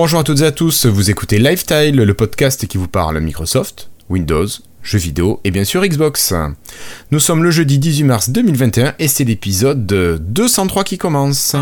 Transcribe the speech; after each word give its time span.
Bonjour 0.00 0.20
à 0.20 0.22
toutes 0.22 0.42
et 0.42 0.46
à 0.46 0.52
tous, 0.52 0.86
vous 0.86 1.10
écoutez 1.10 1.40
Lifestyle, 1.40 1.96
le 1.96 2.14
podcast 2.14 2.68
qui 2.68 2.78
vous 2.78 2.86
parle 2.86 3.18
Microsoft, 3.18 3.90
Windows, 4.08 4.46
jeux 4.80 4.98
vidéo 5.00 5.40
et 5.42 5.50
bien 5.50 5.64
sûr 5.64 5.84
Xbox. 5.84 6.32
Nous 7.10 7.18
sommes 7.18 7.42
le 7.42 7.50
jeudi 7.50 7.80
18 7.80 8.04
mars 8.04 8.30
2021 8.30 8.94
et 9.00 9.08
c'est 9.08 9.24
l'épisode 9.24 9.86
203 9.86 10.84
qui 10.84 10.98
commence. 10.98 11.56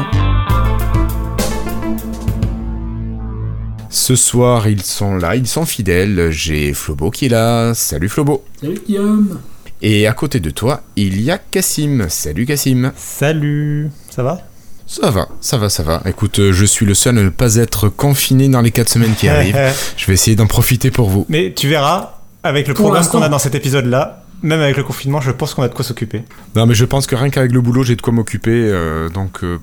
Ce 3.88 4.14
soir, 4.14 4.68
ils 4.68 4.82
sont 4.82 5.16
là, 5.16 5.34
ils 5.34 5.46
sont 5.46 5.64
fidèles. 5.64 6.30
J'ai 6.30 6.74
Flobo 6.74 7.10
qui 7.10 7.24
est 7.24 7.30
là. 7.30 7.72
Salut 7.72 8.10
Flobo. 8.10 8.44
Salut 8.60 8.78
Guillaume. 8.86 9.40
Et 9.80 10.06
à 10.06 10.12
côté 10.12 10.40
de 10.40 10.50
toi, 10.50 10.82
il 10.96 11.22
y 11.22 11.30
a 11.30 11.38
Cassim. 11.38 12.10
Salut 12.10 12.44
Cassim. 12.44 12.92
Salut. 12.96 13.90
Ça 14.10 14.22
va? 14.22 14.45
Ça 14.86 15.10
va, 15.10 15.28
ça 15.40 15.56
va, 15.58 15.68
ça 15.68 15.82
va. 15.82 16.00
Écoute, 16.06 16.38
euh, 16.38 16.52
je 16.52 16.64
suis 16.64 16.86
le 16.86 16.94
seul 16.94 17.18
à 17.18 17.22
ne 17.22 17.28
pas 17.28 17.56
être 17.56 17.88
confiné 17.88 18.48
dans 18.48 18.60
les 18.60 18.70
4 18.70 18.88
semaines 18.88 19.14
qui 19.14 19.28
arrivent. 19.28 19.58
je 19.96 20.06
vais 20.06 20.12
essayer 20.12 20.36
d'en 20.36 20.46
profiter 20.46 20.92
pour 20.92 21.08
vous. 21.08 21.26
Mais 21.28 21.52
tu 21.54 21.68
verras, 21.68 22.20
avec 22.44 22.68
le 22.68 22.74
programme 22.74 23.04
qu'on 23.06 23.22
a 23.22 23.28
dans 23.28 23.40
cet 23.40 23.56
épisode-là, 23.56 24.22
même 24.42 24.60
avec 24.60 24.76
le 24.76 24.84
confinement, 24.84 25.20
je 25.20 25.32
pense 25.32 25.54
qu'on 25.54 25.62
a 25.62 25.68
de 25.68 25.74
quoi 25.74 25.84
s'occuper. 25.84 26.22
Non, 26.54 26.66
mais 26.66 26.74
je 26.74 26.84
pense 26.84 27.06
que 27.06 27.16
rien 27.16 27.30
qu'avec 27.30 27.50
le 27.50 27.60
boulot, 27.60 27.82
j'ai 27.82 27.96
de 27.96 28.02
quoi 28.02 28.12
m'occuper. 28.12 28.52
Euh, 28.52 29.08
donc, 29.08 29.42
euh, 29.42 29.58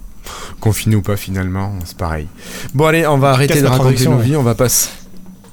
confiné 0.60 0.98
ou 0.98 1.02
pas, 1.02 1.16
finalement, 1.16 1.74
c'est 1.86 1.98
pareil. 1.98 2.28
Bon, 2.74 2.86
allez, 2.86 3.08
on 3.08 3.18
va 3.18 3.30
arrêter 3.30 3.62
de 3.62 3.68
raconter 3.68 4.06
nos 4.06 4.18
vies, 4.18 4.36
on 4.36 4.44
va 4.44 4.56
passer. 4.56 4.90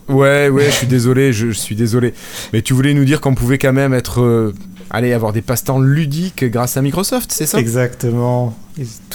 Ouais, 0.09 0.49
ouais, 0.49 0.65
je 0.65 0.71
suis 0.71 0.87
désolé, 0.89 1.33
je, 1.33 1.53
suis 1.53 1.77
désolé. 1.77 2.13
Mais 2.53 2.63
tu 2.63 2.75
voulais 2.75 2.93
nous 2.93 3.05
dire 3.05 3.21
qu'on 3.21 3.37
pouvait 3.37 3.59
quand 3.59 3.73
même 3.73 3.95
être 3.95 4.53
allez 4.91 5.13
avoir 5.13 5.33
des 5.33 5.43
passe-temps 5.43 5.81
ludiques 5.81 6.45
grâce 6.45 6.77
à 6.77 6.83
Microsoft, 6.83 7.33
c'est 7.33 7.47
ça 7.47 7.59
Exactement. 7.59 8.55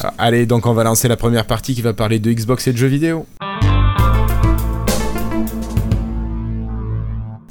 Ah, 0.01 0.13
allez, 0.17 0.45
donc 0.45 0.65
on 0.65 0.73
va 0.73 0.83
lancer 0.83 1.07
la 1.07 1.17
première 1.17 1.45
partie 1.45 1.75
qui 1.75 1.81
va 1.81 1.93
parler 1.93 2.19
de 2.19 2.31
Xbox 2.31 2.67
et 2.67 2.73
de 2.73 2.77
jeux 2.77 2.87
vidéo. 2.87 3.25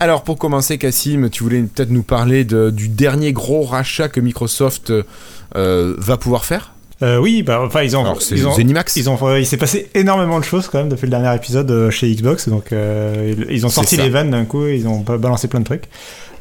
Alors 0.01 0.23
pour 0.23 0.39
commencer, 0.39 0.77
Cassim, 0.77 1.31
tu 1.31 1.45
voulais 1.45 1.63
peut-être 1.63 1.91
nous 1.91 2.03
parler 2.03 2.45
du 2.45 2.89
dernier 2.89 3.33
gros 3.33 3.63
rachat 3.63 4.09
que 4.09 4.21
Microsoft 4.21 4.93
euh, 5.57 5.95
va 5.99 6.17
pouvoir 6.17 6.45
faire? 6.45 6.74
Euh, 7.03 7.19
oui, 7.19 7.43
bah, 7.43 7.61
enfin 7.65 7.83
ils 7.83 7.97
ont, 7.97 8.17
ils 8.31 8.47
ont, 8.47 8.55
Zenimax. 8.55 8.97
Ils 8.97 9.11
ont, 9.11 9.37
il 9.37 9.47
s'est 9.47 9.57
passé 9.57 9.89
énormément 9.95 10.39
de 10.39 10.45
choses 10.45 10.69
quand 10.69 10.79
même 10.79 10.89
depuis 10.89 11.07
le 11.07 11.11
dernier 11.11 11.35
épisode 11.35 11.71
euh, 11.71 11.91
chez 11.91 12.09
Xbox, 12.15 12.49
donc 12.49 12.73
ils 13.51 13.67
ont 13.67 13.69
sorti 13.69 13.97
les 13.97 14.09
vannes 14.09 14.31
d'un 14.31 14.45
coup, 14.45 14.67
ils 14.67 14.87
ont 14.87 15.01
balancé 15.01 15.49
plein 15.49 15.61
de 15.61 15.65
trucs. 15.65 15.85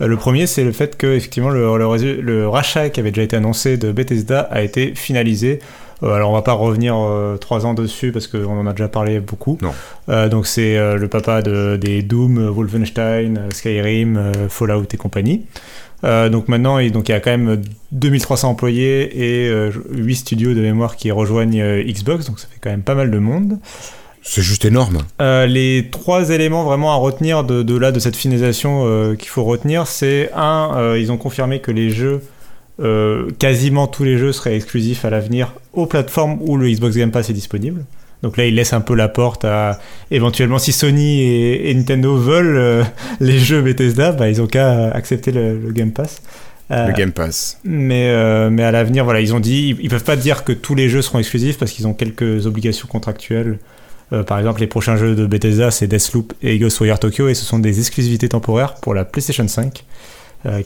Euh, 0.02 0.08
le 0.08 0.18
premier, 0.18 0.48
c'est 0.48 0.64
le 0.64 0.72
fait 0.72 0.98
que 0.98 1.08
effectivement 1.08 1.50
le, 1.50 2.22
le, 2.22 2.48
rachat 2.48 2.90
qui 2.90 3.00
avait 3.00 3.12
déjà 3.12 3.24
été 3.24 3.36
annoncé 3.36 3.78
de 3.78 3.92
Bethesda 3.92 4.42
a 4.42 4.62
été 4.62 4.94
finalisé. 4.96 5.60
Euh, 6.04 6.14
alors 6.14 6.32
on 6.32 6.34
va 6.34 6.42
pas 6.42 6.54
revenir 6.54 6.96
euh, 6.98 7.38
trois 7.38 7.66
ans 7.66 7.74
dessus 7.74 8.12
parce 8.12 8.28
qu'on 8.28 8.60
en 8.60 8.68
a 8.68 8.72
déjà 8.72 8.88
parlé 8.88 9.20
beaucoup. 9.20 9.58
Non. 9.62 10.28
donc 10.28 10.48
c'est 10.48 10.76
le 10.96 11.08
papa 11.08 11.42
de, 11.42 11.78
des 11.78 12.02
Doom, 12.02 12.50
Wolfenstein, 12.50 13.50
Skyrim, 13.52 14.32
Fallout 14.50 14.86
et 14.94 14.98
compagnie. 14.98 15.46
donc 16.04 16.48
maintenant, 16.48 16.80
il, 16.80 16.92
donc, 16.92 17.10
il 17.10 17.14
y 17.14 17.16
a 17.16 17.20
quand 17.20 17.32
même 17.32 17.62
2300 17.92 18.50
employés 18.50 19.48
et 19.48 19.72
8 19.92 20.16
studios 20.16 20.54
de 20.54 20.62
mémoire 20.62 20.96
qui 20.96 21.12
rejoignent 21.12 21.82
Xbox, 21.84 22.26
donc 22.26 22.40
ça 22.40 22.48
fait 22.48 22.60
quand 22.60 22.70
même 22.70 22.84
pas 22.84 22.96
mal 22.96 23.12
de 23.12 23.20
monde. 23.20 23.60
C'est 24.26 24.42
juste 24.42 24.64
énorme. 24.64 25.00
Euh, 25.22 25.46
les 25.46 25.90
trois 25.92 26.30
éléments 26.30 26.64
vraiment 26.64 26.94
à 26.94 26.96
retenir 26.96 27.44
de, 27.44 27.78
là, 27.78 27.92
de 27.92 28.00
cette 28.00 28.16
finalisation 28.16 28.84
euh, 28.86 29.16
qu'il 29.16 29.28
faut 29.28 29.44
retenir, 29.44 29.86
c'est 29.86 30.32
un, 30.34 30.72
euh, 30.76 31.00
ils 31.00 31.12
ont 31.12 31.18
confirmé 31.18 31.60
que 31.60 31.72
les 31.72 31.90
jeux, 31.90 32.22
quasiment 33.40 33.88
tous 33.88 34.04
les 34.04 34.18
jeux 34.18 34.32
seraient 34.32 34.56
exclusifs 34.56 35.06
à 35.06 35.10
l'avenir 35.10 35.54
aux 35.74 35.86
plateformes 35.86 36.38
où 36.42 36.58
le 36.58 36.70
Xbox 36.70 36.96
Game 36.96 37.12
Pass 37.12 37.30
est 37.30 37.34
disponible. 37.34 37.86
Donc 38.22 38.38
là, 38.38 38.46
ils 38.46 38.56
laissent 38.56 38.74
un 38.74 38.82
peu 38.82 38.96
la 38.96 39.10
porte 39.10 39.44
à 39.44 39.80
éventuellement 40.10 40.58
si 40.58 40.72
Sony 40.72 41.22
et, 41.22 41.74
Nintendo 41.74 42.16
veulent 42.16 42.86
les 43.20 43.40
jeux 43.40 43.62
Bethesda, 43.62 44.12
bah, 44.12 44.30
ils 44.30 44.42
ont 44.42 44.48
qu'à 44.48 44.92
accepter 44.92 45.32
le, 45.32 45.72
Game 45.72 45.92
Pass. 45.92 46.22
le 46.70 46.94
Game 46.94 47.12
Pass. 47.12 47.60
Mais, 47.64 48.50
mais 48.50 48.64
à 48.64 48.72
l'avenir, 48.72 49.04
voilà, 49.04 49.22
ils 49.22 49.34
ont 49.34 49.40
dit, 49.40 49.70
ils, 49.70 49.86
ils 49.86 49.90
peuvent 49.90 50.04
pas 50.04 50.16
dire 50.16 50.44
que 50.44 50.54
tous 50.54 50.76
les 50.76 50.90
jeux 50.90 51.02
seront 51.02 51.20
exclusifs 51.20 51.58
parce 51.58 51.72
qu'ils 51.72 51.88
ont 51.88 51.94
quelques 51.94 52.46
obligations 52.46 52.88
contractuelles 52.88 53.58
euh, 54.14 54.24
par 54.24 54.38
exemple, 54.38 54.62
les 54.62 54.68
prochains 54.68 54.96
jeux 54.96 55.16
de 55.16 55.26
Bethesda, 55.26 55.72
c'est 55.72 55.88
Deathloop 55.88 56.34
et 56.42 56.60
Ghostwire 56.60 57.00
Tokyo, 57.00 57.28
et 57.30 57.34
ce 57.34 57.46
sont 57.46 57.60
des 57.60 57.80
exclusivités 57.80 58.30
temporaires 58.30 58.76
pour 58.76 58.94
la 58.94 59.06
PlayStation 59.06 59.48
5, 59.48 59.68
euh, 59.68 59.82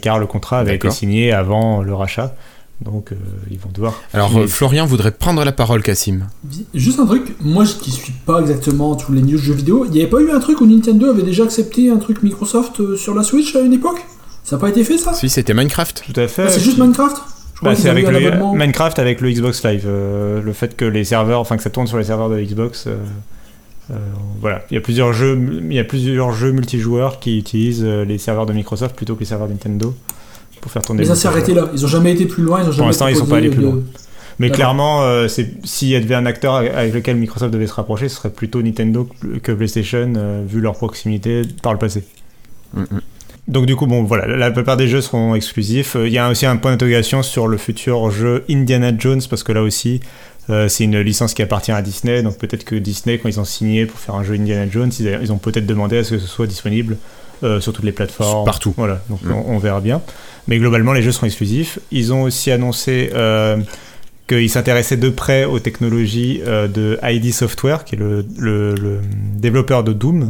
car 0.02 0.20
le 0.20 0.26
contrat 0.26 0.60
avait 0.60 0.76
été 0.76 0.90
signé 0.90 1.32
avant 1.34 1.82
le 1.82 1.94
rachat. 1.94 2.36
Donc, 2.82 3.12
euh, 3.12 3.16
ils 3.50 3.58
vont 3.58 3.72
devoir. 3.74 4.00
Alors, 4.14 4.48
Florian 4.48 4.86
voudrait 4.86 5.12
prendre 5.12 5.44
la 5.44 5.52
parole, 5.52 5.82
Cassim. 5.82 6.28
Juste 6.76 7.00
un 7.00 7.08
truc, 7.08 7.36
moi 7.42 7.64
qui 7.66 7.90
suis 7.90 8.14
pas 8.14 8.40
exactement 8.40 8.96
tous 8.96 9.14
les 9.14 9.24
news 9.24 9.38
jeux 9.38 9.56
vidéo, 9.56 9.86
il 9.86 9.92
n'y 9.92 10.02
avait 10.02 10.10
pas 10.10 10.22
eu 10.22 10.30
un 10.30 10.40
truc 10.40 10.62
où 10.62 10.68
Nintendo 10.68 11.10
avait 11.10 11.24
déjà 11.24 11.44
accepté 11.44 11.90
un 11.90 11.98
truc 11.98 12.22
Microsoft 12.22 12.96
sur 12.96 13.16
la 13.16 13.24
Switch 13.24 13.56
à 13.56 13.62
une 13.62 13.74
époque? 13.74 14.06
Ça 14.44 14.56
n'a 14.56 14.60
pas 14.60 14.70
été 14.70 14.84
fait 14.84 14.98
ça? 14.98 15.14
Si, 15.14 15.28
c'était 15.28 15.56
Minecraft. 15.56 16.04
Tout 16.06 16.20
à 16.20 16.28
fait. 16.28 16.44
Ah, 16.44 16.50
c'est 16.50 16.60
juste 16.60 16.78
Minecraft? 16.78 17.18
Bah, 17.64 17.76
c'est 17.76 17.90
avec 17.90 18.08
le 18.08 18.56
Minecraft 18.56 19.00
avec 19.00 19.22
le 19.22 19.32
Xbox 19.32 19.64
Live. 19.66 19.88
le 19.88 20.54
fait 20.54 20.76
que 20.78 20.86
les 20.86 21.04
serveurs, 21.04 21.40
enfin 21.40 21.58
que 21.58 21.64
ça 21.64 21.72
tourne 21.72 21.88
sur 21.88 21.98
les 21.98 22.04
serveurs 22.04 22.30
de 22.30 22.40
Xbox. 22.40 22.86
Euh, 22.86 22.98
voilà, 24.42 24.64
il 24.70 24.76
y 24.76 24.78
a 24.78 24.82
plusieurs 24.82 25.14
jeux, 25.14 25.40
il 25.64 25.74
y 25.74 25.80
a 25.80 25.84
plusieurs 25.84 26.32
jeux 26.32 26.52
multijoueurs 26.52 27.20
qui 27.20 27.38
utilisent 27.38 27.84
euh, 27.86 28.04
les 28.04 28.18
serveurs 28.18 28.46
de 28.46 28.54
Microsoft 28.54 28.96
plutôt 28.96 29.16
que 29.16 29.22
les 29.22 29.26
serveurs 29.26 29.48
Nintendo 29.48 29.96
pour 30.62 30.72
faire 30.72 30.82
tourner. 30.82 31.02
Mais 31.02 31.08
ça 31.08 31.16
s'est 31.16 31.28
arrêté 31.28 31.54
là. 31.54 31.70
Ils 31.74 31.86
ont 31.86 31.88
jamais 31.88 32.12
été 32.12 32.26
plus 32.26 32.44
loin. 32.44 32.62
Ils 32.64 32.70
ont 32.70 32.74
pour 32.76 32.86
l'instant, 32.86 33.08
ils 33.08 33.16
sont 33.16 33.26
pas 33.26 33.38
allés 33.38 33.50
plus 33.50 33.62
loin. 33.62 33.80
Mais 34.40 34.52
clairement, 34.52 35.02
euh, 35.04 35.28
s'il 35.28 35.88
y 35.88 35.96
avait 35.96 36.14
un 36.14 36.26
acteur 36.26 36.56
avec 36.56 36.94
lequel 36.94 37.16
Microsoft 37.16 37.52
devait 37.52 37.66
se 37.66 37.74
rapprocher, 37.74 38.08
ce 38.08 38.18
serait 38.18 38.30
plutôt 38.30 38.62
Nintendo 38.62 39.10
que 39.42 39.52
PlayStation, 39.52 40.14
vu 40.46 40.62
leur 40.62 40.76
proximité 40.76 41.42
par 41.64 41.74
le 41.74 41.80
passé. 41.80 42.04
Mm. 42.74 42.84
Donc 43.48 43.66
du 43.66 43.76
coup, 43.78 43.88
bon, 43.88 44.04
voilà, 44.04 44.28
la 44.28 44.52
plupart 44.52 44.76
des 44.76 44.88
jeux 44.88 45.02
seront 45.02 45.34
exclusifs. 45.34 45.96
Il 46.00 46.12
y 46.12 46.18
a 46.18 46.30
aussi 46.30 46.46
un 46.46 46.58
point 46.58 46.72
d'interrogation 46.72 47.24
sur 47.24 47.48
le 47.48 47.58
futur 47.58 48.12
jeu 48.12 48.44
Indiana 48.50 48.92
Jones, 48.96 49.22
parce 49.30 49.42
que 49.42 49.54
là 49.54 49.64
aussi, 49.64 50.02
euh, 50.50 50.70
c'est 50.70 50.86
une 50.86 51.00
licence 51.00 51.34
qui 51.34 51.42
appartient 51.42 51.72
à 51.72 51.82
Disney, 51.82 52.24
donc 52.24 52.38
peut-être 52.38 52.64
que 52.64 52.76
Disney, 52.76 53.18
quand 53.18 53.28
ils 53.28 53.40
ont 53.40 53.46
signé 53.46 53.86
pour 53.86 54.00
faire 54.00 54.16
un 54.16 54.24
jeu 54.24 54.36
Indiana 54.36 54.70
Jones, 54.70 54.92
ils, 55.00 55.32
ont 55.32 55.38
peut-être 55.38 55.66
demandé 55.66 55.98
à 55.98 56.04
ce 56.04 56.12
que 56.12 56.20
ce 56.20 56.28
soit 56.28 56.48
disponible 56.48 56.98
euh, 57.44 57.60
sur 57.60 57.74
toutes 57.74 57.84
les 57.84 57.92
plateformes. 57.92 58.46
Partout. 58.46 58.74
Voilà, 58.78 59.02
donc 59.10 59.22
mm. 59.24 59.32
on, 59.32 59.58
verra 59.58 59.82
bien. 59.82 60.02
Mais 60.48 60.58
globalement, 60.58 60.94
les 60.94 61.02
jeux 61.02 61.12
seront 61.12 61.26
exclusifs. 61.26 61.80
Ils 61.92 62.14
ont 62.14 62.24
aussi 62.24 62.50
annoncé 62.52 63.10
euh, 63.14 63.58
qu'ils 64.28 64.50
s'intéressaient 64.50 64.98
de 64.98 65.10
près 65.10 65.44
aux 65.44 65.60
technologies 65.60 66.42
de 66.46 66.98
ID 67.04 67.34
Software, 67.34 67.84
qui 67.84 67.96
est 67.96 68.00
le, 68.00 69.02
développeur 69.36 69.84
de 69.84 69.92
Doom, 69.92 70.30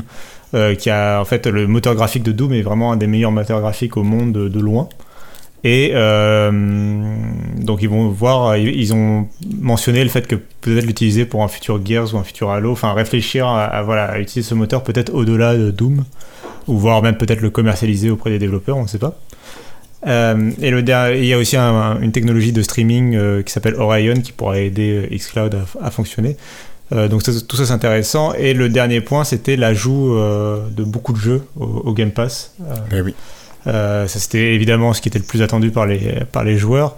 qui 0.79 0.89
a 0.89 1.19
en 1.21 1.25
fait 1.25 1.45
le 1.45 1.67
moteur 1.67 1.93
graphique 1.93 2.23
de 2.23 2.31
Doom 2.31 2.53
est 2.53 2.61
vraiment 2.61 2.91
un 2.91 2.97
des 2.97 3.07
meilleurs 3.07 3.31
moteurs 3.31 3.59
graphiques 3.59 3.97
au 3.97 4.03
monde 4.03 4.33
de 4.33 4.59
loin. 4.59 4.89
Et 5.69 5.91
euh, 5.93 6.49
donc 7.57 7.81
ils 7.81 7.89
vont 7.89 8.07
voir, 8.07 8.55
ils 8.55 8.93
ont 8.93 9.27
mentionné 9.59 10.01
le 10.01 10.09
fait 10.09 10.25
que 10.25 10.35
peut-être 10.35 10.85
l'utiliser 10.85 11.25
pour 11.25 11.43
un 11.43 11.49
futur 11.49 11.85
Gears 11.85 12.13
ou 12.13 12.17
un 12.17 12.23
futur 12.23 12.51
Halo, 12.51 12.71
enfin 12.71 12.93
réfléchir 12.93 13.45
à, 13.47 13.81
voilà, 13.81 14.17
utiliser 14.17 14.47
ce 14.47 14.55
moteur 14.55 14.81
peut-être 14.81 15.13
au-delà 15.13 15.57
de 15.57 15.69
Doom, 15.71 16.05
ou 16.67 16.77
voir 16.77 17.01
même 17.01 17.17
peut-être 17.17 17.41
le 17.41 17.49
commercialiser 17.49 18.09
auprès 18.09 18.29
des 18.29 18.39
développeurs, 18.39 18.77
on 18.77 18.83
ne 18.83 18.87
sait 18.87 18.97
pas. 18.97 19.19
Euh, 20.07 20.51
et 20.61 20.71
le, 20.71 20.79
il 21.17 21.25
y 21.25 21.33
a 21.33 21.37
aussi 21.37 21.57
une 21.57 22.13
technologie 22.13 22.53
de 22.53 22.61
streaming 22.61 23.15
euh, 23.15 23.41
qui 23.41 23.51
s'appelle 23.51 23.75
Orion 23.75 24.21
qui 24.21 24.31
pourra 24.31 24.59
aider 24.59 25.09
Xcloud 25.11 25.53
à, 25.81 25.91
fonctionner. 25.91 26.37
donc 26.91 27.23
tout 27.23 27.57
ça 27.57 27.65
c'est 27.65 27.73
intéressant. 27.73 28.31
Et 28.35 28.53
le 28.53 28.69
dernier 28.69 29.01
point 29.01 29.25
c'était 29.25 29.57
l'ajout 29.57 30.15
de 30.15 30.83
beaucoup 30.85 31.11
de 31.11 31.19
jeux 31.19 31.43
au, 31.59 31.91
Game 31.91 32.11
Pass. 32.11 32.55
Ben 32.89 33.01
oui. 33.03 33.13
Euh, 33.67 34.07
ça, 34.07 34.19
c'était 34.19 34.53
évidemment 34.53 34.93
ce 34.93 35.01
qui 35.01 35.09
était 35.09 35.19
le 35.19 35.25
plus 35.25 35.41
attendu 35.41 35.71
par 35.71 35.85
les, 35.85 36.23
par 36.31 36.43
les 36.43 36.57
joueurs. 36.57 36.95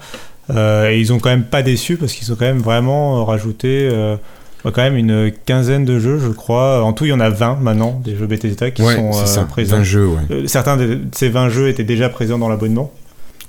Euh, 0.50 0.90
et 0.90 1.00
ils 1.00 1.14
ont 1.14 1.20
quand 1.20 1.30
même 1.30 1.44
pas 1.44 1.62
déçu 1.62 1.98
parce 1.98 2.14
qu'ils 2.14 2.32
ont 2.32 2.36
quand 2.36 2.46
même 2.46 2.60
vraiment 2.60 3.24
rajouté 3.24 3.88
euh, 3.92 4.16
quand 4.64 4.82
même 4.82 4.98
une 4.98 5.32
quinzaine 5.46 5.86
de 5.86 6.00
jeux, 6.00 6.20
je 6.20 6.30
crois. 6.30 6.84
En 6.84 6.94
tout, 6.94 7.06
il 7.06 7.10
y 7.10 7.14
en 7.14 7.20
a 7.20 7.30
20 7.30 7.60
maintenant, 7.62 8.02
des 8.04 8.16
jeux 8.16 8.28
Bethesda 8.28 8.72
qui 8.72 8.84
sont 8.84 9.46
présents. 9.48 9.78
20 9.78 9.84
jeux, 9.84 10.10
certains 10.48 10.78
de 10.78 11.02
ces 11.12 11.30
20 11.30 11.50
jeux 11.50 11.70
étaient 11.70 11.84
déjà 11.84 12.10
présents 12.10 12.38
dans 12.38 12.50
l'abonnement 12.50 12.92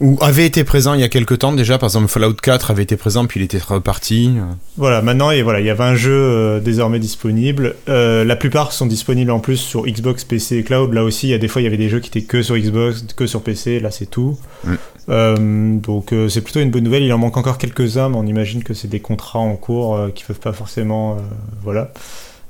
ou 0.00 0.16
avait 0.22 0.46
été 0.46 0.64
présent 0.64 0.94
il 0.94 1.00
y 1.00 1.04
a 1.04 1.08
quelques 1.08 1.38
temps 1.38 1.52
déjà. 1.52 1.76
Par 1.78 1.88
exemple, 1.88 2.08
Fallout 2.08 2.34
4 2.34 2.70
avait 2.70 2.82
été 2.82 2.96
présent, 2.96 3.26
puis 3.26 3.40
il 3.40 3.42
était 3.42 3.58
reparti. 3.58 4.32
Voilà, 4.76 5.02
maintenant, 5.02 5.30
et 5.30 5.42
voilà, 5.42 5.60
il 5.60 5.66
y 5.66 5.70
a 5.70 5.74
20 5.74 5.94
jeux 5.94 6.12
euh, 6.12 6.60
désormais 6.60 6.98
disponibles. 6.98 7.76
Euh, 7.88 8.24
la 8.24 8.36
plupart 8.36 8.72
sont 8.72 8.86
disponibles 8.86 9.30
en 9.30 9.40
plus 9.40 9.58
sur 9.58 9.84
Xbox, 9.84 10.24
PC 10.24 10.56
et 10.56 10.62
Cloud. 10.62 10.94
Là 10.94 11.04
aussi, 11.04 11.28
il 11.28 11.30
y 11.30 11.34
a 11.34 11.38
des 11.38 11.48
fois, 11.48 11.60
il 11.60 11.64
y 11.64 11.68
avait 11.68 11.76
des 11.76 11.90
jeux 11.90 12.00
qui 12.00 12.08
étaient 12.08 12.26
que 12.26 12.42
sur 12.42 12.56
Xbox, 12.56 13.04
que 13.14 13.26
sur 13.26 13.42
PC. 13.42 13.78
Là, 13.78 13.90
c'est 13.90 14.06
tout. 14.06 14.38
Mm. 14.64 14.74
Euh, 15.10 15.76
donc, 15.76 16.14
c'est 16.28 16.40
plutôt 16.40 16.60
une 16.60 16.70
bonne 16.70 16.84
nouvelle. 16.84 17.02
Il 17.02 17.12
en 17.12 17.18
manque 17.18 17.36
encore 17.36 17.58
quelques-uns, 17.58 18.08
mais 18.08 18.16
on 18.16 18.26
imagine 18.26 18.64
que 18.64 18.72
c'est 18.72 18.88
des 18.88 19.00
contrats 19.00 19.38
en 19.38 19.56
cours 19.56 19.98
qui 20.14 20.24
peuvent 20.24 20.40
pas 20.40 20.54
forcément. 20.54 21.18
voilà. 21.62 21.92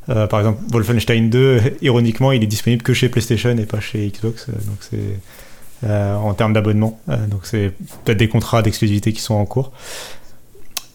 par 0.06 0.38
exemple, 0.38 0.60
Wolfenstein 0.70 1.30
2, 1.30 1.60
ironiquement, 1.82 2.30
il 2.30 2.44
est 2.44 2.46
disponible 2.46 2.82
que 2.82 2.94
chez 2.94 3.08
PlayStation 3.08 3.50
et 3.50 3.66
pas 3.66 3.80
chez 3.80 4.06
Xbox. 4.06 4.46
donc, 4.48 4.78
c'est 4.88 4.96
euh, 4.96 5.16
en 5.88 6.34
termes 6.34 6.52
d'abonnement. 6.52 7.00
Euh, 7.08 7.26
donc 7.26 7.40
c'est 7.44 7.72
peut-être 8.04 8.18
des 8.18 8.28
contrats 8.28 8.62
d'exclusivité 8.62 9.12
qui 9.12 9.20
sont 9.20 9.34
en 9.34 9.46
cours. 9.46 9.72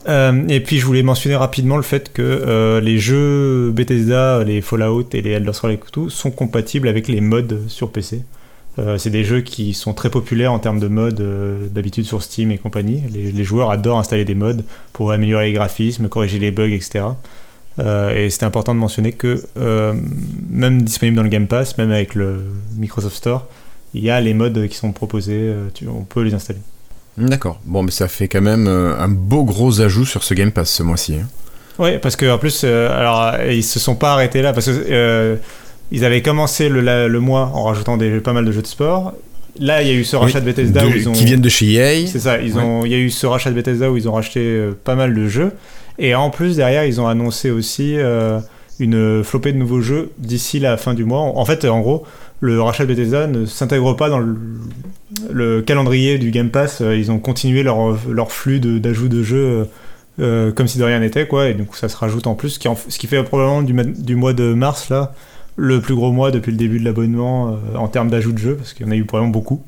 et 0.07 0.59
puis 0.59 0.77
je 0.77 0.85
voulais 0.85 1.01
mentionner 1.01 1.35
rapidement 1.35 1.77
le 1.77 1.83
fait 1.83 2.13
que 2.13 2.79
les 2.79 2.99
jeux 2.99 3.71
Bethesda, 3.71 4.43
les 4.43 4.61
Fallout 4.61 5.07
et 5.13 5.21
les 5.21 5.31
Elder 5.31 5.53
Scrolls 5.53 5.71
et 5.71 5.79
tout 5.91 6.11
sont 6.11 6.29
compatibles 6.29 6.87
avec 6.87 7.07
les 7.07 7.21
mods 7.21 7.67
sur 7.67 7.91
PC. 7.91 8.21
c'est 8.97 9.09
des 9.09 9.23
jeux 9.23 9.41
qui 9.41 9.73
sont 9.73 9.93
très 9.93 10.11
populaires 10.11 10.53
en 10.53 10.59
termes 10.59 10.79
de 10.79 10.87
mods 10.87 11.09
d'habitude 11.73 12.05
sur 12.05 12.21
Steam 12.21 12.51
et 12.51 12.59
compagnie. 12.59 13.01
Les, 13.11 13.31
les, 13.31 13.43
joueurs 13.43 13.71
adorent 13.71 13.97
installer 13.97 14.25
des 14.25 14.35
mods 14.35 14.61
pour 14.93 15.11
améliorer 15.11 15.47
les 15.47 15.53
graphismes, 15.53 16.07
corriger 16.07 16.37
les 16.37 16.51
bugs, 16.51 16.69
etc. 16.71 17.05
Euh, 17.79 18.15
et 18.15 18.29
c'était 18.29 18.45
important 18.45 18.73
de 18.73 18.79
mentionner 18.79 19.11
que 19.11 19.43
euh, 19.57 19.93
même 20.49 20.81
disponible 20.81 21.17
dans 21.17 21.23
le 21.23 21.29
Game 21.29 21.47
Pass, 21.47 21.77
même 21.77 21.91
avec 21.91 22.15
le 22.15 22.45
Microsoft 22.77 23.15
Store, 23.15 23.47
il 23.97 24.03
y 24.03 24.09
a 24.09 24.19
les 24.21 24.33
modes 24.33 24.67
qui 24.67 24.75
sont 24.75 24.91
proposés, 24.91 25.39
euh, 25.39 25.69
on 25.87 26.03
peut 26.03 26.21
les 26.21 26.33
installer. 26.33 26.59
D'accord. 27.17 27.59
Bon, 27.65 27.81
mais 27.81 27.91
ça 27.91 28.07
fait 28.07 28.27
quand 28.27 28.41
même 28.41 28.67
un 28.67 29.07
beau 29.07 29.45
gros 29.45 29.79
ajout 29.79 30.05
sur 30.05 30.23
ce 30.23 30.33
Game 30.33 30.51
Pass 30.51 30.69
ce 30.69 30.83
mois-ci. 30.83 31.15
Hein. 31.15 31.27
Oui, 31.79 31.97
parce 32.01 32.17
qu'en 32.17 32.37
plus, 32.37 32.65
alors 32.65 33.35
ils 33.49 33.63
se 33.63 33.79
sont 33.79 33.95
pas 33.95 34.13
arrêtés 34.13 34.41
là 34.41 34.51
parce 34.51 34.65
que 34.65 35.37
ils 35.91 36.03
avaient 36.03 36.21
commencé 36.21 36.67
le, 36.67 36.81
le, 37.07 37.19
mois 37.19 37.51
en 37.53 37.63
rajoutant 37.63 37.95
des, 37.95 38.19
pas 38.19 38.33
mal 38.33 38.43
de 38.43 38.51
jeux 38.51 38.61
de 38.61 38.67
sport. 38.67 39.13
Là, 39.59 39.81
il 39.81 39.87
y 39.87 39.91
a 39.91 39.93
eu 39.93 40.03
ce 40.03 40.17
rachat 40.17 40.41
de 40.41 40.45
Bethesda 40.45 40.83
qui 41.13 41.23
viennent 41.23 41.41
de 41.41 41.47
chez 41.47 41.71
EA. 41.71 42.05
C'est 42.07 42.19
ça. 42.19 42.41
Ils 42.41 42.57
ont, 42.57 42.83
il 42.83 42.91
y 42.91 42.95
a 42.95 42.97
eu 42.97 43.09
ce 43.09 43.25
rachat 43.25 43.49
de 43.49 43.55
Bethesda 43.55 43.89
où 43.89 43.95
ils 43.95 44.09
ont 44.09 44.13
racheté 44.13 44.69
pas 44.83 44.95
mal 44.95 45.13
de 45.13 45.27
jeux. 45.29 45.53
Et 45.97 46.15
en 46.15 46.29
plus, 46.29 46.57
derrière, 46.57 46.85
ils 46.85 46.99
ont 46.99 47.07
annoncé 47.07 47.51
aussi 47.51 47.97
euh, 47.97 48.39
une 48.79 49.23
flopée 49.23 49.53
de 49.53 49.57
nouveaux 49.57 49.81
jeux 49.81 50.11
d'ici 50.17 50.59
la 50.59 50.77
fin 50.77 50.93
du 50.93 51.05
mois. 51.05 51.19
En 51.19 51.45
fait, 51.45 51.65
en 51.65 51.79
gros, 51.79 52.03
le 52.41 52.61
rachat 52.61 52.85
de 52.85 52.93
Bethesda 52.93 53.27
ne 53.27 53.45
s'intègre 53.45 53.95
pas 53.95 54.09
dans 54.09 54.19
le, 54.19 55.61
calendrier 55.61 56.17
du 56.17 56.31
Game 56.31 56.49
Pass. 56.49 56.81
Euh, 56.81 56.95
ils 56.95 57.11
ont 57.11 57.19
continué 57.19 57.63
leur, 57.63 57.97
leur 58.09 58.31
flux 58.31 58.59
d'ajout 58.59 59.07
de, 59.07 59.23
jeux 59.23 59.67
euh, 60.19 60.51
comme 60.51 60.67
si 60.67 60.77
de 60.77 60.83
rien 60.83 60.99
n'était, 60.99 61.27
quoi. 61.27 61.49
Et 61.49 61.55
coup, 61.55 61.75
ça 61.75 61.89
se 61.89 61.97
rajoute 61.97 62.27
en 62.27 62.35
plus, 62.35 62.51
ce 62.51 62.59
qui, 62.59 62.67
ce 62.89 62.97
qui 62.97 63.07
fait 63.07 63.21
probablement 63.23 63.61
du, 63.61 63.73
du, 63.73 64.15
mois 64.15 64.33
de 64.33 64.53
mars, 64.53 64.89
là, 64.89 65.13
le 65.55 65.81
plus 65.81 65.95
gros 65.95 66.11
mois 66.11 66.31
depuis 66.31 66.51
le 66.51 66.57
début 66.57 66.79
de 66.79 66.85
l'abonnement 66.85 67.57
en 67.75 67.87
termes 67.87 68.09
d'ajout 68.09 68.33
de 68.33 68.37
jeux, 68.37 68.55
parce 68.55 68.73
qu'il 68.73 68.85
y 68.85 68.89
en 68.89 68.91
a 68.91 68.95
eu 68.95 69.05
vraiment 69.09 69.27
beaucoup. 69.27 69.63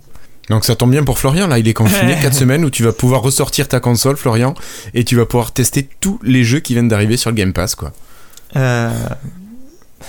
Donc 0.49 0.63
ça 0.63 0.75
tombe 0.75 0.91
bien 0.91 1.03
pour 1.03 1.19
Florian, 1.19 1.47
là 1.47 1.59
il 1.59 1.67
est 1.67 1.73
confiné 1.73 2.15
4 2.21 2.33
semaines 2.33 2.63
où 2.63 2.69
tu 2.69 2.83
vas 2.83 2.93
pouvoir 2.93 3.21
ressortir 3.21 3.67
ta 3.67 3.79
console 3.79 4.15
Florian 4.15 4.53
et 4.93 5.03
tu 5.03 5.15
vas 5.15 5.25
pouvoir 5.25 5.51
tester 5.51 5.87
tous 5.99 6.19
les 6.23 6.43
jeux 6.43 6.59
qui 6.59 6.73
viennent 6.73 6.87
d'arriver 6.87 7.17
sur 7.17 7.29
le 7.29 7.35
Game 7.35 7.53
Pass 7.53 7.75
quoi. 7.75 7.91
Euh... 8.55 8.89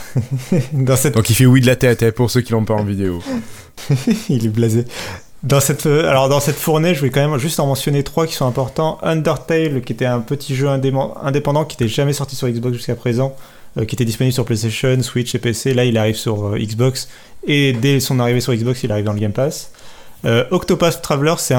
dans 0.72 0.96
cette... 0.96 1.14
Donc 1.14 1.28
il 1.30 1.34
fait 1.34 1.46
oui 1.46 1.60
de 1.60 1.66
la 1.66 1.76
tête 1.76 2.02
hein, 2.02 2.10
pour 2.14 2.30
ceux 2.30 2.40
qui 2.40 2.52
l'ont 2.52 2.64
pas 2.64 2.74
en 2.74 2.84
vidéo. 2.84 3.22
il 4.28 4.44
est 4.44 4.48
blasé. 4.48 4.84
Dans 5.44 5.60
cette, 5.60 5.86
euh, 5.86 6.08
alors 6.08 6.28
dans 6.28 6.40
cette 6.40 6.56
fournée, 6.56 6.94
je 6.94 7.02
vais 7.02 7.10
quand 7.10 7.26
même 7.26 7.38
juste 7.38 7.60
en 7.60 7.66
mentionner 7.66 8.02
trois 8.02 8.26
qui 8.26 8.34
sont 8.34 8.46
importants. 8.46 8.98
Undertale, 9.02 9.82
qui 9.82 9.92
était 9.92 10.06
un 10.06 10.20
petit 10.20 10.56
jeu 10.56 10.68
indépendant 10.68 11.64
qui 11.64 11.76
n'était 11.76 11.92
jamais 11.92 12.12
sorti 12.12 12.34
sur 12.34 12.48
Xbox 12.48 12.76
jusqu'à 12.76 12.96
présent, 12.96 13.36
euh, 13.76 13.84
qui 13.84 13.94
était 13.94 14.04
disponible 14.04 14.32
sur 14.32 14.44
PlayStation, 14.44 15.00
Switch 15.02 15.34
et 15.34 15.38
PC. 15.38 15.74
Là, 15.74 15.84
il 15.84 15.98
arrive 15.98 16.16
sur 16.16 16.48
euh, 16.48 16.58
Xbox 16.58 17.08
et 17.46 17.72
dès 17.72 18.00
son 18.00 18.18
arrivée 18.18 18.40
sur 18.40 18.54
Xbox, 18.54 18.82
il 18.82 18.90
arrive 18.90 19.04
dans 19.04 19.12
le 19.12 19.20
Game 19.20 19.32
Pass. 19.32 19.70
Euh, 20.24 20.44
Octopath 20.50 21.02
Traveler, 21.02 21.34
c'est 21.38 21.54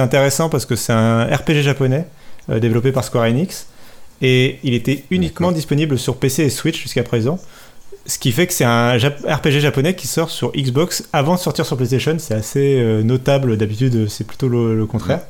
intéressant 0.00 0.48
parce 0.48 0.66
que 0.66 0.76
c'est 0.76 0.92
un 0.92 1.24
RPG 1.24 1.62
japonais 1.62 2.06
développé 2.48 2.90
par 2.90 3.04
Square 3.04 3.26
Enix 3.26 3.68
et 4.20 4.58
il 4.64 4.74
était 4.74 5.04
uniquement 5.10 5.52
disponible 5.52 5.96
sur 5.98 6.16
PC 6.16 6.42
et 6.42 6.50
Switch 6.50 6.82
jusqu'à 6.82 7.04
présent. 7.04 7.38
Ce 8.06 8.18
qui 8.18 8.32
fait 8.32 8.46
que 8.46 8.52
c'est 8.52 8.64
un 8.64 8.96
RPG 8.96 9.60
japonais 9.60 9.94
qui 9.94 10.06
sort 10.08 10.30
sur 10.30 10.52
Xbox 10.52 11.04
avant 11.12 11.34
de 11.34 11.40
sortir 11.40 11.64
sur 11.66 11.76
PlayStation. 11.76 12.16
C'est 12.18 12.34
assez 12.34 12.80
euh, 12.80 13.02
notable. 13.02 13.56
D'habitude, 13.56 14.08
c'est 14.08 14.26
plutôt 14.26 14.48
le, 14.48 14.86
contraire. 14.86 15.20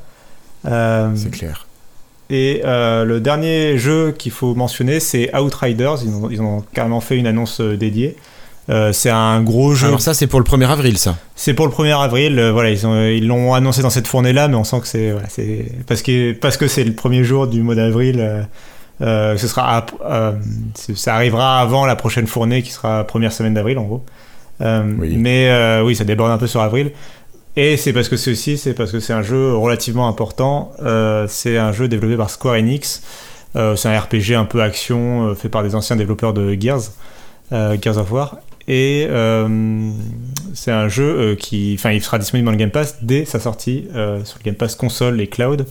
c'est 0.63 1.31
clair. 1.31 1.67
Et 2.29 2.61
le 2.63 3.19
dernier 3.19 3.77
jeu 3.77 4.11
qu'il 4.11 4.31
faut 4.31 4.55
mentionner, 4.55 4.99
c'est 4.99 5.35
Outriders. 5.35 5.97
Ils 6.03 6.13
ont, 6.13 6.29
ils 6.31 6.41
ont, 6.41 6.63
carrément 6.73 6.99
fait 6.99 7.17
une 7.17 7.27
annonce 7.27 7.61
dédiée. 7.61 8.17
Euh, 8.69 8.93
c'est 8.93 9.09
un 9.09 9.41
gros 9.41 9.75
jeu. 9.75 9.87
Alors 9.87 10.01
ça, 10.01 10.13
c'est 10.13 10.27
pour 10.27 10.39
le 10.39 10.45
1er 10.45 10.67
avril, 10.69 10.97
ça. 10.97 11.17
C'est 11.35 11.53
pour 11.53 11.67
le 11.67 11.73
1er 11.73 12.01
avril. 12.01 12.39
Euh, 12.39 12.51
voilà, 12.51 12.69
ils 12.69 12.87
ont, 12.87 13.05
ils 13.05 13.27
l'ont 13.27 13.53
annoncé 13.53 13.81
dans 13.81 13.89
cette 13.89 14.07
fournée-là, 14.07 14.47
mais 14.47 14.55
on 14.55 14.63
sent 14.63 14.79
que 14.79 14.87
c'est, 14.87 15.11
voilà, 15.11 15.27
c'est 15.29 15.65
parce 15.85 16.01
que 16.01 16.31
parce 16.33 16.55
que 16.55 16.67
c'est 16.67 16.83
le 16.83 16.93
premier 16.93 17.23
jour 17.23 17.47
du 17.47 17.61
mois 17.61 17.75
d'avril. 17.75 18.47
Euh, 19.03 19.37
ce 19.37 19.47
sera, 19.47 19.85
ça 20.95 21.15
arrivera 21.15 21.59
avant 21.59 21.85
la 21.85 21.95
prochaine 21.95 22.27
fournée 22.27 22.63
qui 22.63 22.71
sera 22.71 23.03
première 23.03 23.33
semaine 23.33 23.53
d'avril, 23.53 23.77
en 23.77 23.83
gros. 23.83 24.03
Mais 24.59 25.81
oui, 25.83 25.95
ça 25.95 26.03
déborde 26.03 26.31
un 26.31 26.37
peu 26.37 26.47
sur 26.47 26.61
avril. 26.61 26.91
Et 27.55 27.77
c'est 27.77 27.93
parce 27.93 28.09
que 28.09 28.17
c'est 28.17 28.31
aussi, 28.31 28.57
c'est 28.57 28.73
parce 28.73 28.91
que 28.91 28.99
c'est 28.99 29.13
un 29.13 29.21
jeu 29.21 29.55
relativement 29.55 30.07
important. 30.07 30.71
c'est 31.27 31.57
un 31.57 31.71
jeu 31.71 31.87
développé 31.87 32.17
par 32.17 32.29
Square 32.29 32.55
Enix. 32.55 33.03
c'est 33.53 33.89
un 33.89 33.99
RPG 33.99 34.33
un 34.35 34.45
peu 34.45 34.61
action 34.61 35.35
fait 35.35 35.49
par 35.49 35.63
des 35.63 35.75
anciens 35.75 35.95
développeurs 35.95 36.33
de 36.33 36.57
Gears. 36.59 36.91
Gears 37.51 37.97
of 37.97 38.11
War 38.11 38.37
et 38.67 39.07
euh, 39.09 39.91
c'est 40.53 40.71
un 40.71 40.87
jeu 40.87 41.03
euh, 41.03 41.35
qui, 41.35 41.75
enfin, 41.77 41.91
il 41.91 42.01
sera 42.01 42.17
disponible 42.17 42.45
dans 42.45 42.51
le 42.51 42.57
Game 42.57 42.71
Pass 42.71 42.99
dès 43.01 43.25
sa 43.25 43.39
sortie 43.39 43.87
euh, 43.93 44.23
sur 44.23 44.37
le 44.39 44.43
Game 44.43 44.55
Pass 44.55 44.75
console 44.75 45.19
et 45.19 45.27
cloud. 45.27 45.65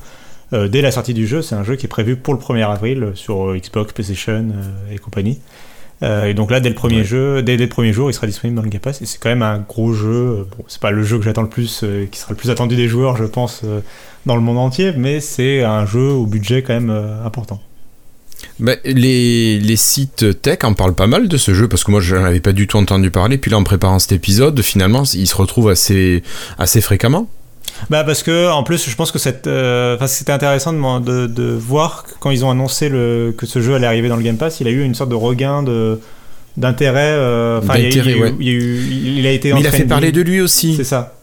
Dès 0.52 0.82
la 0.82 0.90
sortie 0.90 1.14
du 1.14 1.26
jeu, 1.26 1.42
c'est 1.42 1.54
un 1.54 1.64
jeu 1.64 1.76
qui 1.76 1.86
est 1.86 1.88
prévu 1.88 2.16
pour 2.16 2.34
le 2.34 2.40
1er 2.40 2.68
avril 2.70 3.12
sur 3.14 3.54
Xbox, 3.56 3.92
PlayStation 3.92 4.46
et 4.90 4.98
compagnie. 4.98 5.40
et 6.02 6.34
donc 6.34 6.50
là, 6.50 6.60
dès 6.60 6.68
le 6.68 6.74
premier 6.74 7.04
jeu, 7.04 7.42
dès, 7.42 7.56
le 7.56 7.68
premier 7.68 7.92
jour, 7.92 8.10
il 8.10 8.14
sera 8.14 8.26
disponible 8.26 8.56
dans 8.56 8.62
le 8.62 8.68
Game 8.68 8.80
Pass. 8.80 9.00
Et 9.02 9.06
c'est 9.06 9.18
quand 9.18 9.30
même 9.30 9.42
un 9.42 9.58
gros 9.58 9.94
jeu. 9.94 10.46
Bon, 10.56 10.64
c'est 10.68 10.80
pas 10.80 10.90
le 10.90 11.02
jeu 11.02 11.18
que 11.18 11.24
j'attends 11.24 11.42
le 11.42 11.48
plus, 11.48 11.84
qui 12.10 12.18
sera 12.18 12.32
le 12.32 12.36
plus 12.36 12.50
attendu 12.50 12.76
des 12.76 12.88
joueurs, 12.88 13.16
je 13.16 13.24
pense, 13.24 13.62
dans 14.26 14.36
le 14.36 14.42
monde 14.42 14.58
entier, 14.58 14.92
mais 14.96 15.20
c'est 15.20 15.62
un 15.62 15.86
jeu 15.86 16.10
au 16.10 16.26
budget 16.26 16.62
quand 16.62 16.74
même 16.74 16.90
important. 17.24 17.60
Bah, 18.58 18.74
les, 18.84 19.58
les, 19.58 19.76
sites 19.76 20.40
tech 20.42 20.58
en 20.62 20.74
parlent 20.74 20.94
pas 20.94 21.06
mal 21.06 21.28
de 21.28 21.36
ce 21.36 21.54
jeu 21.54 21.68
parce 21.68 21.84
que 21.84 21.90
moi 21.90 22.00
je 22.00 22.14
n'en 22.14 22.24
avais 22.24 22.40
pas 22.40 22.52
du 22.52 22.66
tout 22.66 22.76
entendu 22.76 23.10
parler. 23.10 23.38
Puis 23.38 23.50
là 23.50 23.58
en 23.58 23.64
préparant 23.64 23.98
cet 23.98 24.12
épisode, 24.12 24.60
finalement 24.62 25.04
il 25.14 25.26
se 25.26 25.34
retrouve 25.34 25.70
assez, 25.70 26.22
assez 26.58 26.80
fréquemment. 26.80 27.28
Bah 27.90 28.04
parce 28.04 28.22
que 28.22 28.50
en 28.50 28.62
plus 28.62 28.88
je 28.88 28.94
pense 28.96 29.10
que 29.12 29.18
euh, 29.46 30.06
c'était 30.06 30.32
intéressant 30.32 30.72
de, 31.00 31.26
de, 31.26 31.52
voir 31.52 32.04
quand 32.20 32.30
ils 32.30 32.44
ont 32.44 32.50
annoncé 32.50 32.88
le, 32.88 33.34
que 33.36 33.46
ce 33.46 33.60
jeu 33.60 33.74
allait 33.74 33.86
arriver 33.86 34.08
dans 34.08 34.16
le 34.16 34.22
Game 34.22 34.36
Pass, 34.36 34.60
il 34.60 34.68
a 34.68 34.70
eu 34.70 34.82
une 34.82 34.94
sorte 34.94 35.10
de 35.10 35.14
regain 35.14 35.62
de 35.62 36.00
d'intérêt. 36.56 37.14
Enfin, 37.58 37.78
il, 37.78 37.96
il, 38.40 39.26
a 39.26 39.30
été. 39.30 39.54
Mais 39.54 39.60
il 39.60 39.66
a 39.66 39.70
fait 39.70 39.84
parler 39.84 40.12
de 40.12 40.20
lui 40.20 40.40
aussi. 40.40 40.74
C'est 40.76 40.84
ça. 40.84 41.14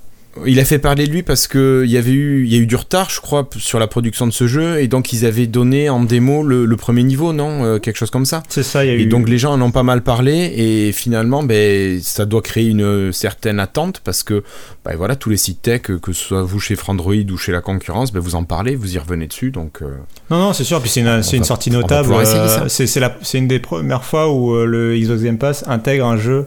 Il 0.46 0.60
a 0.60 0.66
fait 0.66 0.78
parler 0.78 1.08
de 1.08 1.12
lui 1.12 1.24
parce 1.24 1.48
que 1.48 1.82
il 1.86 1.92
y 1.92 1.98
avait 1.98 2.12
eu, 2.12 2.46
il 2.46 2.54
y 2.54 2.56
a 2.56 2.60
eu 2.60 2.68
du 2.68 2.76
retard, 2.76 3.10
je 3.10 3.20
crois, 3.20 3.50
sur 3.58 3.80
la 3.80 3.88
production 3.88 4.28
de 4.28 4.32
ce 4.32 4.46
jeu, 4.46 4.80
et 4.80 4.88
donc 4.88 5.12
ils 5.12 5.26
avaient 5.26 5.48
donné 5.48 5.90
en 5.90 6.04
démo 6.04 6.44
le, 6.44 6.78
premier 6.78 7.04
niveau, 7.04 7.34
non, 7.34 7.66
euh, 7.66 7.80
quelque 7.80 7.98
chose 7.98 8.12
comme 8.12 8.26
ça. 8.26 8.44
C'est 8.48 8.64
ça. 8.64 8.86
Y 8.86 8.90
a 8.90 8.94
et 8.94 9.06
donc 9.08 9.28
les 9.28 9.40
gens 9.40 9.54
en 9.54 9.62
ont 9.62 9.72
pas 9.72 9.84
mal 9.84 10.04
parlé, 10.04 10.54
et 10.56 10.92
finalement, 10.92 11.42
ben, 11.42 12.00
ça 12.02 12.26
doit 12.26 12.44
créer 12.44 12.68
une 12.68 13.12
certaine 13.12 13.60
attente 13.60 14.02
parce 14.04 14.22
que, 14.22 14.44
ben, 14.86 14.96
voilà, 14.96 15.16
tous 15.16 15.32
les 15.32 15.38
sites 15.38 15.64
tech, 15.64 15.82
que 15.82 16.14
ce 16.14 16.24
soit 16.24 16.44
vous 16.44 16.60
chez 16.60 16.76
Frandroid 16.76 17.16
ou 17.32 17.38
chez 17.38 17.52
la 17.52 17.62
concurrence, 17.62 18.14
ben, 18.14 18.20
vous 18.20 18.36
en 18.36 18.44
parlez, 18.44 18.76
vous 18.76 18.96
y 18.96 19.00
revenez 19.00 19.26
dessus, 19.26 19.50
donc. 19.50 19.82
Euh, 19.82 19.98
non, 20.30 20.38
non, 20.38 20.54
c'est 20.54 20.64
sûr. 20.64 20.80
Puis 20.80 20.92
c'est 20.92 21.02
une, 21.02 21.22
une 21.34 21.44
sortie 21.44 21.72
notable. 21.72 22.14
Euh, 22.14 22.68
c'est 22.68 23.38
une 23.38 23.48
des 23.48 23.60
premières 23.60 24.06
fois 24.06 24.32
où 24.32 24.56
le 24.56 24.96
Xbox 24.96 25.24
Game 25.24 25.40
Pass 25.40 25.64
intègre 25.68 26.06
un 26.06 26.18
jeu 26.18 26.46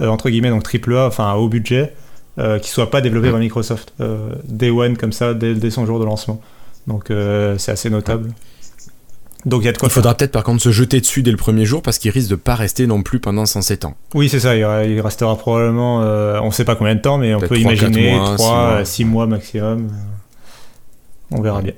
entre 0.00 0.28
guillemets 0.28 0.50
donc 0.50 0.64
triple 0.64 0.96
A, 0.96 1.06
enfin 1.06 1.30
à 1.30 1.34
haut 1.34 1.48
budget 1.48 1.92
euh, 2.38 2.58
qui 2.58 2.70
soit 2.70 2.90
pas 2.90 3.00
développé 3.00 3.30
par 3.30 3.38
Microsoft 3.38 3.92
euh, 4.00 4.30
Day 4.44 4.70
One 4.70 4.96
comme 4.96 5.12
ça 5.12 5.34
dès, 5.34 5.70
son 5.70 5.86
jour 5.86 6.00
de 6.00 6.04
lancement. 6.04 6.40
Donc 6.86 7.10
euh, 7.10 7.56
c'est 7.58 7.70
assez 7.70 7.90
notable. 7.90 8.30
Donc 9.46 9.62
il 9.62 9.66
y 9.66 9.68
a 9.68 9.72
de 9.72 9.78
quoi. 9.78 9.88
Il 9.88 9.92
faudra 9.92 10.14
peut-être 10.14 10.32
par 10.32 10.42
contre 10.42 10.62
se 10.62 10.72
jeter 10.72 11.00
dessus 11.00 11.22
dès 11.22 11.30
le 11.30 11.36
premier 11.36 11.64
jour 11.64 11.80
parce 11.80 11.98
qu'il 11.98 12.10
risque 12.10 12.30
de 12.30 12.34
pas 12.34 12.56
rester 12.56 12.86
non 12.86 13.02
plus 13.02 13.20
pendant 13.20 13.46
107 13.46 13.84
ans. 13.84 13.94
Oui, 14.14 14.28
c'est 14.28 14.40
ça. 14.40 14.56
Il, 14.56 15.00
restera 15.00 15.36
probablement, 15.36 15.98
on 16.42 16.50
sait 16.50 16.64
pas 16.64 16.74
combien 16.74 16.96
de 16.96 17.00
temps, 17.00 17.18
mais 17.18 17.34
on 17.34 17.40
peut 17.40 17.58
imaginer 17.58 18.18
3, 18.36 18.84
6 18.84 19.04
mois 19.04 19.26
maximum. 19.26 19.90
On 21.30 21.40
verra 21.40 21.62
bien. 21.62 21.74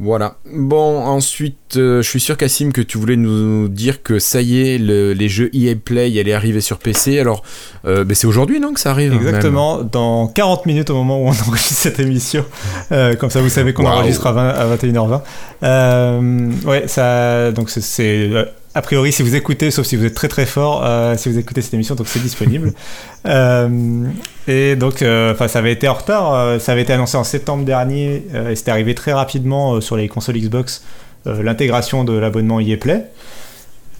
Voilà. 0.00 0.36
Bon, 0.52 1.00
ensuite, 1.04 1.76
euh, 1.76 2.02
je 2.02 2.08
suis 2.08 2.20
sûr, 2.20 2.36
Cassim, 2.36 2.70
que 2.72 2.80
tu 2.80 2.98
voulais 2.98 3.16
nous 3.16 3.66
dire 3.66 4.04
que 4.04 4.20
ça 4.20 4.40
y 4.40 4.60
est, 4.60 4.78
les 4.78 5.28
jeux 5.28 5.50
EA 5.52 5.74
Play 5.74 6.20
allaient 6.20 6.32
arriver 6.32 6.60
sur 6.60 6.78
PC. 6.78 7.18
Alors, 7.18 7.42
euh, 7.84 8.04
ben, 8.04 8.14
c'est 8.14 8.28
aujourd'hui, 8.28 8.60
non, 8.60 8.72
que 8.72 8.78
ça 8.80 8.92
arrive 8.92 9.12
Exactement, 9.12 9.82
dans 9.82 10.28
40 10.28 10.66
minutes 10.66 10.90
au 10.90 10.94
moment 10.94 11.18
où 11.18 11.26
on 11.26 11.30
enregistre 11.48 11.74
cette 11.74 11.98
émission. 11.98 12.44
Euh, 12.92 13.16
comme 13.16 13.30
ça, 13.30 13.40
vous 13.40 13.48
savez 13.48 13.72
qu'on 13.72 13.86
enregistre 13.86 14.28
à, 14.28 14.50
à 14.50 14.76
21h20. 14.76 16.64
ouais, 16.64 16.86
ça, 16.86 17.50
donc 17.50 17.68
c'est 17.68 18.30
a 18.78 18.80
priori, 18.80 19.10
si 19.10 19.24
vous 19.24 19.34
écoutez, 19.34 19.72
sauf 19.72 19.84
si 19.84 19.96
vous 19.96 20.04
êtes 20.04 20.14
très 20.14 20.28
très 20.28 20.46
fort, 20.46 20.82
euh, 20.84 21.16
si 21.16 21.28
vous 21.28 21.36
écoutez 21.36 21.62
cette 21.62 21.74
émission, 21.74 21.96
donc 21.96 22.06
c'est 22.06 22.22
disponible. 22.22 22.72
Euh, 23.26 24.06
et 24.46 24.76
donc, 24.76 25.02
euh, 25.02 25.32
enfin, 25.32 25.48
ça 25.48 25.58
avait 25.58 25.72
été 25.72 25.88
en 25.88 25.94
retard. 25.94 26.60
ça 26.60 26.72
avait 26.72 26.82
été 26.82 26.92
annoncé 26.92 27.16
en 27.16 27.24
septembre 27.24 27.64
dernier 27.64 28.22
et 28.48 28.54
c'était 28.54 28.70
arrivé 28.70 28.94
très 28.94 29.12
rapidement 29.12 29.80
sur 29.80 29.96
les 29.96 30.08
consoles 30.08 30.38
Xbox 30.38 30.84
l'intégration 31.26 32.04
de 32.04 32.16
l'abonnement 32.16 32.60
EA. 32.60 32.76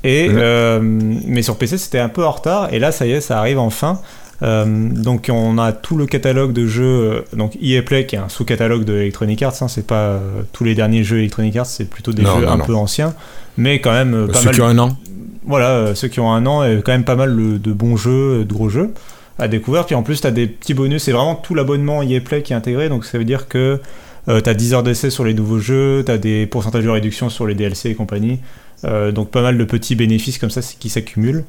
Et 0.04 0.28
mais 0.30 1.42
sur 1.42 1.56
PC, 1.56 1.76
c'était 1.78 1.98
un 1.98 2.08
peu 2.08 2.24
en 2.24 2.30
retard. 2.30 2.72
Et 2.72 2.78
là, 2.78 2.92
ça 2.92 3.06
y 3.06 3.10
est, 3.10 3.20
ça 3.20 3.38
arrive 3.38 3.58
enfin. 3.58 4.00
Donc 4.40 5.30
on 5.32 5.58
a 5.58 5.72
tout 5.72 5.96
le 5.96 6.06
catalogue 6.06 6.52
de 6.52 6.66
jeux, 6.66 7.24
donc 7.32 7.56
EA 7.60 7.82
Play 7.82 8.06
qui 8.06 8.16
est 8.16 8.18
un 8.18 8.28
sous-catalogue 8.28 8.84
de 8.84 8.94
Electronic 8.94 9.42
Arts, 9.42 9.54
hein, 9.62 9.68
c'est 9.68 9.86
pas 9.86 10.20
tous 10.52 10.64
les 10.64 10.74
derniers 10.74 11.02
jeux 11.02 11.18
Electronic 11.18 11.56
Arts, 11.56 11.66
c'est 11.66 11.90
plutôt 11.90 12.12
des 12.12 12.22
jeux 12.22 12.48
un 12.48 12.58
peu 12.58 12.74
anciens, 12.74 13.14
mais 13.56 13.80
quand 13.80 13.92
même 13.92 14.28
pas 14.32 14.38
Ceux 14.38 14.50
qui 14.50 14.60
ont 14.60 14.66
un 14.66 14.78
an 14.78 14.96
Voilà, 15.44 15.94
ceux 15.94 16.08
qui 16.08 16.20
ont 16.20 16.32
un 16.32 16.46
an, 16.46 16.64
et 16.64 16.80
quand 16.84 16.92
même 16.92 17.04
pas 17.04 17.16
mal 17.16 17.34
de 17.36 17.72
bons 17.72 17.96
jeux, 17.96 18.44
de 18.44 18.52
gros 18.52 18.68
jeux 18.68 18.92
à 19.38 19.48
découvrir. 19.48 19.86
Puis 19.86 19.94
en 19.94 20.02
plus, 20.02 20.20
tu 20.20 20.26
as 20.26 20.30
des 20.30 20.46
petits 20.46 20.74
bonus. 20.74 21.04
C'est 21.04 21.12
vraiment 21.12 21.36
tout 21.36 21.54
l'abonnement 21.54 22.02
EA 22.02 22.20
Play 22.20 22.42
qui 22.42 22.52
est 22.52 22.56
intégré. 22.56 22.88
Donc 22.88 23.04
ça 23.04 23.18
veut 23.18 23.24
dire 23.24 23.48
que 23.48 23.80
euh, 24.28 24.40
tu 24.40 24.50
as 24.50 24.54
10 24.54 24.74
heures 24.74 24.82
d'essai 24.82 25.10
sur 25.10 25.24
les 25.24 25.34
nouveaux 25.34 25.58
jeux, 25.58 26.02
tu 26.04 26.12
as 26.12 26.18
des 26.18 26.46
pourcentages 26.46 26.84
de 26.84 26.90
réduction 26.90 27.30
sur 27.30 27.46
les 27.46 27.54
DLC 27.54 27.90
et 27.90 27.94
compagnie. 27.94 28.40
Euh, 28.84 29.10
donc 29.10 29.30
pas 29.30 29.42
mal 29.42 29.58
de 29.58 29.64
petits 29.64 29.96
bénéfices 29.96 30.38
comme 30.38 30.50
ça 30.50 30.60
qui 30.60 30.88
s'accumulent. 30.88 31.44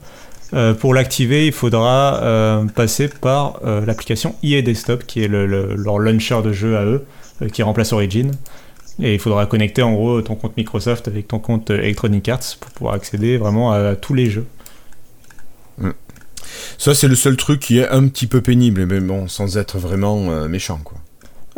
Euh, 0.54 0.74
pour 0.74 0.94
l'activer, 0.94 1.48
il 1.48 1.54
faudra 1.54 2.64
passer 2.76 3.08
par 3.08 3.62
l'application 3.64 4.36
EA 4.44 4.62
Desktop, 4.62 5.06
qui 5.06 5.24
est 5.24 5.28
leur 5.28 6.00
launcher 6.00 6.42
de 6.44 6.52
jeu 6.52 6.78
à 6.78 6.86
eux, 6.86 7.06
qui 7.52 7.64
remplace 7.64 7.94
Origin. 7.94 8.32
Et 9.02 9.14
il 9.14 9.20
faudra 9.20 9.46
connecter 9.46 9.82
en 9.82 9.94
gros 9.94 10.22
ton 10.22 10.36
compte 10.36 10.58
Microsoft 10.58 11.08
avec 11.08 11.28
ton 11.28 11.40
compte 11.40 11.70
Electronic 11.70 12.28
Arts 12.28 12.58
pour 12.60 12.72
pouvoir 12.72 12.96
accéder 12.96 13.38
vraiment 13.38 13.72
à, 13.72 13.96
tous 13.96 14.14
les 14.14 14.30
jeux. 14.30 14.46
Mm. 15.78 15.92
Ça, 16.78 16.94
c'est 16.94 17.08
le 17.08 17.16
seul 17.16 17.38
truc 17.38 17.62
qui 17.62 17.80
est 17.80 17.88
un 17.88 18.08
petit 18.08 18.28
peu 18.28 18.42
pénible, 18.42 18.86
mais 18.86 19.00
bon, 19.00 19.28
sans 19.28 19.58
être 19.58 19.78
vraiment 19.78 20.32
euh, 20.32 20.48
méchant, 20.48 20.80
quoi. 20.84 20.98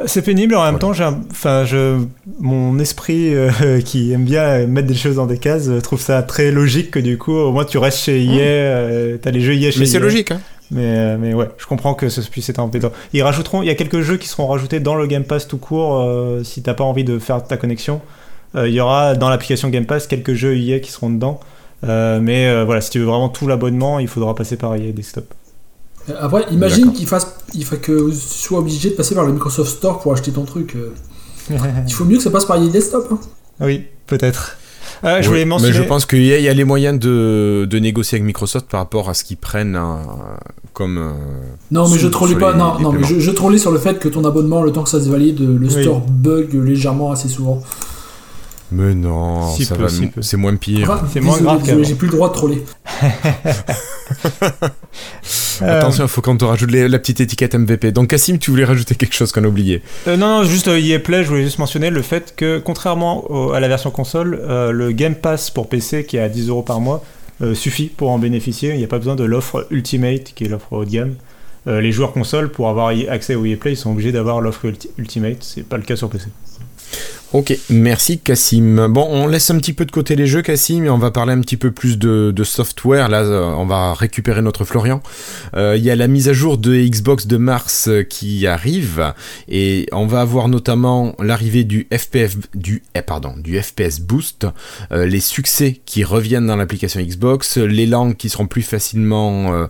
C'est 0.05 0.21
pénible, 0.21 0.55
en 0.55 0.63
même 0.63 0.79
temps, 0.79 0.93
j'ai 0.93 1.03
enfin, 1.03 1.65
je... 1.65 1.99
mon 2.39 2.79
esprit 2.79 3.35
euh, 3.35 3.81
qui 3.85 4.11
aime 4.13 4.23
bien 4.23 4.65
mettre 4.65 4.87
des 4.87 4.95
choses 4.95 5.17
dans 5.17 5.27
des 5.27 5.37
cases 5.37 5.67
euh, 5.67 5.81
trouve 5.81 6.01
ça 6.01 6.23
très 6.23 6.51
logique 6.51 6.91
que 6.91 6.99
du 6.99 7.17
coup, 7.17 7.33
au 7.33 7.51
moins 7.51 7.65
tu 7.65 7.77
restes 7.77 7.99
chez 7.99 8.23
EA, 8.23 9.17
t'as 9.21 9.31
les 9.31 9.41
jeux 9.41 9.53
EA 9.53 9.71
chez 9.71 9.79
Mais 9.81 9.85
c'est 9.85 9.99
logique, 9.99 10.31
hein 10.31 10.41
mais, 10.71 11.17
mais 11.17 11.33
ouais, 11.33 11.49
je 11.57 11.65
comprends 11.65 11.93
que 11.93 12.07
ce 12.07 12.21
puisse 12.21 12.49
être 12.49 12.59
un 12.59 12.67
dedans. 12.67 12.91
Ils 13.11 13.21
rajouteront, 13.21 13.61
il 13.61 13.67
y 13.67 13.69
a 13.69 13.75
quelques 13.75 14.01
jeux 14.01 14.15
qui 14.15 14.29
seront 14.29 14.47
rajoutés 14.47 14.79
dans 14.79 14.95
le 14.95 15.05
Game 15.05 15.25
Pass 15.25 15.45
tout 15.45 15.57
court 15.57 16.01
si 16.43 16.63
t'as 16.63 16.73
pas 16.73 16.85
envie 16.85 17.03
de 17.03 17.19
faire 17.19 17.43
ta 17.43 17.57
connexion. 17.57 17.99
Il 18.55 18.71
y 18.71 18.79
aura 18.79 19.15
dans 19.15 19.29
l'application 19.29 19.67
Game 19.67 19.85
Pass 19.85 20.07
quelques 20.07 20.33
jeux 20.33 20.57
EA 20.57 20.79
qui 20.79 20.89
seront 20.89 21.09
dedans. 21.09 21.41
Euh, 21.83 22.19
mais 22.21 22.47
euh, 22.47 22.63
voilà, 22.63 22.81
si 22.81 22.89
tu 22.89 22.99
veux 22.99 23.05
vraiment 23.05 23.29
tout 23.29 23.47
l'abonnement, 23.47 23.99
il 23.99 24.07
faudra 24.07 24.35
passer 24.35 24.57
par 24.57 24.75
EA 24.75 24.91
Desktop. 24.91 25.33
Euh, 26.09 26.13
après, 26.19 26.45
imagine 26.51 26.93
qu'il 26.93 27.07
fasse, 27.07 27.27
il 27.53 27.65
faut 27.65 27.77
que 27.77 28.09
tu 28.09 28.15
sois 28.15 28.59
obligé 28.59 28.89
de 28.89 28.95
passer 28.95 29.15
par 29.15 29.25
le 29.25 29.33
Microsoft 29.33 29.77
Store 29.77 29.99
pour 29.99 30.13
acheter 30.13 30.31
ton 30.31 30.43
truc. 30.43 30.75
il 31.49 31.93
faut 31.93 32.05
mieux 32.05 32.17
que 32.17 32.23
ça 32.23 32.31
passe 32.31 32.45
par 32.45 32.61
EA 32.61 32.67
Desktop. 32.69 33.07
Hein. 33.11 33.19
Oui, 33.59 33.83
peut-être. 34.07 34.57
je 35.03 35.27
voulais 35.27 35.45
mentionner... 35.45 35.73
Mais 35.73 35.83
je 35.83 35.87
pense 35.87 36.05
qu'il 36.05 36.23
y, 36.23 36.47
a 36.47 36.53
les 36.53 36.63
moyens 36.63 36.99
de, 36.99 37.67
de, 37.69 37.79
négocier 37.79 38.17
avec 38.17 38.25
Microsoft 38.25 38.67
par 38.67 38.79
rapport 38.79 39.09
à 39.09 39.13
ce 39.13 39.23
qu'ils 39.23 39.37
prennent 39.37 39.79
comme. 40.73 41.13
non, 41.71 41.89
mais 41.89 41.97
je 41.97 42.07
trollais 42.07 42.35
pas. 42.35 42.53
Non, 42.53 42.79
non 42.79 42.91
mais 42.91 43.03
je, 43.03 43.19
je, 43.19 43.31
trollais 43.31 43.57
sur 43.57 43.71
le 43.71 43.79
fait 43.79 43.99
que 43.99 44.09
ton 44.09 44.25
abonnement, 44.25 44.63
le 44.63 44.71
temps 44.71 44.83
que 44.83 44.89
ça 44.89 45.01
se 45.01 45.09
valide, 45.09 45.39
le 45.39 45.69
store 45.69 46.01
bug 46.01 46.53
légèrement 46.53 47.11
assez 47.11 47.29
souvent. 47.29 47.61
Mais 48.71 48.95
non, 48.95 49.53
ça 49.55 49.75
va, 49.75 49.87
c'est 50.21 50.37
moins 50.37 50.55
pire. 50.55 51.03
c'est 51.11 51.19
moins 51.19 51.39
grave 51.39 51.83
J'ai 51.83 51.95
plus 51.95 52.07
le 52.07 52.13
droit 52.13 52.29
de 52.29 52.33
troller. 52.33 52.63
Attention, 55.61 56.05
il 56.05 56.09
faut 56.09 56.21
qu'on 56.21 56.37
te 56.37 56.45
rajoute 56.45 56.71
la 56.71 56.99
petite 56.99 57.19
étiquette 57.19 57.55
MVP. 57.55 57.91
Donc, 57.91 58.09
Cassim, 58.09 58.37
tu 58.37 58.51
voulais 58.51 58.65
rajouter 58.65 58.95
quelque 58.95 59.13
chose 59.13 59.31
qu'on 59.31 59.43
a 59.43 59.47
oublié? 59.47 59.81
Euh, 60.07 60.17
Non, 60.17 60.39
non, 60.39 60.43
juste 60.43 60.67
euh, 60.69 60.99
Play, 60.99 61.23
je 61.23 61.29
voulais 61.29 61.43
juste 61.43 61.59
mentionner 61.59 61.89
le 61.89 62.01
fait 62.01 62.33
que, 62.35 62.59
contrairement 62.59 63.51
à 63.53 63.59
la 63.59 63.67
version 63.67 63.91
console, 63.91 64.39
euh, 64.41 64.71
le 64.71 64.91
Game 64.91 65.15
Pass 65.15 65.49
pour 65.49 65.69
PC 65.69 66.05
qui 66.05 66.17
est 66.17 66.21
à 66.21 66.29
10 66.29 66.49
euros 66.49 66.63
par 66.63 66.79
mois 66.79 67.03
euh, 67.41 67.53
suffit 67.53 67.87
pour 67.87 68.09
en 68.09 68.19
bénéficier. 68.19 68.71
Il 68.71 68.77
n'y 68.77 68.83
a 68.83 68.87
pas 68.87 68.97
besoin 68.97 69.15
de 69.15 69.23
l'offre 69.23 69.67
Ultimate 69.71 70.33
qui 70.33 70.45
est 70.45 70.47
l'offre 70.47 70.71
haut 70.71 70.85
de 70.85 70.89
gamme. 70.89 71.15
les 71.65 71.91
joueurs 71.91 72.13
console, 72.13 72.49
pour 72.49 72.69
avoir 72.69 72.91
accès 73.09 73.35
au 73.35 73.41
Play, 73.41 73.73
ils 73.73 73.77
sont 73.77 73.91
obligés 73.91 74.11
d'avoir 74.11 74.41
l'offre 74.41 74.65
Ultimate. 74.97 75.37
C'est 75.41 75.63
pas 75.63 75.77
le 75.77 75.83
cas 75.83 75.95
sur 75.95 76.09
PC. 76.09 76.27
Ok, 77.33 77.57
merci 77.69 78.19
Cassim. 78.19 78.87
Bon, 78.89 79.07
on 79.09 79.25
laisse 79.25 79.49
un 79.51 79.57
petit 79.57 79.71
peu 79.71 79.85
de 79.85 79.91
côté 79.91 80.17
les 80.17 80.27
jeux, 80.27 80.41
Cassim, 80.41 80.83
et 80.83 80.89
on 80.89 80.97
va 80.97 81.11
parler 81.11 81.31
un 81.31 81.39
petit 81.39 81.55
peu 81.55 81.71
plus 81.71 81.97
de, 81.97 82.43
software. 82.43 83.07
Là, 83.07 83.21
euh, 83.21 83.53
on 83.55 83.65
va 83.65 83.93
récupérer 83.93 84.41
notre 84.41 84.65
Florian. 84.65 85.01
Euh, 85.55 85.77
il 85.77 85.83
y 85.83 85.89
a 85.89 85.95
la 85.95 86.09
mise 86.09 86.27
à 86.27 86.33
jour 86.33 86.57
de 86.57 86.75
Xbox 86.75 87.27
de 87.27 87.37
mars 87.37 87.87
euh, 87.87 88.03
qui 88.03 88.47
arrive, 88.47 89.13
et 89.47 89.87
on 89.93 90.07
va 90.07 90.19
avoir 90.19 90.49
notamment 90.49 91.15
l'arrivée 91.19 91.63
du 91.63 91.87
FPS, 91.89 92.35
du, 92.53 92.83
eh, 92.95 93.01
pardon, 93.01 93.33
du 93.37 93.57
FPS 93.61 94.01
Boost, 94.01 94.47
les 94.91 95.21
succès 95.21 95.79
qui 95.85 96.03
reviennent 96.03 96.47
dans 96.47 96.57
l'application 96.57 96.99
Xbox, 96.99 97.55
les 97.55 97.85
langues 97.85 98.17
qui 98.17 98.27
seront 98.27 98.47
plus 98.47 98.61
facilement 98.61 99.67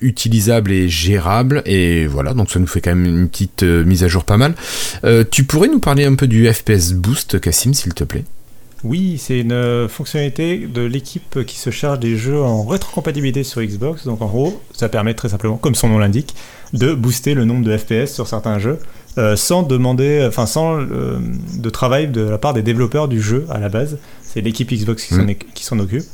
utilisable 0.00 0.72
et 0.72 0.88
gérable 0.88 1.62
et 1.66 2.06
voilà 2.06 2.34
donc 2.34 2.50
ça 2.50 2.58
nous 2.58 2.66
fait 2.66 2.80
quand 2.80 2.94
même 2.94 3.06
une 3.06 3.28
petite 3.28 3.62
euh, 3.62 3.84
mise 3.84 4.04
à 4.04 4.08
jour 4.08 4.24
pas 4.24 4.36
mal 4.36 4.54
euh, 5.04 5.24
tu 5.28 5.44
pourrais 5.44 5.68
nous 5.68 5.80
parler 5.80 6.04
un 6.04 6.14
peu 6.14 6.26
du 6.26 6.52
FPS 6.52 6.92
Boost 6.92 7.40
Cassim 7.40 7.74
s'il 7.74 7.94
te 7.94 8.04
plaît? 8.04 8.24
Oui, 8.84 9.18
c'est 9.18 9.40
une 9.40 9.50
euh, 9.50 9.88
fonctionnalité 9.88 10.68
de 10.72 10.82
l'équipe 10.82 11.44
qui 11.44 11.58
se 11.58 11.70
charge 11.70 11.98
des 11.98 12.16
jeux 12.16 12.40
en 12.40 12.64
rétrocompatibilité 12.64 13.42
sur 13.42 13.60
Xbox. 13.60 14.04
Donc 14.04 14.22
en 14.22 14.26
gros, 14.26 14.62
ça 14.72 14.88
permet 14.88 15.14
très 15.14 15.30
simplement, 15.30 15.56
comme 15.56 15.74
son 15.74 15.88
nom 15.88 15.98
l'indique, 15.98 16.36
de 16.74 16.94
booster 16.94 17.34
le 17.34 17.44
nombre 17.44 17.64
de 17.64 17.76
FPS 17.76 18.14
sur 18.14 18.28
certains 18.28 18.60
jeux 18.60 18.78
sans 19.34 19.64
demander, 19.64 20.24
enfin 20.28 20.46
sans 20.46 20.78
de 20.78 21.70
travail 21.70 22.06
de 22.06 22.20
la 22.20 22.38
part 22.38 22.54
des 22.54 22.62
développeurs 22.62 23.08
du 23.08 23.20
jeu 23.20 23.46
à 23.50 23.58
la 23.58 23.68
base. 23.68 23.98
C'est 24.22 24.42
l'équipe 24.42 24.70
Xbox 24.70 25.04
qui 25.04 25.64
s'en 25.64 25.74
mmh. 25.74 25.80
occupe. 25.80 26.04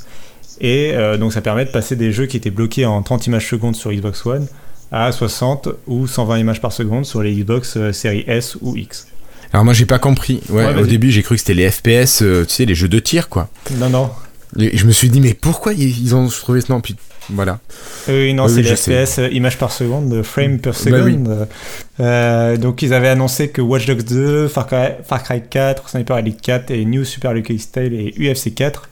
Et 0.61 0.93
euh, 0.95 1.17
donc 1.17 1.33
ça 1.33 1.41
permet 1.41 1.65
de 1.65 1.71
passer 1.71 1.97
des 1.97 2.13
jeux 2.13 2.27
qui 2.27 2.37
étaient 2.37 2.51
bloqués 2.51 2.87
en 2.87 3.03
30 3.03 3.27
images 3.27 3.49
secondes 3.49 3.77
sur 3.77 3.93
Xbox 3.93 4.25
One 4.27 4.47
à 4.93 5.11
60 5.11 5.69
ou 5.87 6.07
120 6.07 6.39
images 6.39 6.61
par 6.61 6.73
seconde 6.73 7.05
sur 7.05 7.23
les 7.23 7.35
Xbox 7.35 7.77
euh, 7.77 7.93
série 7.93 8.25
S 8.27 8.57
ou 8.61 8.77
X. 8.77 9.09
Alors 9.53 9.65
moi 9.65 9.75
j'ai 9.75 9.87
pas 9.87 9.99
compris. 9.99 10.41
Ouais, 10.49 10.75
au 10.75 10.87
début 10.87 11.11
j'ai 11.11 11.23
cru 11.23 11.37
que 11.37 11.41
c'était 11.41 11.55
les 11.55 11.71
FPS, 11.71 12.23
euh, 12.23 12.45
tu 12.45 12.55
sais, 12.55 12.65
les 12.65 12.75
jeux 12.75 12.89
de 12.89 12.99
tir 12.99 13.29
quoi. 13.29 13.49
Non 13.79 13.89
non. 13.89 14.11
Et 14.59 14.77
je 14.77 14.87
me 14.87 14.93
suis 14.93 15.09
dit 15.09 15.21
mais 15.21 15.35
pourquoi 15.35 15.73
ils 15.73 16.15
ont 16.15 16.29
trouvé 16.29 16.61
ce 16.61 16.71
nom? 16.71 16.81
Puis 16.81 16.95
voilà. 17.31 17.59
Oui, 18.07 18.35
non, 18.35 18.49
c'est 18.49 18.61
les 18.61 18.77
FPS 18.77 19.19
images 19.33 19.57
par 19.57 19.73
seconde, 19.73 20.23
frame 20.23 20.59
per 20.59 20.71
bah 20.71 20.77
second. 20.77 22.57
donc 22.61 22.83
ils 22.83 22.93
avaient 22.93 23.09
annoncé 23.09 23.49
que 23.49 23.63
Watch 23.63 23.87
Dogs 23.87 24.05
2, 24.05 24.49
Far 24.49 24.67
Cry, 24.67 24.91
Far 25.09 25.23
Cry 25.23 25.43
4, 25.49 25.89
Sniper 25.89 26.19
Elite 26.19 26.43
4 26.43 26.71
et 26.71 26.85
New 26.85 27.05
Super 27.05 27.33
Lucky 27.33 27.59
Style 27.59 27.95
et 27.95 28.15
UFC 28.19 28.55
4 28.55 28.89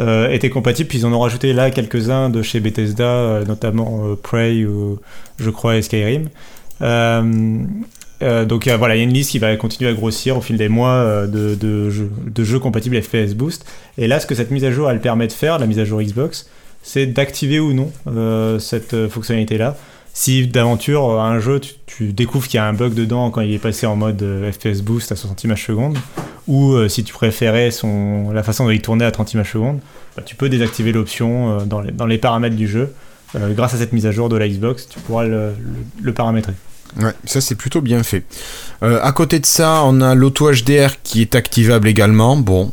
euh, 0.00 0.30
étaient 0.30 0.50
compatibles. 0.50 0.88
Puis 0.88 0.98
ils 0.98 1.06
en 1.06 1.12
ont 1.12 1.20
rajouté 1.20 1.52
là 1.52 1.70
quelques-uns 1.70 2.30
de 2.30 2.42
chez 2.42 2.60
Bethesda, 2.60 3.04
euh, 3.04 3.44
notamment 3.44 4.02
euh, 4.04 4.16
Prey 4.16 4.64
ou 4.64 4.98
je 5.38 5.50
crois 5.50 5.80
Skyrim. 5.82 6.28
donc 6.80 8.68
voilà, 8.68 8.96
il 8.96 8.98
y 8.98 9.00
a 9.00 9.04
une 9.04 9.12
liste 9.12 9.30
qui 9.30 9.38
va 9.38 9.56
continuer 9.56 9.90
à 9.90 9.94
grossir 9.94 10.36
au 10.36 10.40
fil 10.40 10.56
des 10.56 10.68
mois 10.68 11.26
de, 11.26 11.90
jeux, 11.90 12.10
de, 12.26 12.44
jeux, 12.44 12.58
compatibles 12.58 13.00
FPS 13.00 13.34
Boost. 13.34 13.66
Et 13.98 14.08
là, 14.08 14.18
ce 14.18 14.26
que 14.26 14.34
cette 14.34 14.50
mise 14.50 14.64
à 14.64 14.72
jour 14.72 14.90
elle 14.90 15.00
permet 15.00 15.26
de 15.26 15.32
faire, 15.32 15.58
la 15.58 15.66
mise 15.66 15.78
à 15.78 15.84
jour 15.84 16.02
Xbox, 16.02 16.48
c'est 16.82 17.06
d'activer 17.06 17.60
ou 17.60 17.72
non 17.72 17.90
cette 18.58 19.08
fonctionnalité-là 19.08 19.76
si 20.14 20.46
d'aventure 20.46 21.20
un 21.20 21.38
jeu 21.40 21.60
tu, 21.86 22.12
découvres 22.14 22.46
qu'il 22.46 22.56
y 22.56 22.60
a 22.60 22.66
un 22.66 22.72
bug 22.72 22.94
dedans 22.94 23.30
quand 23.30 23.42
il 23.42 23.52
est 23.52 23.58
passé 23.58 23.86
en 23.86 23.96
mode 23.96 24.24
FPS 24.52 24.80
boost 24.80 25.12
à 25.12 25.16
60 25.16 25.44
images 25.44 25.66
secondes 25.66 25.98
ou 26.46 26.72
euh, 26.72 26.88
si 26.88 27.04
tu 27.04 27.12
préférais 27.12 27.70
son, 27.70 28.30
la 28.32 28.42
façon 28.42 28.64
dont 28.64 28.70
il 28.70 28.82
tournait 28.82 29.04
à 29.04 29.10
30 29.10 29.32
images 29.34 29.52
secondes, 29.52 29.80
bah, 30.16 30.22
tu 30.24 30.34
peux 30.34 30.48
désactiver 30.48 30.92
l'option 30.92 31.58
euh, 31.60 31.64
dans, 31.64 31.80
les, 31.80 31.92
dans, 31.92 32.06
les, 32.06 32.18
paramètres 32.18 32.56
du 32.56 32.68
jeu. 32.68 32.92
Euh, 33.34 33.52
grâce 33.54 33.74
à 33.74 33.78
cette 33.78 33.92
mise 33.92 34.06
à 34.06 34.12
jour 34.12 34.28
de 34.28 34.36
la 34.36 34.48
Xbox, 34.48 34.88
tu 34.88 35.00
pourras 35.00 35.24
le, 35.24 35.54
le, 36.02 36.12
paramétrer. 36.12 36.52
Ouais, 37.00 37.12
ça 37.24 37.40
c'est 37.40 37.56
plutôt 37.56 37.80
bien 37.80 38.02
fait. 38.04 38.24
à 38.82 39.10
côté 39.12 39.40
de 39.40 39.46
ça, 39.46 39.82
on 39.84 40.00
a 40.00 40.14
l'auto 40.14 40.52
HDR 40.52 41.02
qui 41.02 41.22
est 41.22 41.34
activable 41.34 41.88
également. 41.88 42.36
Bon, 42.36 42.70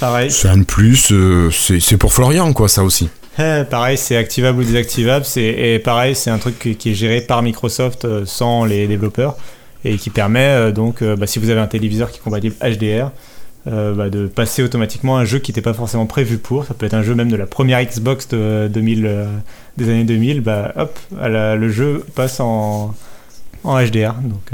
pareil. 0.00 0.30
C'est 0.30 0.48
un 0.48 0.58
de 0.58 0.64
plus. 0.64 1.12
c'est 1.50 1.96
pour 1.98 2.14
Florian, 2.14 2.54
quoi, 2.54 2.68
ça 2.68 2.82
aussi. 2.82 3.10
Eh, 3.38 3.64
pareil, 3.70 3.96
c'est 3.96 4.16
activable 4.16 4.60
ou 4.60 4.64
désactivable. 4.64 5.24
Et 5.36 5.78
pareil, 5.78 6.14
c'est 6.14 6.30
un 6.30 6.38
truc 6.38 6.58
qui 6.58 6.90
est 6.90 6.94
géré 6.94 7.20
par 7.20 7.42
Microsoft 7.42 8.24
sans 8.24 8.64
les 8.64 8.86
développeurs 8.86 9.36
et 9.84 9.96
qui 9.96 10.10
permet 10.10 10.40
euh, 10.40 10.72
donc, 10.72 11.02
euh, 11.02 11.16
bah, 11.16 11.26
si 11.26 11.38
vous 11.38 11.50
avez 11.50 11.60
un 11.60 11.66
téléviseur 11.66 12.10
qui 12.10 12.18
est 12.18 12.22
compatible 12.22 12.54
HDR, 12.60 13.10
euh, 13.66 13.94
bah, 13.94 14.08
de 14.08 14.26
passer 14.26 14.62
automatiquement 14.62 15.18
un 15.18 15.24
jeu 15.24 15.38
qui 15.38 15.50
n'était 15.50 15.62
pas 15.62 15.74
forcément 15.74 16.06
prévu 16.06 16.38
pour. 16.38 16.64
Ça 16.64 16.74
peut 16.74 16.86
être 16.86 16.94
un 16.94 17.02
jeu 17.02 17.14
même 17.14 17.30
de 17.30 17.36
la 17.36 17.46
première 17.46 17.82
Xbox 17.84 18.28
de 18.28 18.68
2000, 18.72 19.28
des 19.76 19.88
années 19.88 20.04
2000. 20.04 20.40
Bah, 20.40 20.72
hop, 20.76 20.98
le 21.20 21.70
jeu 21.70 22.04
passe 22.14 22.40
en, 22.40 22.94
en 23.64 23.84
HDR. 23.84 24.14
Donc 24.22 24.52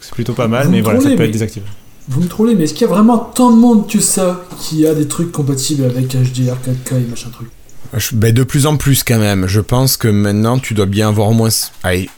c'est 0.00 0.12
plutôt 0.12 0.34
pas 0.34 0.48
mal, 0.48 0.68
mais 0.68 0.80
voilà, 0.80 1.00
ça 1.00 1.10
peut 1.10 1.22
être 1.22 1.30
désactivé. 1.30 1.66
Vous 2.08 2.20
me 2.20 2.26
trouvez, 2.26 2.56
mais 2.56 2.64
est-ce 2.64 2.74
qu'il 2.74 2.82
y 2.82 2.90
a 2.90 2.92
vraiment 2.92 3.16
tant 3.18 3.52
de 3.52 3.56
monde 3.56 3.88
que 3.88 4.00
ça 4.00 4.44
qui 4.58 4.86
a 4.88 4.94
des 4.94 5.06
trucs 5.06 5.30
compatibles 5.30 5.84
avec 5.84 6.08
HDR, 6.08 6.56
4K 6.56 6.96
et 6.96 7.08
machin 7.08 7.30
truc? 7.30 7.48
Ben 8.12 8.32
De 8.32 8.42
plus 8.42 8.66
en 8.66 8.76
plus 8.76 9.04
quand 9.04 9.18
même. 9.18 9.46
Je 9.46 9.60
pense 9.60 9.96
que 9.96 10.08
maintenant 10.08 10.58
tu 10.58 10.74
dois 10.74 10.86
bien 10.86 11.08
avoir 11.08 11.28
au 11.28 11.34
moins. 11.34 11.50
Allez, 11.82 12.08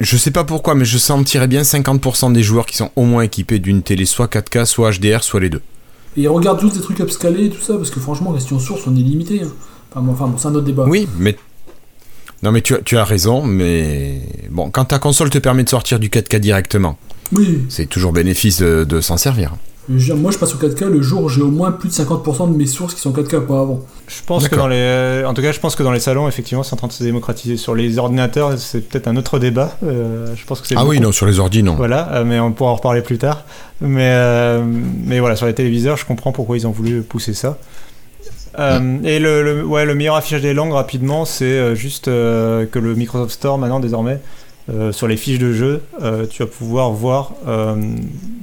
je 0.00 0.16
sais 0.16 0.30
pas 0.32 0.44
pourquoi, 0.44 0.74
mais 0.74 0.84
je 0.84 0.98
sentirais 0.98 1.46
bien 1.46 1.62
50% 1.62 2.32
des 2.32 2.42
joueurs 2.42 2.66
qui 2.66 2.76
sont 2.76 2.90
au 2.96 3.04
moins 3.04 3.22
équipés 3.22 3.58
d'une 3.58 3.82
télé 3.82 4.04
soit 4.04 4.26
4K, 4.26 4.64
soit 4.64 4.90
HDR, 4.92 5.22
soit 5.22 5.40
les 5.40 5.48
deux. 5.48 5.62
Et 6.16 6.22
ils 6.22 6.28
regardent 6.28 6.60
tous 6.60 6.70
des 6.70 6.80
trucs 6.80 6.98
upscalés 7.00 7.46
et 7.46 7.50
tout 7.50 7.60
ça, 7.60 7.76
parce 7.76 7.90
que 7.90 8.00
franchement, 8.00 8.32
question 8.34 8.58
source, 8.58 8.82
on 8.86 8.94
est 8.96 9.00
limité. 9.00 9.42
Hein. 9.42 9.52
Enfin, 9.90 10.02
bon, 10.02 10.12
enfin 10.12 10.26
bon 10.26 10.38
c'est 10.38 10.48
un 10.48 10.54
autre 10.54 10.66
débat. 10.66 10.86
Oui, 10.88 11.08
mais 11.18 11.36
Non, 12.42 12.50
mais 12.50 12.62
tu 12.62 12.74
as, 12.74 12.78
tu 12.78 12.96
as 12.96 13.04
raison, 13.04 13.42
mais 13.42 14.20
bon, 14.50 14.70
quand 14.70 14.86
ta 14.86 14.98
console 14.98 15.30
te 15.30 15.38
permet 15.38 15.64
de 15.64 15.68
sortir 15.68 16.00
du 16.00 16.08
4K 16.08 16.38
directement, 16.40 16.98
oui. 17.32 17.60
c'est 17.68 17.86
toujours 17.86 18.12
bénéfice 18.12 18.60
de, 18.60 19.00
s'en 19.00 19.16
servir. 19.16 19.54
Moi, 19.88 20.30
je 20.30 20.38
passe 20.38 20.54
au 20.54 20.58
4K 20.58 20.84
le 20.84 21.02
jour 21.02 21.24
où 21.24 21.28
j'ai 21.28 21.42
au 21.42 21.50
moins 21.50 21.72
plus 21.72 21.88
de 21.88 21.94
50% 21.94 22.52
de 22.52 22.56
mes 22.56 22.66
sources 22.66 22.94
qui 22.94 23.00
sont 23.00 23.10
4K, 23.10 23.46
pas 23.46 23.60
avant. 23.60 23.80
Je 24.06 24.22
pense 24.24 24.48
que 24.48 24.54
dans 24.54 24.68
les, 24.68 24.76
euh, 24.76 25.26
en 25.26 25.34
tout 25.34 25.42
cas, 25.42 25.50
je 25.50 25.58
pense 25.58 25.74
que 25.74 25.82
dans 25.82 25.90
les 25.90 25.98
salons, 25.98 26.28
effectivement, 26.28 26.62
c'est 26.62 26.74
en 26.74 26.76
train 26.76 26.86
de 26.86 26.92
se 26.92 27.02
démocratiser. 27.02 27.56
Sur 27.56 27.74
les 27.74 27.98
ordinateurs, 27.98 28.56
c'est 28.58 28.80
peut-être 28.80 29.08
un 29.08 29.16
autre 29.16 29.40
débat. 29.40 29.76
Euh, 29.82 30.34
je 30.36 30.44
pense 30.46 30.60
que 30.60 30.68
c'est. 30.68 30.76
Ah 30.78 30.84
oui, 30.84 31.00
non, 31.00 31.10
sur 31.10 31.26
les 31.26 31.40
ordi, 31.40 31.64
non. 31.64 31.74
Voilà, 31.74 32.12
euh, 32.12 32.24
mais 32.24 32.38
on 32.38 32.52
pourra 32.52 32.70
en 32.70 32.76
reparler 32.76 33.02
plus 33.02 33.18
tard. 33.18 33.44
Mais, 33.80 34.16
mais 35.04 35.18
voilà, 35.18 35.34
sur 35.34 35.46
les 35.46 35.54
téléviseurs, 35.54 35.96
je 35.96 36.06
comprends 36.06 36.30
pourquoi 36.30 36.56
ils 36.56 36.66
ont 36.68 36.70
voulu 36.70 37.02
pousser 37.02 37.34
ça. 37.34 37.58
Et 38.56 39.18
le, 39.18 39.64
ouais, 39.64 39.84
le 39.84 39.94
meilleur 39.96 40.14
affichage 40.14 40.42
des 40.42 40.54
langues, 40.54 40.72
rapidement, 40.72 41.24
c'est 41.24 41.74
juste 41.74 42.04
que 42.04 42.78
le 42.78 42.94
Microsoft 42.94 43.32
Store, 43.32 43.58
maintenant, 43.58 43.80
désormais, 43.80 44.20
euh, 44.70 44.92
sur 44.92 45.08
les 45.08 45.16
fiches 45.16 45.40
de 45.40 45.52
jeu, 45.52 45.82
euh, 46.02 46.24
tu 46.30 46.42
vas 46.44 46.48
pouvoir 46.48 46.92
voir 46.92 47.32
euh, 47.48 47.74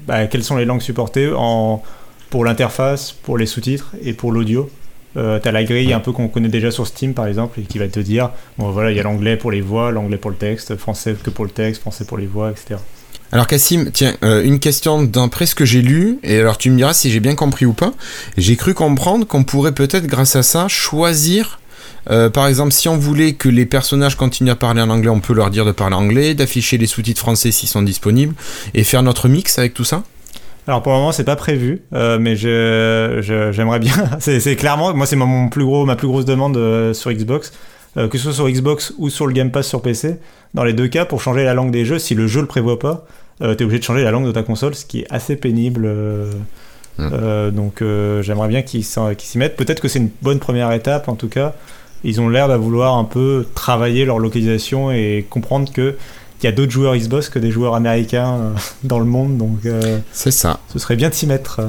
bah, 0.10 0.26
quelles 0.26 0.44
sont 0.44 0.58
les 0.58 0.66
langues 0.66 0.82
supportées 0.82 1.32
en, 1.34 1.84
pour 2.32 2.44
l'interface, 2.44 3.12
pour 3.12 3.38
les 3.38 3.46
sous-titres 3.46 3.92
et 4.04 4.14
pour 4.14 4.32
l'audio? 4.32 4.70
tu 5.16 5.20
as 5.20 5.52
la 5.52 5.64
grille 5.64 5.92
un 5.92 6.00
peu 6.00 6.12
qu'on 6.12 6.28
connaît 6.28 6.50
déjà 6.50 6.72
sur 6.72 6.86
Steam 6.88 7.14
par 7.14 7.28
exemple 7.28 7.60
et 7.60 7.64
qui 7.64 7.78
va 7.78 7.88
te 7.88 8.00
dire 8.00 8.30
bon 8.58 8.70
voilà 8.72 8.92
il 8.92 8.98
y 8.98 9.00
a 9.00 9.04
l'anglais 9.04 9.38
pour 9.38 9.52
les 9.52 9.60
voix, 9.60 9.92
l'anglais 9.92 10.18
pour 10.18 10.32
le 10.32 10.38
texte, 10.38 10.78
français 10.78 11.16
que 11.22 11.30
pour 11.30 11.46
le 11.46 11.52
texte, 11.52 11.82
français 11.82 12.06
pour 12.06 12.18
les 12.18 12.28
voix, 12.28 12.52
etc. 12.52 12.80
Alors 13.32 13.46
Cassim, 13.46 13.92
tiens, 13.92 14.16
une 14.22 14.60
question 14.60 15.04
d'après 15.04 15.46
ce 15.46 15.56
que 15.56 15.66
j'ai 15.66 15.82
lu, 15.82 16.20
et 16.24 16.40
alors 16.40 16.58
tu 16.58 16.72
me 16.72 16.78
diras 16.78 16.94
si 16.94 17.12
j'ai 17.12 17.20
bien 17.20 17.36
compris 17.36 17.66
ou 17.66 17.74
pas, 17.74 17.94
j'ai 18.38 18.56
cru 18.56 18.74
comprendre 18.74 19.28
qu'on 19.28 19.44
pourrait 19.44 19.74
peut-être 19.74 20.08
grâce 20.08 20.36
à 20.36 20.44
ça 20.44 20.68
choisir 20.68 21.60
euh, 22.10 22.30
par 22.30 22.48
exemple, 22.48 22.72
si 22.72 22.90
on 22.90 22.98
voulait 22.98 23.34
que 23.34 23.50
les 23.50 23.66
personnages 23.66 24.16
continuent 24.16 24.52
à 24.52 24.56
parler 24.56 24.82
en 24.82 24.90
anglais, 24.90 25.10
on 25.10 25.20
peut 25.20 25.34
leur 25.34 25.50
dire 25.50 25.66
de 25.66 25.72
parler 25.72 25.96
anglais, 25.96 26.34
d'afficher 26.34 26.78
les 26.78 26.88
sous-titres 26.88 27.20
français 27.20 27.52
s'ils 27.52 27.70
sont 27.70 27.82
disponibles, 27.82 28.34
et 28.74 28.84
faire 28.84 29.04
notre 29.04 29.28
mix 29.28 29.60
avec 29.60 29.74
tout 29.74 29.84
ça 29.84 30.04
alors 30.68 30.84
pour 30.84 30.92
le 30.92 31.00
moment 31.00 31.12
c'est 31.12 31.24
pas 31.24 31.38
prévu, 31.38 31.82
euh, 31.96 32.20
mais 32.20 32.36
j'aimerais 32.36 33.80
bien. 33.80 33.94
c'est 34.20 34.56
clairement, 34.56 34.94
moi 34.94 35.08
c'est 35.08 35.16
mon 35.16 35.50
plus 35.50 35.66
gros, 35.66 35.84
ma 35.84 35.96
plus 35.96 36.08
grosse 36.08 36.26
demande 36.26 36.58
euh, 36.58 36.94
sur 36.94 37.12
Xbox, 37.12 37.54
que 37.96 38.18
ce 38.20 38.26
soit 38.26 38.34
sur 38.34 38.48
Xbox 38.48 38.94
ou 39.00 39.10
sur 39.10 39.26
le 39.26 39.34
Game 39.34 39.50
Pass 39.50 39.68
sur 39.68 39.82
PC. 39.82 40.18
Dans 40.54 40.64
les 40.64 40.74
deux 40.74 40.88
cas, 40.88 41.06
pour 41.06 41.24
changer 41.24 41.44
la 41.44 41.56
langue 41.56 41.72
des 41.72 41.86
jeux, 41.86 41.98
si 41.98 42.14
le 42.14 42.28
jeu 42.28 42.42
le 42.42 42.46
prévoit 42.46 42.78
pas, 42.78 43.08
t'es 43.40 43.64
obligé 43.64 43.80
de 43.80 43.84
changer 43.84 44.04
la 44.04 44.12
langue 44.12 44.28
de 44.28 44.32
ta 44.32 44.44
console, 44.44 44.76
ce 44.76 44.86
qui 44.86 45.00
est 45.00 45.08
assez 45.10 45.36
pénible. 45.36 45.90
Mmh. 47.00 47.50
donc 47.52 47.82
j'aimerais 48.22 48.48
bien 48.48 48.62
qu'ils 48.62 48.84
s'y 48.84 49.38
mettent. 49.38 49.56
Peut-être 49.56 49.82
que 49.82 49.88
c'est 49.88 50.00
une 50.00 50.12
bonne 50.22 50.38
première 50.38 50.72
étape 50.72 51.10
en 51.10 51.16
tout 51.16 51.30
cas 51.30 51.56
ils 52.04 52.22
ont 52.22 52.30
l'air 52.30 52.48
de 52.48 52.56
vouloir 52.56 52.98
un 52.98 53.04
peu 53.04 53.46
travailler 53.56 54.06
leur 54.06 54.20
localisation 54.20 54.92
et 54.92 55.26
comprendre 55.30 55.72
que 55.72 55.96
il 56.42 56.46
y 56.46 56.48
a 56.48 56.52
d'autres 56.52 56.72
joueurs 56.72 56.96
Xbox 56.96 57.30
que 57.30 57.40
des 57.40 57.52
joueurs 57.52 57.76
américains 57.76 58.34
euh, 58.34 58.54
dans 58.84 59.00
le 59.00 59.06
monde, 59.06 59.38
donc 59.38 59.66
euh, 59.66 60.00
c'est 60.12 60.32
ça. 60.32 60.60
Ce 60.72 60.80
serait 60.80 60.96
bien 60.96 61.10
de 61.10 61.14
s'y 61.14 61.28
mettre. 61.28 61.62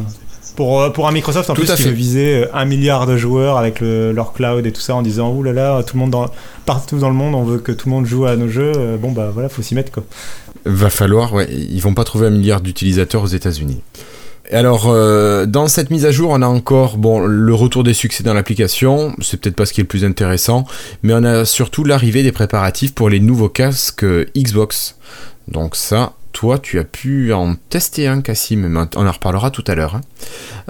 Pour, 0.57 0.81
euh, 0.81 0.91
pour 0.91 1.09
un 1.09 1.13
Microsoft 1.13 1.49
en 1.49 1.55
tout 1.55 1.63
plus 1.63 1.75
qui 1.75 1.85
veut 1.85 1.91
viser 1.91 2.45
un 2.53 2.65
milliard 2.65 3.07
de 3.07 3.17
joueurs 3.17 3.57
avec 3.57 3.81
leur 3.81 4.33
cloud 4.33 4.67
et 4.67 4.73
tout 4.73 4.81
ça 4.81 4.95
en 4.95 5.01
disant 5.03 5.33
ouh 5.33 5.43
là 5.43 5.53
là 5.53 5.83
tout 5.83 5.97
le 5.97 6.01
monde 6.01 6.11
dans, 6.11 6.27
partout 6.67 6.99
dans 6.99 7.09
le 7.09 7.15
monde 7.15 7.35
on 7.35 7.45
veut 7.45 7.59
que 7.59 7.73
tout 7.73 7.89
le 7.89 7.95
monde 7.95 8.05
joue 8.05 8.27
à 8.27 8.37
nos 8.37 8.49
jeux 8.49 8.99
bon 9.01 9.13
bah 9.13 9.31
voilà 9.33 9.49
faut 9.49 9.63
s'y 9.63 9.75
mettre 9.75 9.93
quoi. 9.93 10.03
Va 10.67 10.91
falloir 10.91 11.33
ouais 11.33 11.49
ils 11.51 11.81
vont 11.81 11.95
pas 11.95 12.05
trouver 12.05 12.27
un 12.27 12.31
milliard 12.31 12.61
d'utilisateurs 12.61 13.23
aux 13.23 13.29
États-Unis. 13.29 13.81
Alors, 14.53 14.89
euh, 14.89 15.47
dans 15.47 15.69
cette 15.69 15.91
mise 15.91 16.07
à 16.07 16.11
jour, 16.11 16.31
on 16.31 16.43
a 16.43 16.47
encore 16.47 16.97
bon, 16.97 17.21
le 17.21 17.55
retour 17.55 17.85
des 17.85 17.95
succès 17.95 18.25
dans 18.25 18.35
l'application, 18.35 19.15
c'est 19.21 19.41
peut-être 19.41 19.55
pas 19.55 19.67
ce 19.67 19.73
qui 19.73 19.81
est 19.81 19.85
le 19.85 19.89
plus 19.89 20.05
intéressant, 20.05 20.67
mais 21.03 21.13
on 21.15 21.23
a 21.23 21.45
surtout 21.45 21.85
l'arrivée 21.85 22.23
des 22.23 22.33
préparatifs 22.33 22.95
pour 22.95 23.09
les 23.09 23.21
nouveaux 23.21 23.49
casques 23.49 24.05
Xbox. 24.37 24.97
Donc 25.47 25.77
ça, 25.77 26.15
toi, 26.33 26.59
tu 26.59 26.79
as 26.79 26.85
pu 26.85 27.33
en 27.33 27.55
tester 27.55 28.07
un, 28.07 28.21
Cassim, 28.21 28.67
mais 28.67 28.87
on 28.97 29.07
en 29.07 29.11
reparlera 29.11 29.51
tout 29.51 29.65
à 29.67 29.75
l'heure. 29.75 29.97
Hein. 29.97 30.01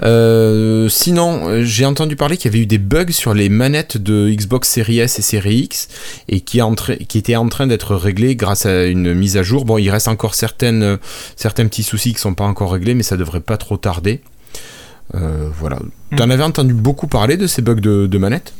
Euh, 0.03 0.89
sinon, 0.89 1.63
j'ai 1.63 1.85
entendu 1.85 2.15
parler 2.15 2.37
qu'il 2.37 2.51
y 2.51 2.55
avait 2.55 2.63
eu 2.63 2.67
des 2.67 2.77
bugs 2.77 3.11
sur 3.11 3.33
les 3.33 3.49
manettes 3.49 3.97
de 3.97 4.29
Xbox 4.29 4.69
Series 4.69 4.99
S 4.99 5.19
et 5.19 5.21
Series 5.21 5.59
X 5.59 5.87
et 6.27 6.41
qui, 6.41 6.59
qui 7.07 7.17
étaient 7.17 7.35
en 7.35 7.47
train 7.49 7.67
d'être 7.67 7.95
réglés 7.95 8.35
grâce 8.35 8.65
à 8.65 8.85
une 8.85 9.13
mise 9.13 9.37
à 9.37 9.43
jour. 9.43 9.65
Bon, 9.65 9.77
il 9.77 9.89
reste 9.89 10.07
encore 10.07 10.35
certaines, 10.35 10.97
certains 11.35 11.67
petits 11.67 11.83
soucis 11.83 12.09
qui 12.09 12.17
ne 12.17 12.21
sont 12.21 12.33
pas 12.33 12.45
encore 12.45 12.71
réglés, 12.71 12.93
mais 12.93 13.03
ça 13.03 13.17
devrait 13.17 13.41
pas 13.41 13.57
trop 13.57 13.77
tarder. 13.77 14.21
Euh, 15.15 15.49
voilà. 15.59 15.77
Hmm. 15.77 16.15
Tu 16.15 16.23
en 16.23 16.29
avais 16.29 16.43
entendu 16.43 16.73
beaucoup 16.73 17.07
parler 17.07 17.37
de 17.37 17.47
ces 17.47 17.61
bugs 17.61 17.75
de, 17.75 18.07
de 18.07 18.17
manettes? 18.17 18.53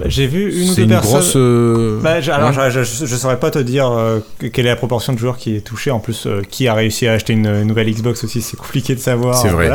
Bah, 0.00 0.06
j'ai 0.08 0.26
vu 0.26 0.62
une 0.62 0.70
ou 0.70 0.74
deux 0.74 0.86
personnes. 0.86 1.10
Grosse, 1.10 1.32
euh, 1.36 2.00
bah, 2.00 2.16
alors, 2.32 2.70
je, 2.70 2.82
je, 2.82 3.16
saurais 3.16 3.38
pas 3.38 3.50
te 3.50 3.58
dire 3.58 3.90
euh, 3.90 4.20
quelle 4.38 4.64
est 4.64 4.70
la 4.70 4.76
proportion 4.76 5.12
de 5.12 5.18
joueurs 5.18 5.36
qui 5.36 5.54
est 5.54 5.60
touché. 5.60 5.90
En 5.90 5.98
plus, 6.00 6.26
euh, 6.26 6.40
qui 6.48 6.68
a 6.68 6.74
réussi 6.74 7.06
à 7.06 7.12
acheter 7.12 7.34
une 7.34 7.64
nouvelle 7.64 7.90
Xbox 7.92 8.24
aussi, 8.24 8.40
c'est 8.40 8.56
compliqué 8.56 8.94
de 8.94 9.00
savoir. 9.00 9.36
C'est 9.36 9.48
vrai. 9.48 9.68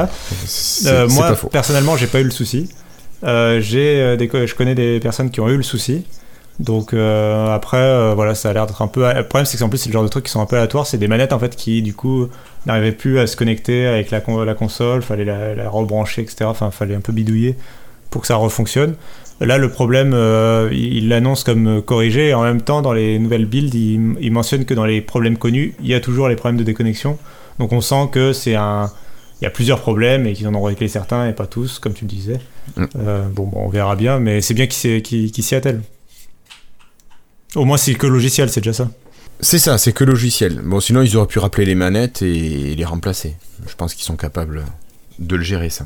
moi, 1.10 1.38
personnellement, 1.52 1.96
j'ai 1.96 2.08
pas 2.08 2.22
eu 2.22 2.24
le 2.24 2.32
souci. 2.32 2.70
j'ai 3.24 4.18
des, 4.18 4.30
je 4.48 4.56
connais 4.56 4.74
des 4.74 5.00
personnes 5.00 5.30
qui 5.30 5.42
ont 5.42 5.50
eu 5.50 5.58
le 5.58 5.64
souci. 5.64 6.06
Donc 6.60 6.96
après, 6.96 8.16
voilà, 8.16 8.34
ça 8.34 8.50
a 8.50 8.54
l'air 8.54 8.66
d'être 8.66 8.82
un 8.82 8.88
peu. 8.88 9.02
Le 9.14 9.28
problème, 9.28 9.46
c'est 9.46 9.60
qu'en 9.60 9.70
plus, 9.70 9.78
c'est 9.78 9.90
le 9.90 9.94
genre 9.94 10.04
de 10.04 10.10
trucs 10.10 10.26
qui 10.26 10.32
sont 10.32 10.42
un 10.42 10.48
peu 10.48 10.56
aléatoires. 10.56 10.88
C'est 10.88 10.98
des 10.98 11.08
manettes 11.08 11.34
en 11.34 11.40
fait 11.40 11.56
qui, 11.56 11.84
du 11.84 11.94
coup, 11.94 12.30
n'arrivaient 12.66 12.94
plus 12.94 13.20
à 13.20 13.28
se 13.28 13.38
connecter 13.38 13.86
avec 13.86 14.10
la, 14.10 14.24
la 14.44 14.54
console. 14.56 15.04
Fallait 15.04 15.26
la, 15.26 15.54
la 15.54 15.70
rebrancher, 15.70 16.24
etc. 16.24 16.46
Enfin, 16.46 16.72
fallait 16.72 16.96
un 16.96 17.02
peu 17.02 17.14
bidouiller 17.14 17.56
pour 18.10 18.22
que 18.22 18.28
ça 18.28 18.38
refonctionne. 18.38 18.96
Là, 19.42 19.58
le 19.58 19.70
problème, 19.70 20.14
euh, 20.14 20.70
il 20.72 21.10
l'annonce 21.10 21.44
comme 21.44 21.82
corrigé, 21.82 22.30
et 22.30 22.34
en 22.34 22.44
même 22.44 22.62
temps, 22.62 22.82
dans 22.82 22.94
les 22.94 23.20
nouvelles 23.20 23.46
builds, 23.46 23.76
il, 23.76 24.32
mentionne 24.32 24.64
que 24.64 24.74
dans 24.74 24.86
les 24.86 25.02
problèmes 25.02 25.38
connus, 25.38 25.74
il 25.82 25.88
y 25.88 25.94
a 25.94 26.00
toujours 26.00 26.30
les 26.30 26.36
problèmes 26.36 26.58
de 26.58 26.64
déconnexion. 26.64 27.18
Donc 27.60 27.74
on 27.74 27.82
sent 27.82 28.10
que 28.12 28.34
c'est 28.34 28.56
un. 28.56 28.90
Il 29.42 29.44
y 29.44 29.48
a 29.48 29.50
plusieurs 29.50 29.82
problèmes 29.82 30.26
et 30.26 30.34
qu'ils 30.34 30.48
en 30.48 30.56
ont 30.56 30.64
réglé 30.64 30.88
certains 30.88 31.28
et 31.28 31.34
pas 31.34 31.46
tous, 31.46 31.80
comme 31.80 31.94
tu 31.94 32.06
le 32.06 32.10
disais. 32.10 32.40
Mm. 32.78 32.86
Euh, 32.98 33.28
bon, 33.28 33.52
on 33.54 33.68
verra 33.68 33.98
bien, 33.98 34.18
mais 34.20 34.40
c'est 34.40 34.54
bien 34.54 34.68
qu'ils 34.68 35.44
s'y 35.44 35.56
attellent. 35.56 35.82
Au 37.56 37.66
moins, 37.66 37.78
c'est 37.78 37.96
que 37.96 38.08
logiciel, 38.08 38.50
c'est 38.50 38.62
déjà 38.62 38.74
ça. 38.74 38.90
C'est 39.42 39.60
ça, 39.60 39.78
c'est 39.78 39.92
que 39.92 40.06
logiciel. 40.06 40.62
Bon, 40.64 40.80
sinon, 40.80 41.02
ils 41.02 41.18
auraient 41.18 41.28
pu 41.28 41.40
rappeler 41.40 41.66
les 41.66 41.76
manettes 41.76 42.22
et 42.22 42.76
les 42.76 42.86
remplacer. 42.86 43.36
Je 43.68 43.76
pense 43.76 43.94
qu'ils 43.94 44.06
sont 44.06 44.16
capables 44.16 44.64
de 45.20 45.36
le 45.36 45.44
gérer, 45.44 45.70
ça. 45.70 45.86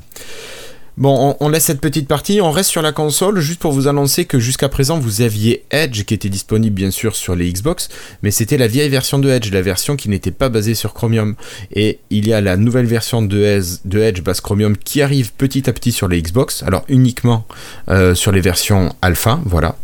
Bon, 1.00 1.38
on, 1.40 1.48
laisse 1.48 1.64
cette 1.64 1.80
petite 1.80 2.10
partie, 2.10 2.42
on 2.42 2.52
reste 2.52 2.70
sur 2.70 2.82
la 2.82 2.92
console, 2.92 3.40
juste 3.40 3.62
pour 3.62 3.72
vous 3.72 3.88
annoncer 3.88 4.26
que 4.26 4.38
jusqu'à 4.38 4.68
présent 4.68 5.00
vous 5.00 5.22
aviez 5.22 5.64
Edge 5.72 6.04
qui 6.04 6.14
était 6.14 6.28
disponible 6.28 6.76
bien 6.76 6.92
sûr 6.92 7.16
sur 7.16 7.38
les 7.38 7.50
Xbox, 7.50 7.88
mais 8.22 8.32
c'était 8.32 8.58
la 8.58 8.68
vieille 8.68 8.90
version 8.90 9.18
de 9.18 9.30
Edge, 9.30 9.50
la 9.54 9.62
version 9.62 9.96
qui 9.96 10.10
n'était 10.10 10.32
pas 10.32 10.50
basée 10.50 10.76
sur 10.76 10.94
Chromium. 10.94 11.36
Et 11.72 12.00
il 12.10 12.28
y 12.28 12.34
a 12.34 12.42
la 12.42 12.58
nouvelle 12.58 12.86
version 12.86 13.22
de, 13.22 13.42
Edge 13.42 14.22
base 14.22 14.42
Chromium 14.42 14.76
qui 14.76 15.02
arrive 15.02 15.32
petit 15.32 15.70
à 15.70 15.74
petit 15.74 15.94
sur 15.94 16.10
les 16.10 16.22
Xbox, 16.22 16.64
alors 16.64 16.84
uniquement 16.90 17.46
euh, 17.88 18.14
sur 18.14 18.34
les 18.34 18.42
versions 18.42 18.94
alpha, 19.02 19.40
voilà. 19.46 19.78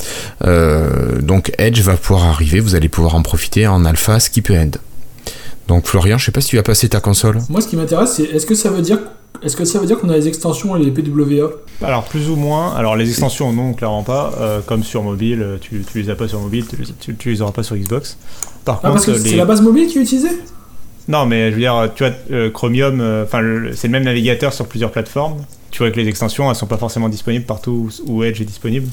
Euh, 0.44 1.22
donc 1.22 1.54
Edge 1.58 1.80
va 1.80 1.96
pouvoir 1.96 2.26
arriver, 2.26 2.60
vous 2.60 2.76
allez 2.76 2.90
pouvoir 2.90 3.16
en 3.16 3.22
profiter 3.22 3.68
en 3.68 3.86
alpha 3.86 4.20
skip 4.20 4.50
end. 4.50 4.72
Donc 5.70 5.88
Florian, 5.88 6.18
je 6.18 6.26
sais 6.26 6.34
pas 6.34 6.42
si 6.42 6.50
tu 6.50 6.58
as 6.58 6.64
passé 6.64 6.90
ta 6.90 7.00
console. 7.00 7.40
Moi 7.48 7.62
ce 7.62 7.70
qui 7.70 7.78
m'intéresse 7.78 8.16
c'est 8.18 8.24
est-ce 8.24 8.46
que 8.46 8.54
ça 8.54 8.70
veut 8.70 8.82
dire 8.82 9.00
est-ce 9.46 9.56
que 9.56 9.64
ça 9.64 9.80
veut 9.80 9.86
dire 9.86 10.00
qu'on 10.00 10.10
a 10.10 10.18
les 10.18 10.28
extensions 10.28 10.76
et 10.76 10.84
les 10.84 10.92
PWA 10.92 11.52
Alors 11.84 12.04
plus 12.06 12.30
ou 12.30 12.36
moins. 12.36 12.74
Alors 12.76 12.96
les 12.96 13.08
extensions 13.08 13.54
non, 13.54 13.74
clairement 13.74 14.04
pas. 14.04 14.34
Euh, 14.40 14.60
comme 14.66 14.84
sur 14.84 15.04
mobile, 15.04 15.42
euh, 15.42 15.58
tu, 15.62 15.84
tu 15.90 16.02
les 16.02 16.10
as 16.10 16.16
pas 16.16 16.28
sur 16.28 16.40
mobile, 16.40 16.66
tu, 17.00 17.16
tu, 17.16 17.30
les 17.30 17.42
auras 17.42 17.52
pas 17.52 17.62
sur 17.62 17.76
Xbox. 17.76 18.18
Par 18.66 18.80
ah, 18.84 18.90
parce 18.90 19.06
que 19.06 19.14
c'est 19.14 19.36
la 19.36 19.46
base 19.46 19.62
mobile 19.62 19.88
qui 19.88 20.00
est 20.00 20.02
utilisée? 20.02 20.36
Non, 21.08 21.28
mais 21.28 21.52
je 21.52 21.56
veux 21.56 21.62
dire, 21.62 21.92
tu 21.96 22.04
vois, 22.04 22.14
euh, 22.32 22.50
Chromium, 22.50 22.96
enfin 23.24 23.42
c'est 23.76 23.88
le 23.88 23.92
même 23.92 24.04
navigateur 24.04 24.52
sur 24.52 24.66
plusieurs 24.66 24.92
plateformes. 24.92 25.38
Tu 25.70 25.84
vois 25.84 25.92
que 25.92 26.00
les 26.00 26.08
extensions, 26.08 26.50
elles 26.50 26.56
sont 26.56 26.66
pas 26.66 26.78
forcément 26.78 27.10
disponibles 27.10 27.46
partout 27.46 27.90
où 28.08 28.24
Edge 28.24 28.42
est 28.42 28.46
disponible. 28.46 28.88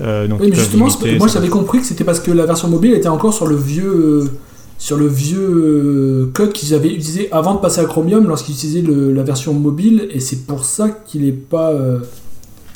donc 0.00 0.40
oui, 0.40 0.48
mais 0.50 0.56
justement, 0.56 0.88
moi 1.18 1.28
j'avais 1.28 1.48
compris 1.48 1.80
que 1.80 1.86
c'était 1.86 2.04
parce 2.04 2.20
que 2.20 2.30
la 2.30 2.46
version 2.46 2.68
mobile 2.68 2.94
était 2.94 3.08
encore 3.08 3.34
sur 3.34 3.46
le 3.46 3.56
vieux 3.56 4.30
sur 4.80 4.96
le 4.96 5.06
vieux 5.06 5.38
euh, 5.38 6.30
code 6.32 6.54
qu'ils 6.54 6.72
avaient 6.74 6.88
utilisé 6.88 7.28
avant 7.32 7.54
de 7.54 7.60
passer 7.60 7.82
à 7.82 7.84
Chromium 7.84 8.26
lorsqu'ils 8.26 8.54
utilisaient 8.54 8.82
la 8.82 9.22
version 9.22 9.52
mobile 9.52 10.08
et 10.10 10.20
c'est 10.20 10.46
pour 10.46 10.64
ça 10.64 10.88
qu'il 10.88 11.26
n'est 11.26 11.32
pas 11.32 11.70
euh, 11.70 11.98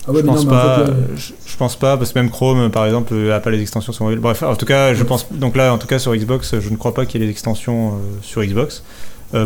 ah 0.06 0.12
ouais, 0.12 0.20
je 0.20 0.26
pense 0.26 0.44
pas 0.44 0.84
je, 1.16 1.56
pense 1.56 1.76
pas 1.76 1.96
parce 1.96 2.12
que 2.12 2.18
même 2.18 2.28
Chrome 2.28 2.70
par 2.70 2.84
exemple 2.84 3.14
a 3.32 3.40
pas 3.40 3.50
les 3.50 3.62
extensions 3.62 3.94
sur 3.94 4.04
mobile. 4.04 4.20
Bref 4.20 4.42
en 4.42 4.54
tout 4.54 4.66
cas 4.66 4.92
je 4.92 5.02
pense 5.02 5.32
donc 5.32 5.56
là 5.56 5.72
en 5.72 5.78
tout 5.78 5.86
cas 5.86 5.98
sur 5.98 6.14
Xbox 6.14 6.60
je 6.60 6.68
ne 6.68 6.76
crois 6.76 6.92
pas 6.92 7.06
qu'il 7.06 7.22
y 7.22 7.24
ait 7.24 7.26
les 7.26 7.32
extensions 7.32 7.88
euh, 7.88 7.98
sur 8.20 8.44
Xbox. 8.44 8.84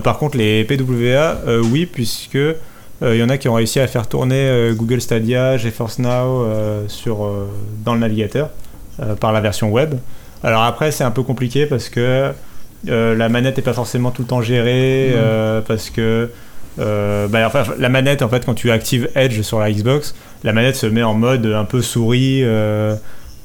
Par 0.02 0.18
contre 0.18 0.36
les 0.36 0.64
PWA 0.64 1.38
oui 1.70 1.86
puisque 1.86 2.36
il 3.00 3.14
y 3.14 3.22
en 3.22 3.30
a 3.30 3.38
qui 3.38 3.48
ont 3.48 3.54
réussi 3.54 3.80
à 3.80 3.86
faire 3.86 4.06
tourner 4.06 4.72
Google 4.74 5.00
Stadia 5.00 5.56
GeForce 5.56 5.98
Now 6.00 6.44
sur 6.88 7.26
dans 7.86 7.94
le 7.94 8.00
navigateur 8.00 8.50
par 9.18 9.32
la 9.32 9.40
version 9.40 9.70
web. 9.70 9.94
Alors 10.42 10.64
après 10.64 10.90
c'est 10.90 11.04
un 11.04 11.10
peu 11.10 11.22
compliqué 11.22 11.64
parce 11.64 11.88
que 11.88 12.32
euh, 12.86 13.14
la 13.16 13.28
manette 13.28 13.56
n'est 13.56 13.62
pas 13.62 13.72
forcément 13.72 14.10
tout 14.10 14.22
le 14.22 14.28
temps 14.28 14.42
gérée 14.42 15.10
euh, 15.12 15.60
parce 15.60 15.90
que 15.90 16.30
euh, 16.78 17.26
bah, 17.26 17.44
enfin, 17.46 17.64
la 17.76 17.88
manette 17.88 18.22
en 18.22 18.28
fait 18.28 18.46
quand 18.46 18.54
tu 18.54 18.70
actives 18.70 19.08
Edge 19.16 19.40
sur 19.42 19.58
la 19.58 19.72
Xbox 19.72 20.14
la 20.44 20.52
manette 20.52 20.76
se 20.76 20.86
met 20.86 21.02
en 21.02 21.14
mode 21.14 21.46
un 21.46 21.64
peu 21.64 21.82
souris 21.82 22.44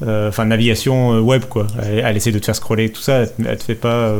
enfin 0.06 0.44
navigation 0.44 1.18
web 1.18 1.44
quoi. 1.48 1.66
Elle, 1.82 2.16
essaie 2.16 2.30
de 2.30 2.38
te 2.38 2.44
faire 2.44 2.54
scroller 2.54 2.90
tout 2.90 3.00
ça, 3.00 3.24
elle, 3.44 3.56
te 3.56 3.64
fait 3.64 3.74
pas 3.74 4.14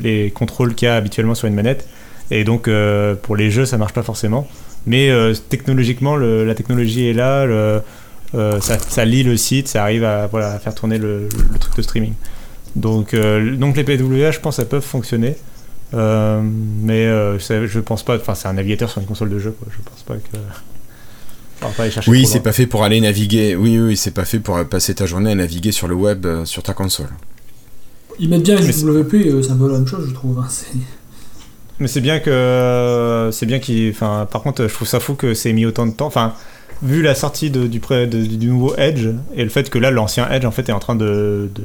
les 0.00 0.30
contrôles 0.30 0.74
qu'il 0.74 0.86
y 0.86 0.88
a 0.90 0.94
habituellement 0.94 1.34
sur 1.34 1.48
une 1.48 1.54
manette. 1.54 1.88
Et 2.30 2.44
donc 2.44 2.70
pour 3.22 3.34
les 3.34 3.50
jeux 3.50 3.64
ça 3.64 3.78
marche 3.78 3.94
pas 3.94 4.04
forcément. 4.04 4.46
Mais 4.86 5.10
technologiquement 5.48 6.16
la 6.16 6.54
technologie 6.54 7.08
est 7.08 7.14
là, 7.14 7.46
ça, 8.60 9.04
lit 9.04 9.24
le 9.24 9.36
site, 9.36 9.66
ça 9.66 9.82
arrive 9.82 10.04
à, 10.04 10.28
voilà, 10.28 10.52
à 10.52 10.58
faire 10.60 10.74
tourner 10.74 10.98
le, 10.98 11.28
truc 11.58 11.76
de 11.76 11.82
streaming. 11.82 12.12
Donc, 12.76 13.14
donc 13.14 13.76
les 13.76 13.84
PWA 13.84 14.30
je 14.30 14.38
pense, 14.38 14.58
elles 14.58 14.68
peuvent 14.68 14.80
fonctionner. 14.80 15.36
Euh, 15.94 16.42
mais 16.42 17.06
euh, 17.06 17.38
je 17.38 17.80
pense 17.80 18.02
pas. 18.02 18.16
Enfin, 18.16 18.34
c'est 18.34 18.48
un 18.48 18.54
navigateur 18.54 18.90
sur 18.90 19.00
une 19.00 19.06
console 19.06 19.30
de 19.30 19.38
jeu. 19.38 19.52
Quoi. 19.52 19.68
Je 19.70 19.78
pense 19.88 20.02
pas 20.02 20.16
que. 20.16 22.10
oui, 22.10 22.26
c'est 22.26 22.40
pas 22.40 22.52
fait 22.52 22.66
pour 22.66 22.84
aller 22.84 23.00
naviguer. 23.00 23.54
Oui, 23.56 23.78
oui, 23.78 23.96
c'est 23.96 24.10
pas 24.10 24.24
fait 24.24 24.40
pour 24.40 24.62
passer 24.66 24.94
ta 24.94 25.06
journée 25.06 25.30
à 25.30 25.34
naviguer 25.34 25.72
sur 25.72 25.88
le 25.88 25.94
web 25.94 26.26
euh, 26.26 26.44
sur 26.44 26.62
ta 26.62 26.74
console. 26.74 27.08
Ils 28.18 28.28
mettent 28.28 28.42
bien 28.42 28.56
les 28.56 28.84
WP, 28.84 29.42
c'est 29.42 29.50
un 29.50 29.56
peu 29.56 29.68
la 29.70 29.74
même 29.74 29.86
chose, 29.86 30.06
je 30.08 30.14
trouve. 30.14 30.38
Hein, 30.38 30.48
mais 31.78 31.88
c'est 31.88 32.00
bien 32.00 32.18
que 32.18 33.28
c'est 33.32 33.44
bien 33.46 33.58
qu'il. 33.58 33.90
Enfin, 33.90 34.26
par 34.30 34.42
contre, 34.42 34.66
je 34.66 34.72
trouve 34.72 34.88
ça 34.88 35.00
fou 35.00 35.14
que 35.14 35.34
c'est 35.34 35.52
mis 35.52 35.66
autant 35.66 35.86
de 35.86 35.92
temps. 35.92 36.06
Enfin, 36.06 36.32
vu 36.82 37.02
la 37.02 37.14
sortie 37.14 37.50
de, 37.50 37.66
du, 37.66 37.80
du 37.80 38.46
nouveau 38.46 38.74
Edge 38.76 39.08
et 39.34 39.42
le 39.42 39.50
fait 39.50 39.70
que 39.70 39.78
là, 39.78 39.90
l'ancien 39.90 40.28
Edge 40.30 40.44
en 40.44 40.50
fait 40.50 40.68
est 40.68 40.72
en 40.72 40.78
train 40.78 40.94
de, 40.94 41.50
de 41.54 41.62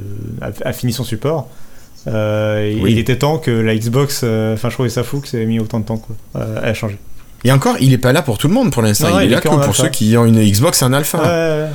a 0.64 0.74
fini 0.74 0.94
son 0.94 1.04
support. 1.04 1.50
Euh, 2.08 2.82
il 2.88 2.98
était 2.98 3.18
temps 3.18 3.38
que 3.38 3.52
la 3.52 3.76
Xbox, 3.76 4.22
euh, 4.24 4.56
enfin 4.56 4.70
je 4.70 4.74
trouvais 4.74 4.90
ça 4.90 5.04
fou 5.04 5.20
que 5.20 5.28
ça 5.28 5.38
ait 5.38 5.46
mis 5.46 5.60
autant 5.60 5.80
de 5.80 5.86
temps 5.86 5.98
quoi, 5.98 6.16
euh, 6.38 6.72
à 6.72 6.74
changer. 6.74 6.98
Et 7.44 7.52
encore, 7.52 7.76
il 7.80 7.94
est 7.94 7.98
pas 7.98 8.14
là 8.14 8.22
pour 8.22 8.38
tout 8.38 8.48
le 8.48 8.54
monde 8.54 8.72
pour 8.72 8.82
l'instant. 8.82 9.20
Il, 9.20 9.26
est 9.26 9.30
là 9.30 9.42
que 9.42 9.48
pour 9.48 9.76
ceux 9.76 9.90
qui 9.90 10.16
ont 10.18 10.26
une 10.26 10.42
Xbox 10.42 10.82
en 10.82 10.94
alpha. 10.94 11.70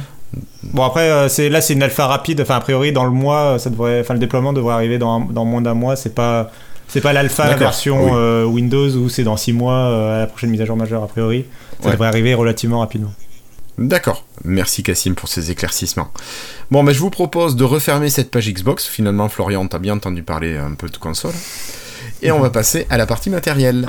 Bon 0.64 0.82
après, 0.82 1.28
c'est 1.28 1.48
là 1.48 1.60
c'est 1.60 1.74
une 1.74 1.82
alpha 1.82 2.06
rapide. 2.06 2.40
Enfin 2.40 2.56
a 2.56 2.60
priori 2.60 2.92
dans 2.92 3.04
le 3.04 3.10
mois, 3.10 3.58
ça 3.58 3.70
devrait, 3.70 4.00
enfin 4.00 4.14
le 4.14 4.20
déploiement 4.20 4.52
devrait 4.52 4.74
arriver 4.74 4.98
dans, 4.98 5.20
dans 5.20 5.44
moins 5.44 5.62
d'un 5.62 5.74
mois. 5.74 5.94
C'est 5.96 6.14
pas 6.14 6.50
c'est 6.88 7.00
pas 7.00 7.12
l'alpha 7.12 7.54
version 7.54 8.44
Windows 8.46 8.88
où 8.96 9.08
c'est 9.08 9.24
dans 9.24 9.36
6 9.36 9.52
mois 9.52 10.14
à 10.14 10.18
la 10.18 10.26
prochaine 10.26 10.50
mise 10.50 10.60
à 10.60 10.64
jour 10.64 10.76
majeure 10.76 11.02
a 11.04 11.08
priori. 11.08 11.44
Ça 11.80 11.92
devrait 11.92 12.08
arriver 12.08 12.34
relativement 12.34 12.80
rapidement. 12.80 13.12
D'accord. 13.78 14.24
Merci 14.44 14.82
Cassim 14.82 15.14
pour 15.14 15.28
ces 15.28 15.50
éclaircissements. 15.50 16.10
Bon, 16.70 16.82
mais 16.82 16.94
je 16.94 17.00
vous 17.00 17.10
propose 17.10 17.56
de 17.56 17.64
refermer 17.64 18.08
cette 18.08 18.30
page 18.30 18.50
Xbox. 18.50 18.86
Finalement, 18.86 19.28
Florian, 19.28 19.66
t'as 19.66 19.78
bien 19.78 19.94
entendu 19.94 20.22
parler 20.22 20.56
un 20.56 20.74
peu 20.74 20.88
de 20.88 20.96
console. 20.96 21.34
Et 22.22 22.30
on 22.30 22.40
va 22.40 22.50
passer 22.50 22.86
à 22.88 22.96
la 22.96 23.06
partie 23.06 23.30
matérielle. 23.30 23.86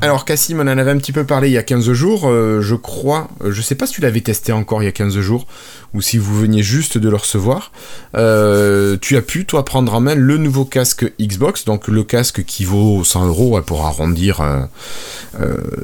Alors 0.00 0.24
Cassim, 0.24 0.60
on 0.60 0.62
en 0.62 0.78
avait 0.78 0.92
un 0.92 0.96
petit 0.98 1.10
peu 1.10 1.24
parlé 1.24 1.48
il 1.48 1.54
y 1.54 1.58
a 1.58 1.64
15 1.64 1.90
jours, 1.90 2.28
euh, 2.28 2.60
je 2.60 2.76
crois. 2.76 3.28
Euh, 3.42 3.50
je 3.50 3.60
sais 3.60 3.74
pas 3.74 3.84
si 3.84 3.94
tu 3.94 4.00
l'avais 4.00 4.20
testé 4.20 4.52
encore 4.52 4.80
il 4.80 4.84
y 4.84 4.88
a 4.88 4.92
15 4.92 5.18
jours 5.18 5.48
ou 5.92 6.00
si 6.00 6.18
vous 6.18 6.38
veniez 6.38 6.62
juste 6.62 6.98
de 6.98 7.08
le 7.08 7.16
recevoir. 7.16 7.72
Euh, 8.14 8.96
tu 9.00 9.16
as 9.16 9.22
pu, 9.22 9.44
toi, 9.44 9.64
prendre 9.64 9.92
en 9.92 10.00
main 10.00 10.14
le 10.14 10.36
nouveau 10.36 10.64
casque 10.64 11.10
Xbox, 11.20 11.64
donc 11.64 11.88
le 11.88 12.04
casque 12.04 12.44
qui 12.44 12.64
vaut 12.64 13.02
100 13.02 13.26
euros 13.26 13.60
pour 13.62 13.86
arrondir 13.86 14.68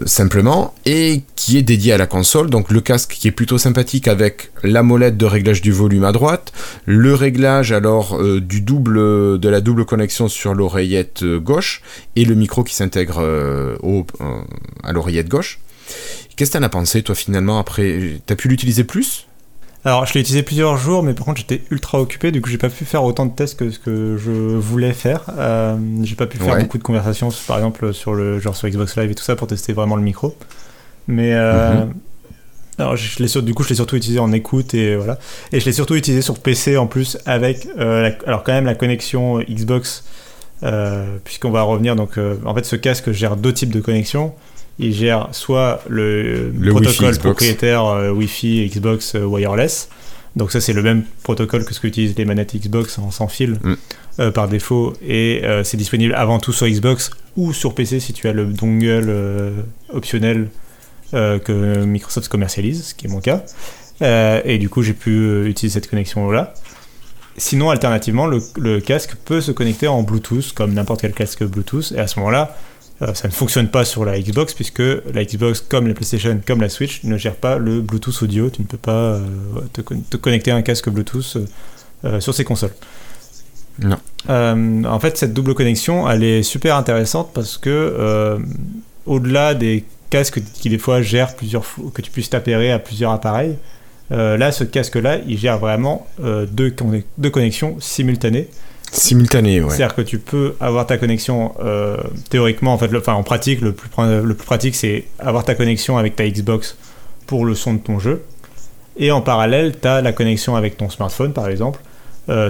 simplement, 0.05 0.74
et 0.85 1.22
qui 1.37 1.57
est 1.57 1.62
dédié 1.62 1.94
à 1.94 1.96
la 1.96 2.07
console. 2.07 2.50
Donc 2.50 2.70
le 2.70 2.83
casque 2.83 3.12
qui 3.12 3.29
est 3.29 3.33
plutôt 3.33 3.57
sympathique 3.57 4.07
avec 4.07 4.50
la 4.62 4.83
molette 4.83 5.16
de 5.16 5.24
réglage 5.24 5.62
du 5.62 5.72
volume 5.72 6.05
à 6.05 6.12
droite, 6.12 6.53
le 6.85 7.14
réglage 7.14 7.72
alors 7.72 8.22
du 8.22 8.61
double 8.61 9.40
de 9.40 9.48
la 9.48 9.62
double 9.62 9.87
connexion 9.87 10.29
sur 10.29 10.53
l'oreillette 10.53 11.24
gauche 11.24 11.81
et 12.14 12.27
le 12.27 12.35
micro 12.35 12.62
qui 12.62 12.74
s'intègre 12.74 13.22
au 13.83 14.03
euh, 14.20 14.42
à 14.82 14.92
l'oreillette 14.92 15.28
gauche. 15.28 15.58
Qu'est-ce 16.36 16.50
que 16.50 16.58
t'en 16.58 16.64
as 16.64 16.68
pensé, 16.68 17.02
toi, 17.02 17.14
finalement, 17.14 17.58
après 17.58 18.20
T'as 18.26 18.34
pu 18.34 18.48
l'utiliser 18.48 18.84
plus? 18.84 19.26
Alors, 19.84 20.06
je 20.06 20.14
l'ai 20.14 20.20
utilisé 20.20 20.42
plusieurs 20.42 20.78
jours, 20.78 21.02
mais 21.02 21.12
par 21.12 21.26
contre, 21.26 21.40
j'étais 21.40 21.62
ultra 21.70 22.00
occupé, 22.00 22.32
du 22.32 22.40
coup, 22.40 22.48
j'ai 22.48 22.58
pas 22.58 22.70
pu 22.70 22.86
faire 22.86 23.04
autant 23.04 23.26
de 23.26 23.32
tests 23.34 23.58
que 23.58 23.70
ce 23.70 23.78
que 23.78 24.16
je 24.16 24.30
voulais 24.30 24.94
faire. 24.94 25.24
Euh, 25.36 25.76
j'ai 26.02 26.14
pas 26.14 26.26
pu 26.26 26.38
faire 26.38 26.58
beaucoup 26.58 26.78
de 26.78 26.82
conversations, 26.82 27.28
par 27.46 27.58
exemple, 27.58 27.92
sur 27.92 28.14
le 28.14 28.40
genre 28.40 28.56
sur 28.56 28.68
Xbox 28.68 28.96
Live 28.96 29.10
et 29.10 29.14
tout 29.14 29.22
ça 29.22 29.36
pour 29.36 29.46
tester 29.46 29.74
vraiment 29.74 29.96
le 29.96 30.02
micro. 30.02 30.34
Mais 31.06 31.34
euh, 31.34 31.84
mhm. 31.84 31.94
alors, 32.78 32.96
je 32.96 33.40
du 33.40 33.52
coup, 33.52 33.62
je 33.62 33.68
l'ai 33.68 33.74
surtout 33.74 33.96
utilisé 33.96 34.20
en 34.20 34.32
écoute 34.32 34.72
et 34.72 34.96
voilà. 34.96 35.18
Et 35.52 35.60
je 35.60 35.66
l'ai 35.66 35.72
surtout 35.72 35.96
utilisé 35.96 36.22
sur 36.22 36.38
PC 36.38 36.78
en 36.78 36.86
plus 36.86 37.18
avec, 37.26 37.68
alors 38.26 38.42
quand 38.42 38.52
même 38.52 38.64
la 38.64 38.74
connexion 38.74 39.40
Xbox 39.40 40.02
euh, 40.02 40.24
puisqu'on 41.24 41.50
va 41.50 41.62
revenir. 41.62 41.96
Donc, 41.96 42.16
euh, 42.16 42.37
en 42.44 42.55
fait, 42.55 42.64
ce 42.64 42.77
casque 42.77 43.12
gère 43.12 43.37
deux 43.37 43.53
types 43.53 43.72
de 43.72 43.81
connexions. 43.81 44.33
Il 44.79 44.92
gère 44.92 45.29
soit 45.33 45.83
le, 45.88 46.53
protocole 46.70 47.16
propriétaire 47.18 47.85
euh, 47.87 48.11
Wi-Fi 48.11 48.68
Xbox 48.68 49.14
wireless. 49.14 49.88
Donc 50.37 50.50
ça 50.50 50.61
c'est 50.61 50.72
le 50.72 50.83
même 50.83 51.05
protocole 51.22 51.64
que 51.64 51.72
ce 51.72 51.79
qu'utilisent 51.79 52.16
les 52.16 52.24
manettes 52.24 52.57
Xbox 52.57 52.98
en 52.98 53.12
sans 53.12 53.29
fil 53.29 53.57
mm. 53.62 54.33
par 54.33 54.48
défaut 54.48 54.92
et 55.00 55.42
c'est 55.62 55.77
disponible 55.77 56.12
avant 56.12 56.40
tout 56.40 56.53
sur 56.53 56.66
Xbox 56.66 57.11
ou 57.37 57.53
sur 57.53 57.72
PC 57.72 58.00
si 58.00 58.12
tu 58.12 58.27
as 58.27 58.33
le 58.33 58.46
dongle 58.46 59.14
optionnel 59.90 60.48
que 61.12 61.85
Microsoft 61.85 62.27
commercialise, 62.27 62.87
ce 62.87 62.94
qui 62.96 63.07
est 63.07 63.09
mon 63.09 63.20
cas. 63.20 63.44
et 64.00 64.59
du 64.59 64.68
coup 64.68 64.83
j'ai 64.83 64.92
pu 64.92 65.46
utiliser 65.46 65.74
cette 65.74 65.88
connexion 65.88 66.29
là. 66.29 66.53
Sinon, 67.36 67.70
alternativement, 67.70 68.26
le, 68.26 68.80
casque 68.80 69.16
peut 69.24 69.40
se 69.40 69.50
connecter 69.50 69.88
en 69.88 70.02
Bluetooth, 70.02 70.52
comme 70.54 70.72
n'importe 70.72 71.00
quel 71.00 71.12
casque 71.12 71.44
Bluetooth, 71.44 71.92
et 71.92 71.98
à 71.98 72.06
ce 72.06 72.18
moment-là, 72.20 72.56
euh, 73.02 73.12
ça 73.12 73.26
ne 73.26 73.32
fonctionne 73.32 73.68
pas 73.68 73.84
sur 73.84 74.04
la 74.04 74.20
Xbox, 74.20 74.54
puisque 74.54 74.82
la 75.12 75.24
Xbox, 75.24 75.60
comme 75.60 75.88
la 75.88 75.94
PlayStation, 75.94 76.40
comme 76.46 76.60
la 76.60 76.68
Switch, 76.68 77.02
ne 77.02 77.18
gère 77.18 77.34
pas 77.34 77.58
le 77.58 77.80
Bluetooth 77.80 78.22
audio. 78.22 78.50
Tu 78.50 78.62
ne 78.62 78.66
peux 78.66 78.78
pas 78.78 79.16
euh, 79.16 79.20
te, 79.72 80.16
connecter 80.16 80.52
à 80.52 80.56
un 80.56 80.62
casque 80.62 80.88
Bluetooth 80.88 81.38
euh, 82.04 82.20
sur 82.20 82.32
ces 82.34 82.44
consoles. 82.44 82.74
Non. 83.80 83.98
en 84.28 85.00
fait, 85.00 85.18
cette 85.18 85.34
double 85.34 85.54
connexion, 85.54 86.08
elle 86.08 86.22
est 86.22 86.44
super 86.44 86.76
intéressante 86.76 87.30
parce 87.34 87.58
que, 87.58 88.38
au-delà 89.04 89.54
des 89.54 89.84
casques 90.10 90.40
qui, 90.54 90.68
des 90.68 90.78
fois, 90.78 91.02
gèrent 91.02 91.34
plusieurs, 91.34 91.64
que 91.92 92.00
tu 92.00 92.12
puisses 92.12 92.30
t'appairer 92.30 92.70
à 92.70 92.78
plusieurs 92.78 93.10
appareils, 93.10 93.56
euh, 94.12 94.36
là, 94.36 94.52
ce 94.52 94.64
casque-là, 94.64 95.18
il 95.26 95.38
gère 95.38 95.58
vraiment 95.58 96.06
euh, 96.22 96.46
deux, 96.46 96.74
deux, 97.18 97.30
connexions 97.30 97.76
simultanées. 97.80 98.48
Simultanées, 98.92 99.60
ouais. 99.60 99.70
C'est-à-dire 99.70 99.94
que 99.94 100.02
tu 100.02 100.18
peux 100.18 100.54
avoir 100.60 100.86
ta 100.86 100.98
connexion, 100.98 101.54
euh, 101.64 101.96
théoriquement, 102.30 102.74
en 102.74 102.78
fait, 102.78 102.94
enfin, 102.94 103.14
en 103.14 103.22
pratique, 103.22 103.60
le 103.60 103.72
plus, 103.72 103.88
le 103.98 104.34
plus 104.34 104.46
pratique, 104.46 104.74
c'est 104.74 105.04
avoir 105.18 105.44
ta 105.44 105.54
connexion 105.54 105.96
avec 105.96 106.16
ta 106.16 106.28
Xbox 106.28 106.76
pour 107.26 107.44
le 107.44 107.54
son 107.54 107.74
de 107.74 107.78
ton 107.78 107.98
jeu. 107.98 108.22
Et 108.96 109.10
en 109.10 109.20
parallèle, 109.20 109.74
tu 109.80 109.88
as 109.88 110.02
la 110.02 110.12
connexion 110.12 110.54
avec 110.54 110.76
ton 110.76 110.90
smartphone, 110.90 111.32
par 111.32 111.48
exemple, 111.48 111.80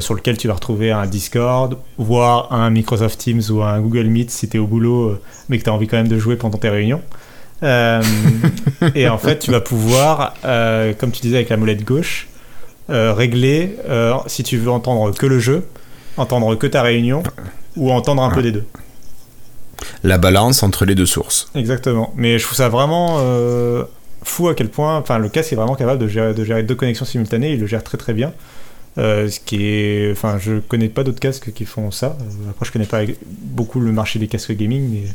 sur 0.00 0.14
lequel 0.14 0.36
tu 0.36 0.46
vas 0.46 0.54
retrouver 0.54 0.92
un 0.92 1.06
Discord, 1.06 1.78
voire 1.96 2.52
un 2.52 2.70
Microsoft 2.70 3.18
Teams 3.18 3.42
ou 3.50 3.62
un 3.62 3.80
Google 3.80 4.04
Meet 4.04 4.30
si 4.30 4.48
tu 4.48 4.58
es 4.58 4.60
au 4.60 4.66
boulot, 4.66 5.18
mais 5.48 5.58
que 5.58 5.64
tu 5.64 5.70
as 5.70 5.72
envie 5.72 5.88
quand 5.88 5.96
même 5.96 6.08
de 6.08 6.18
jouer 6.18 6.36
pendant 6.36 6.58
tes 6.58 6.68
réunions. 6.68 7.00
Euh, 7.62 8.02
et 8.94 9.08
en 9.08 9.18
fait, 9.18 9.38
tu 9.38 9.50
vas 9.50 9.60
pouvoir, 9.60 10.34
euh, 10.44 10.92
comme 10.94 11.10
tu 11.10 11.20
disais 11.20 11.36
avec 11.36 11.48
la 11.48 11.56
molette 11.56 11.84
gauche, 11.84 12.28
euh, 12.90 13.14
régler 13.14 13.76
si 14.26 14.42
tu 14.42 14.58
veux 14.58 14.70
entendre 14.70 15.12
que 15.14 15.26
le 15.26 15.38
jeu, 15.38 15.66
entendre 16.16 16.54
que 16.56 16.66
ta 16.66 16.82
réunion, 16.82 17.22
ou 17.76 17.90
entendre 17.90 18.22
un 18.22 18.30
peu 18.30 18.42
des 18.42 18.52
deux. 18.52 18.64
La 20.02 20.18
balance 20.18 20.62
entre 20.62 20.84
les 20.84 20.94
deux 20.94 21.06
sources. 21.06 21.50
Exactement. 21.54 22.12
Mais 22.16 22.38
je 22.38 22.44
trouve 22.44 22.56
ça 22.56 22.68
vraiment 22.68 23.18
fou 24.22 24.48
à 24.48 24.54
quel 24.54 24.70
point, 24.70 24.96
enfin, 24.96 25.18
le 25.18 25.28
casque 25.28 25.52
est 25.52 25.56
vraiment 25.56 25.74
capable 25.74 25.98
de 25.98 26.08
gérer, 26.08 26.32
de 26.32 26.44
gérer 26.44 26.62
deux 26.62 26.74
connexions 26.74 27.04
simultanées. 27.04 27.52
Il 27.52 27.60
le 27.60 27.66
gère 27.66 27.82
très 27.82 27.98
très 27.98 28.12
bien. 28.12 28.32
ce 28.96 29.38
qui 29.40 29.66
est, 29.66 30.12
enfin, 30.12 30.38
je 30.38 30.60
connais 30.60 30.88
pas 30.88 31.04
d'autres 31.04 31.20
casques 31.20 31.52
qui 31.52 31.64
font 31.64 31.90
ça. 31.90 32.16
après, 32.50 32.66
je 32.66 32.72
connais 32.72 32.86
pas 32.86 33.02
beaucoup 33.42 33.80
le 33.80 33.92
marché 33.92 34.18
des 34.18 34.28
casques 34.28 34.52
gaming, 34.52 34.88
mais 34.90 35.08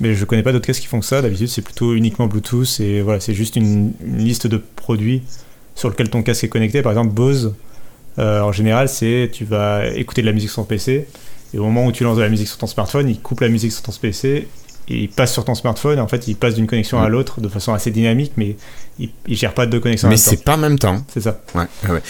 mais 0.00 0.14
je 0.14 0.24
connais 0.24 0.42
pas 0.42 0.52
d'autres 0.52 0.66
casques 0.66 0.82
qui 0.82 0.88
font 0.88 1.02
ça. 1.02 1.22
D'habitude, 1.22 1.48
c'est 1.48 1.62
plutôt 1.62 1.94
uniquement 1.94 2.26
Bluetooth 2.26 2.80
et 2.80 3.02
voilà, 3.02 3.20
c'est 3.20 3.34
juste 3.34 3.56
une, 3.56 3.92
liste 4.02 4.46
de 4.46 4.56
produits 4.56 5.22
sur 5.74 5.88
lequel 5.88 6.10
ton 6.10 6.22
casque 6.22 6.44
est 6.44 6.48
connecté. 6.48 6.82
Par 6.82 6.92
exemple, 6.92 7.12
Bose, 7.12 7.54
euh, 8.18 8.40
en 8.40 8.52
général, 8.52 8.88
c'est 8.88 9.30
tu 9.32 9.44
vas 9.44 9.86
écouter 9.88 10.22
de 10.22 10.26
la 10.26 10.32
musique 10.32 10.50
sur 10.50 10.62
ton 10.62 10.66
PC 10.66 11.06
et 11.52 11.58
au 11.58 11.64
moment 11.64 11.86
où 11.86 11.92
tu 11.92 12.04
lances 12.04 12.16
de 12.16 12.22
la 12.22 12.28
musique 12.28 12.48
sur 12.48 12.58
ton 12.58 12.66
smartphone, 12.66 13.08
il 13.08 13.20
coupe 13.20 13.40
la 13.40 13.48
musique 13.48 13.72
sur 13.72 13.82
ton 13.82 13.92
PC 13.92 14.48
et 14.88 14.96
il 14.96 15.08
passe 15.08 15.32
sur 15.32 15.44
ton 15.44 15.54
smartphone. 15.54 15.98
Et 15.98 16.00
en 16.00 16.08
fait, 16.08 16.26
il 16.28 16.36
passe 16.36 16.54
d'une 16.54 16.66
connexion 16.66 17.00
à 17.00 17.08
mm. 17.08 17.12
l'autre 17.12 17.40
de 17.40 17.48
façon 17.48 17.72
assez 17.72 17.90
dynamique, 17.90 18.32
mais 18.36 18.56
il, 18.98 19.10
il 19.26 19.36
gère 19.36 19.54
pas 19.54 19.66
deux 19.66 19.80
connexions. 19.80 20.08
Mais 20.08 20.16
c'est 20.16 20.44
pas 20.44 20.54
en 20.54 20.58
même 20.58 20.78
temps. 20.78 21.04
C'est 21.12 21.20
ça. 21.20 21.40
Ouais, 21.54 21.66
ouais. 21.88 22.02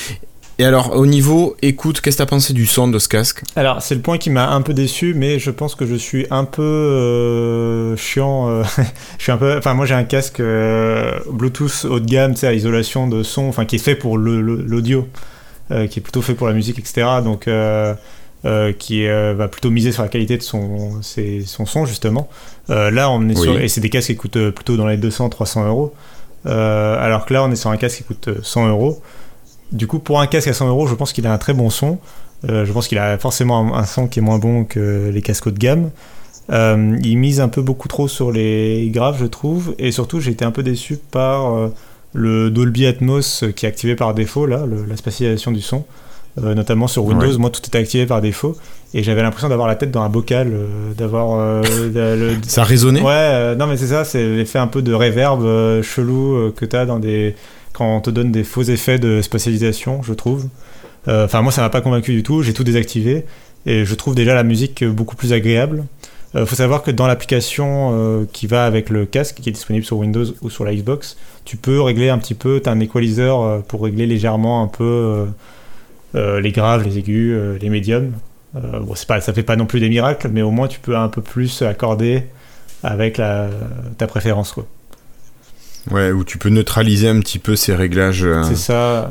Et 0.59 0.64
alors, 0.64 0.95
au 0.97 1.05
niveau 1.05 1.57
écoute, 1.62 2.01
qu'est-ce 2.01 2.17
que 2.17 2.23
t'as 2.23 2.27
pensé 2.27 2.53
du 2.53 2.67
son 2.67 2.87
de 2.87 2.99
ce 3.01 3.09
casque? 3.09 3.43
Alors, 3.57 3.83
c'est 3.83 3.97
le 3.97 4.01
point 4.01 4.19
qui 4.19 4.31
m'a 4.31 4.51
un 4.51 4.62
peu 4.62 4.73
déçu, 4.73 5.12
mais 5.14 5.40
je 5.40 5.51
pense 5.51 5.75
que 5.75 5.85
je 5.85 5.97
suis 5.97 6.27
un 6.31 6.45
peu 6.45 6.62
euh, 6.62 7.97
chiant. 7.97 8.49
Euh, 8.49 8.62
je 9.19 9.23
suis 9.23 9.33
un 9.33 9.37
peu. 9.37 9.57
Enfin, 9.59 9.75
moi, 9.75 9.85
j'ai 9.85 9.95
un 9.95 10.05
casque 10.05 10.38
euh, 10.38 11.19
Bluetooth 11.29 11.87
haut 11.90 11.99
de 11.99 12.07
gamme, 12.07 12.35
tu 12.35 12.40
sais, 12.40 12.47
à 12.47 12.53
isolation 12.53 13.09
de 13.09 13.25
son, 13.25 13.49
enfin, 13.49 13.64
qui 13.64 13.77
est 13.77 13.81
fait 13.81 13.97
pour 13.97 14.17
l'audio, 14.17 15.09
qui 15.71 15.99
est 15.99 16.03
plutôt 16.03 16.23
fait 16.23 16.35
pour 16.35 16.47
la 16.47 16.53
musique, 16.53 16.79
etc. 16.79 17.05
Donc, 17.25 17.49
qui 18.79 19.07
va 19.09 19.49
plutôt 19.49 19.71
miser 19.71 19.90
sur 19.90 20.03
la 20.03 20.09
qualité 20.09 20.37
de 20.37 20.43
son, 20.45 21.01
son 21.03 21.67
son, 21.67 21.85
justement. 21.85 22.29
là, 22.69 23.11
on 23.11 23.29
est 23.29 23.35
sur. 23.35 23.59
Et 23.59 23.67
c'est 23.67 23.81
des 23.81 23.90
casques 23.90 24.11
qui 24.11 24.17
coûtent 24.17 24.51
plutôt 24.51 24.77
dans 24.77 24.87
les 24.87 24.99
200-300 24.99 25.67
euros. 25.67 25.95
alors 26.45 27.27
que 27.27 27.35
là, 27.35 27.43
on 27.43 27.51
est 27.51 27.57
sur 27.57 27.71
un 27.71 27.77
casque 27.77 27.99
qui 27.99 28.05
coûte 28.05 28.29
100 28.40 28.69
euros. 28.69 29.03
Du 29.72 29.87
coup, 29.87 29.98
pour 29.98 30.20
un 30.20 30.27
casque 30.27 30.48
à 30.48 30.53
100 30.53 30.68
euros, 30.68 30.87
je 30.87 30.94
pense 30.94 31.12
qu'il 31.12 31.27
a 31.27 31.33
un 31.33 31.38
très 31.38 31.55
bon 31.55 31.70
son. 31.70 31.98
je 32.46 32.70
pense 32.72 32.88
qu'il 32.88 32.98
a 32.98 33.18
forcément 33.18 33.74
un, 33.74 33.85
son 33.85 34.07
qui 34.07 34.18
est 34.18 34.22
moins 34.22 34.38
bon 34.38 34.64
que 34.64 35.11
les 35.12 35.22
casques 35.22 35.46
haut 35.46 35.50
de 35.50 35.59
gamme. 35.59 35.90
il 36.50 37.16
mise 37.16 37.40
un 37.40 37.48
peu 37.48 37.62
beaucoup 37.62 37.88
trop 37.88 38.07
sur 38.07 38.31
les 38.31 38.90
graves, 38.92 39.18
je 39.18 39.27
trouve. 39.27 39.74
Et 39.79 39.90
surtout, 39.90 40.20
j'ai 40.20 40.33
été 40.33 40.44
un 40.44 40.53
peu 40.53 40.62
déçu 40.62 40.96
par 40.96 41.70
le 42.12 42.50
Dolby 42.50 42.87
Atmos 42.87 43.44
qui 43.57 43.66
est 43.66 43.68
activé 43.68 43.96
par 43.96 44.14
défaut, 44.14 44.46
là, 44.46 44.64
la 44.88 44.96
spatialisation 44.96 45.50
du 45.50 45.61
son. 45.61 45.85
Euh, 46.42 46.55
notamment 46.55 46.88
sur 46.88 47.05
Windows, 47.05 47.38
moi 47.38 47.48
tout 47.48 47.61
était 47.64 47.79
activé 47.79 48.07
par 48.07 48.20
défaut 48.20 48.57
et 48.92 49.05
j'avais 49.05 49.22
l'impression 49.22 49.48
d'avoir 49.48 49.68
la 49.68 49.77
tête 49.77 49.92
dans 49.92 50.03
un 50.03 50.09
bocal, 50.09 50.50
euh, 50.53 50.92
d'avoir. 50.98 51.38
Euh, 51.38 52.35
ça 52.46 52.64
résonnait? 52.64 53.03
Ouais, 53.03 53.55
non 53.55 53.68
mais 53.68 53.77
c'est 53.77 53.87
ça, 53.87 54.05
c'est 54.05 54.27
l'effet 54.27 54.59
un 54.59 54.66
peu 54.66 54.83
de 54.83 54.92
reverb 54.92 55.83
chelou 55.83 56.53
que 56.57 56.64
tu 56.64 56.74
as 56.74 56.87
dans 56.87 56.98
des. 56.98 57.37
Quand 57.75 57.97
on 57.97 58.01
te 58.01 58.09
donne 58.09 58.33
des 58.33 58.45
faux 58.45 58.63
effets 58.63 58.99
de 58.99 59.21
spatialisation, 59.21 60.03
je 60.03 60.15
trouve. 60.15 60.49
Enfin, 61.07 61.43
moi 61.43 61.53
ça 61.53 61.61
m'a 61.61 61.69
pas 61.69 61.83
convaincu 61.83 62.13
du 62.13 62.23
tout, 62.23 62.43
j'ai 62.43 62.55
tout 62.55 62.65
désactivé 62.65 63.27
et 63.67 63.85
je 63.85 63.95
trouve 63.95 64.15
déjà 64.15 64.35
la 64.35 64.43
musique 64.43 64.83
beaucoup 64.83 65.17
plus 65.17 65.35
agréable. 65.35 65.85
Il 66.35 66.47
faut 66.47 66.55
savoir 66.55 66.83
que 66.83 66.91
dans 66.91 67.07
l'application 67.07 68.27
qui 68.33 68.47
va 68.47 68.65
avec 68.65 68.89
le 68.89 69.05
casque, 69.05 69.37
qui 69.43 69.51
est 69.51 69.53
disponible 69.53 69.85
sur 69.85 69.99
Windows 69.99 70.25
ou 70.41 70.49
sur 70.49 70.65
la 70.65 70.75
Xbox, 70.75 71.19
tu 71.45 71.59
peux 71.59 71.83
régler 71.83 72.09
un 72.09 72.17
petit 72.17 72.33
peu, 72.33 72.59
tu 72.63 72.71
as 72.71 72.73
un 72.73 72.81
equalizer 72.81 73.63
pour 73.69 73.83
régler 73.83 74.07
légèrement 74.07 74.63
un 74.63 74.67
peu 74.67 75.27
euh, 76.15 76.41
les 76.41 76.53
graves, 76.53 76.85
les 76.85 76.99
aigus, 76.99 77.33
euh, 77.35 77.59
les 77.61 77.71
médiums. 77.71 78.13
Euh, 78.57 78.81
bon, 78.81 78.95
c'est 78.95 79.09
pas, 79.09 79.21
ça 79.21 79.33
fait 79.33 79.43
pas 79.43 79.57
non 79.57 79.67
plus 79.67 79.81
des 79.81 79.89
miracles, 79.89 80.29
mais 80.33 80.43
au 80.43 80.51
moins 80.51 80.69
tu 80.69 80.79
peux 80.79 80.97
un 80.97 81.09
peu 81.09 81.23
plus 81.23 81.63
accorder 81.63 82.25
avec 82.83 83.15
ta 83.15 84.07
préférence. 84.07 84.55
Ouais, 85.90 86.12
où 86.12 86.25
tu 86.25 86.38
peux 86.38 86.49
neutraliser 86.49 87.09
un 87.09 87.20
petit 87.20 87.38
peu 87.38 87.57
ces 87.57 87.75
réglages 87.75 88.27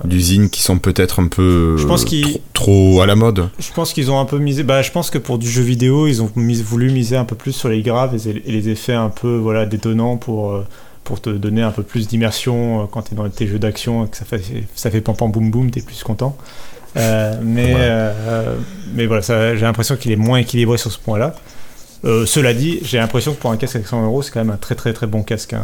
d'usine 0.05 0.49
qui 0.49 0.61
sont 0.61 0.79
peut-être 0.79 1.19
un 1.19 1.27
peu 1.27 1.77
je 1.77 1.85
pense 1.85 2.05
trop, 2.53 3.01
à 3.01 3.05
la 3.05 3.15
mode. 3.15 3.49
Je 3.59 3.71
pense 3.73 3.93
qu'ils 3.93 4.09
ont 4.09 4.19
un 4.19 4.25
peu 4.25 4.39
misé. 4.39 4.63
Bah, 4.63 4.81
je 4.81 4.91
pense 4.91 5.09
que 5.09 5.19
pour 5.19 5.37
du 5.37 5.49
jeu 5.49 5.61
vidéo, 5.61 6.07
ils 6.07 6.21
ont 6.21 6.31
voulu 6.35 6.91
miser 6.91 7.15
un 7.15 7.25
peu 7.25 7.35
plus 7.35 7.51
sur 7.51 7.69
les 7.69 7.81
graves 7.81 8.15
et, 8.15 8.33
les 8.33 8.69
effets 8.69 8.93
un 8.93 9.09
peu 9.09 9.35
voilà 9.37 9.65
détonnants 9.65 10.17
pour 10.17 10.63
pour 11.03 11.21
te 11.21 11.29
donner 11.29 11.61
un 11.61 11.71
peu 11.71 11.83
plus 11.83 12.07
d'immersion 12.07 12.87
quand 12.87 13.03
tu 13.03 13.13
es 13.13 13.17
dans 13.17 13.29
tes 13.29 13.45
jeux 13.45 13.59
d'action, 13.59 14.07
que 14.07 14.17
ça 14.17 14.25
fait 14.25 14.41
ça 14.73 14.89
fait 14.89 15.01
pam 15.01 15.15
pam 15.15 15.31
boum 15.31 15.51
boum, 15.51 15.69
t'es 15.69 15.81
plus 15.81 16.03
content. 16.03 16.35
Euh, 16.97 17.33
mais, 17.41 17.73
euh, 17.75 18.55
mais 18.93 19.05
voilà, 19.05 19.21
j'ai 19.55 19.61
l'impression 19.61 19.95
qu'il 19.95 20.11
est 20.11 20.17
moins 20.17 20.37
équilibré 20.37 20.77
sur 20.77 20.91
ce 20.91 20.99
point-là. 20.99 21.35
Euh, 22.05 22.25
cela 22.25 22.53
dit, 22.53 22.79
j'ai 22.83 22.97
l'impression 22.97 23.33
que 23.33 23.39
pour 23.39 23.51
un 23.51 23.57
casque 23.57 23.77
à 23.77 23.83
100 23.83 24.05
euros, 24.05 24.21
c'est 24.21 24.31
quand 24.31 24.41
même 24.41 24.53
un 24.53 24.57
très 24.57 24.75
très 24.75 24.93
très 24.93 25.07
bon 25.07 25.23
casque. 25.23 25.53
Hein. 25.53 25.61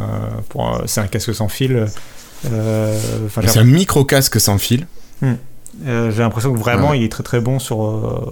C'est 0.85 1.01
un 1.01 1.07
casque 1.07 1.33
sans 1.33 1.49
fil. 1.49 1.85
c'est 2.43 3.57
un 3.57 3.63
micro 3.63 4.05
casque 4.05 4.39
sans 4.39 4.57
fil. 4.57 4.87
Hmm. 5.21 5.33
j'ai 5.85 6.19
l'impression 6.19 6.53
que 6.53 6.57
vraiment 6.57 6.93
il 6.93 7.03
est 7.03 7.11
très 7.11 7.23
très 7.23 7.41
bon 7.41 7.59
sur, 7.59 8.31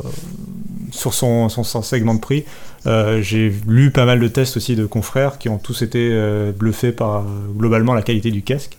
sur 0.92 1.14
son, 1.14 1.50
son, 1.50 1.82
segment 1.82 2.16
de 2.16 2.22
prix. 2.22 2.46
j'ai 2.86 3.54
lu 3.68 3.92
pas 3.92 4.06
mal 4.06 4.22
de 4.22 4.28
tests 4.30 4.56
aussi 4.56 4.78
de 4.78 4.86
confrères 4.86 5.38
qui 5.38 5.50
ont 5.50 5.58
tous 5.58 5.82
été 5.82 6.10
bluffés 6.58 6.94
par 6.94 7.26
globalement 7.58 7.94
la 7.94 8.04
qualité 8.04 8.32
du 8.32 8.42
casque. 8.42 8.78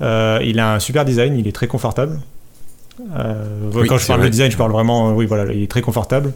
il 0.00 0.58
a 0.58 0.74
un 0.74 0.80
super 0.80 1.04
design, 1.04 1.38
il 1.38 1.46
est 1.46 1.52
très 1.52 1.68
confortable. 1.68 2.18
Euh, 3.16 3.86
quand 3.88 3.98
je 3.98 4.06
parle 4.06 4.22
de 4.22 4.28
design, 4.28 4.50
je 4.50 4.56
parle 4.56 4.72
vraiment, 4.72 5.12
oui, 5.12 5.26
voilà, 5.26 5.52
il 5.52 5.62
est 5.62 5.70
très 5.70 5.82
confortable. 5.82 6.32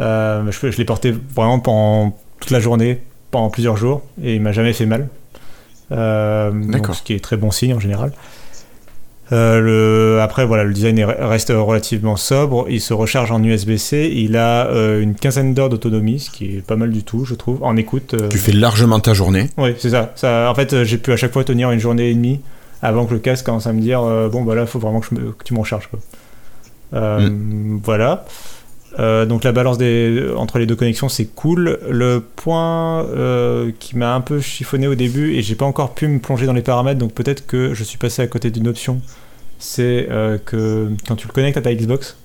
Euh, 0.00 0.50
je, 0.50 0.70
je 0.70 0.76
l'ai 0.76 0.84
porté 0.84 1.14
vraiment 1.34 1.60
pendant 1.60 2.16
toute 2.40 2.50
la 2.50 2.60
journée, 2.60 3.02
pendant 3.30 3.50
plusieurs 3.50 3.76
jours, 3.76 4.02
et 4.22 4.34
il 4.34 4.40
m'a 4.40 4.52
jamais 4.52 4.72
fait 4.72 4.86
mal. 4.86 5.08
Euh, 5.92 6.52
ce 6.92 7.02
qui 7.02 7.14
est 7.14 7.20
très 7.22 7.36
bon 7.36 7.50
signe 7.50 7.74
en 7.74 7.80
général. 7.80 8.12
le, 9.30 10.18
après, 10.22 10.46
voilà, 10.46 10.64
le 10.64 10.72
design 10.72 11.04
reste 11.04 11.52
relativement 11.54 12.16
sobre. 12.16 12.66
Il 12.68 12.80
se 12.80 12.94
recharge 12.94 13.30
en 13.30 13.42
USB-C. 13.42 14.10
Il 14.14 14.36
a 14.36 14.70
une 15.00 15.14
quinzaine 15.14 15.54
d'heures 15.54 15.68
d'autonomie, 15.68 16.20
ce 16.20 16.30
qui 16.30 16.56
est 16.56 16.66
pas 16.66 16.76
mal 16.76 16.90
du 16.90 17.02
tout, 17.02 17.24
je 17.24 17.34
trouve, 17.34 17.62
en 17.62 17.76
écoute. 17.76 18.14
Tu 18.30 18.38
fais 18.38 18.52
largement 18.52 19.00
ta 19.00 19.14
journée. 19.14 19.48
Oui, 19.58 19.74
c'est 19.78 19.90
ça. 19.90 20.12
ça. 20.16 20.50
En 20.50 20.54
fait, 20.54 20.84
j'ai 20.84 20.98
pu 20.98 21.12
à 21.12 21.16
chaque 21.16 21.32
fois 21.32 21.44
tenir 21.44 21.70
une 21.70 21.80
journée 21.80 22.10
et 22.10 22.14
demie 22.14 22.40
avant 22.82 23.06
que 23.06 23.14
le 23.14 23.20
casque 23.20 23.44
commence 23.46 23.66
à 23.66 23.72
me 23.72 23.80
dire 23.80 24.02
euh, 24.02 24.28
bon 24.28 24.42
bah 24.42 24.54
là 24.54 24.62
il 24.62 24.66
faut 24.66 24.78
vraiment 24.78 25.00
que, 25.00 25.08
tu 25.44 25.54
m'en 25.54 25.64
charges 25.64 25.88
euh, 26.94 27.30
mm. 27.30 27.80
voilà 27.84 28.24
euh, 28.98 29.24
donc 29.24 29.44
la 29.44 29.52
balance 29.52 29.78
des, 29.78 30.30
entre 30.36 30.58
les 30.58 30.66
deux 30.66 30.76
connexions 30.76 31.08
c'est 31.08 31.26
cool. 31.26 31.78
Le 31.88 32.20
point 32.20 33.06
qui 33.78 33.96
m'a 33.96 34.14
un 34.14 34.20
peu 34.20 34.40
chiffonné 34.40 34.86
au 34.86 34.94
début 34.94 35.34
et 35.34 35.42
j'ai 35.42 35.54
pas 35.54 35.64
encore 35.64 35.94
pu 35.94 36.08
me 36.08 36.18
plonger 36.18 36.46
dans 36.46 36.52
les 36.52 36.62
paramètres 36.62 36.98
donc 36.98 37.12
peut-être 37.12 37.46
que 37.46 37.74
je 37.74 37.84
suis 37.84 37.98
passé 37.98 38.22
à 38.22 38.26
côté 38.26 38.50
d'une 38.50 38.68
option 38.68 39.00
c'est 39.58 40.08
que 40.46 40.88
quand 41.06 41.16
tu 41.16 41.26
le 41.26 41.32
connectes 41.32 41.56
à 41.56 41.62
ta 41.62 41.74
Xbox 41.74 42.16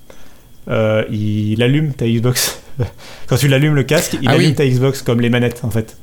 il 0.68 1.62
allume 1.62 1.92
ta 1.92 2.06
Xbox. 2.06 2.62
Quand 3.26 3.36
tu 3.36 3.48
l'allumes 3.48 3.74
le 3.74 3.84
casque 3.84 4.18
il 4.20 4.28
ah 4.28 4.32
allume 4.32 4.54
ta 4.54 4.66
Xbox 4.66 5.00
comme 5.00 5.22
les 5.22 5.30
manettes 5.30 5.60
en 5.64 5.70
fait 5.70 5.96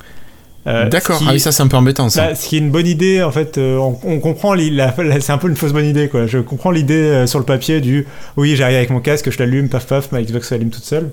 euh, 0.65 0.88
D'accord, 0.88 1.21
ah 1.28 1.32
oui, 1.34 1.39
ça 1.39 1.52
c'est 1.52 1.62
un 1.62 1.67
peu 1.67 1.76
embêtant 1.76 2.08
ça. 2.08 2.28
Bah, 2.28 2.36
ce 2.36 2.47
qui 2.47 2.56
est 2.56 2.60
une 2.60 2.71
bonne 2.71 2.88
idée, 2.88 3.21
en 3.21 3.32
fait, 3.32 3.58
euh, 3.58 3.78
on, 3.78 4.19
comprend, 4.19 4.56
c'est 4.56 5.32
un 5.32 5.38
peu 5.38 5.49
une 5.49 5.58
fausse 5.58 5.73
bonne 5.73 5.86
idée 5.86 6.08
quoi. 6.08 6.26
Je 6.26 6.39
comprends 6.39 6.71
l'idée 6.71 6.95
euh, 6.95 7.28
sur 7.28 7.39
le 7.39 7.45
papier 7.45 7.82
du 7.82 8.08
oui, 8.38 8.56
j'arrive 8.56 8.78
avec 8.78 8.89
mon 8.89 9.02
casque, 9.02 9.30
je 9.30 9.38
l'allume, 9.39 9.67
paf 9.67 9.86
paf, 9.86 10.12
ma 10.13 10.21
Xbox 10.21 10.47
s'allume 10.47 10.69
toute 10.69 10.86
seule. 10.86 11.10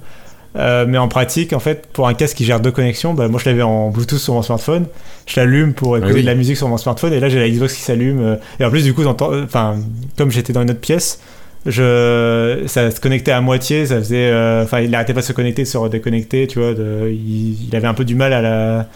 mais 0.55 0.99
en 0.99 1.09
pratique, 1.09 1.53
en 1.53 1.59
fait, 1.59 1.89
pour 1.93 2.07
un 2.07 2.15
casque 2.15 2.37
qui 2.37 2.45
gère 2.45 2.61
deux 2.61 2.71
connexions, 2.71 3.13
bah, 3.13 3.27
moi 3.27 3.41
je 3.43 3.49
l'avais 3.49 3.63
en 3.63 3.91
Bluetooth 3.91 4.21
sur 4.21 4.35
mon 4.35 4.43
smartphone, 4.43 4.87
je 5.27 5.41
l'allume 5.41 5.75
pour 5.75 5.97
écouter 5.97 6.21
de 6.21 6.27
la 6.27 6.37
musique 6.37 6.57
sur 6.57 6.69
mon 6.69 6.77
smartphone, 6.77 7.13
et 7.13 7.19
là 7.19 7.29
j'ai 7.29 7.41
la 7.41 7.49
Xbox 7.49 7.75
qui 7.75 7.83
s'allume. 7.83 8.39
et 8.61 8.65
en 8.65 8.71
plus, 8.71 8.85
du 8.85 8.95
coup, 8.95 9.05
enfin, 9.05 9.79
comme 10.17 10.31
j'étais 10.31 10.53
dans 10.53 10.63
une 10.63 10.71
autre 10.71 10.81
pièce, 10.81 11.19
je, 11.67 12.63
ça 12.67 12.91
se 12.93 13.01
connectait 13.01 13.33
à 13.33 13.41
moitié, 13.41 13.85
ça 13.85 13.99
faisait, 13.99 14.33
enfin, 14.63 14.79
il 14.79 14.91
n'arrêtait 14.91 15.13
pas 15.13 15.23
de 15.23 15.27
se 15.27 15.33
connecter, 15.33 15.65
de 15.65 15.69
se 15.69 15.77
redéconnecter, 15.77 16.47
tu 16.47 16.61
vois, 16.61 16.71
il, 16.71 17.69
il, 17.69 17.75
avait 17.75 17.89
un 17.89 17.95
peu 17.95 18.05
du 18.05 18.15
mal 18.15 18.33
à 18.33 18.41
la 18.41 18.87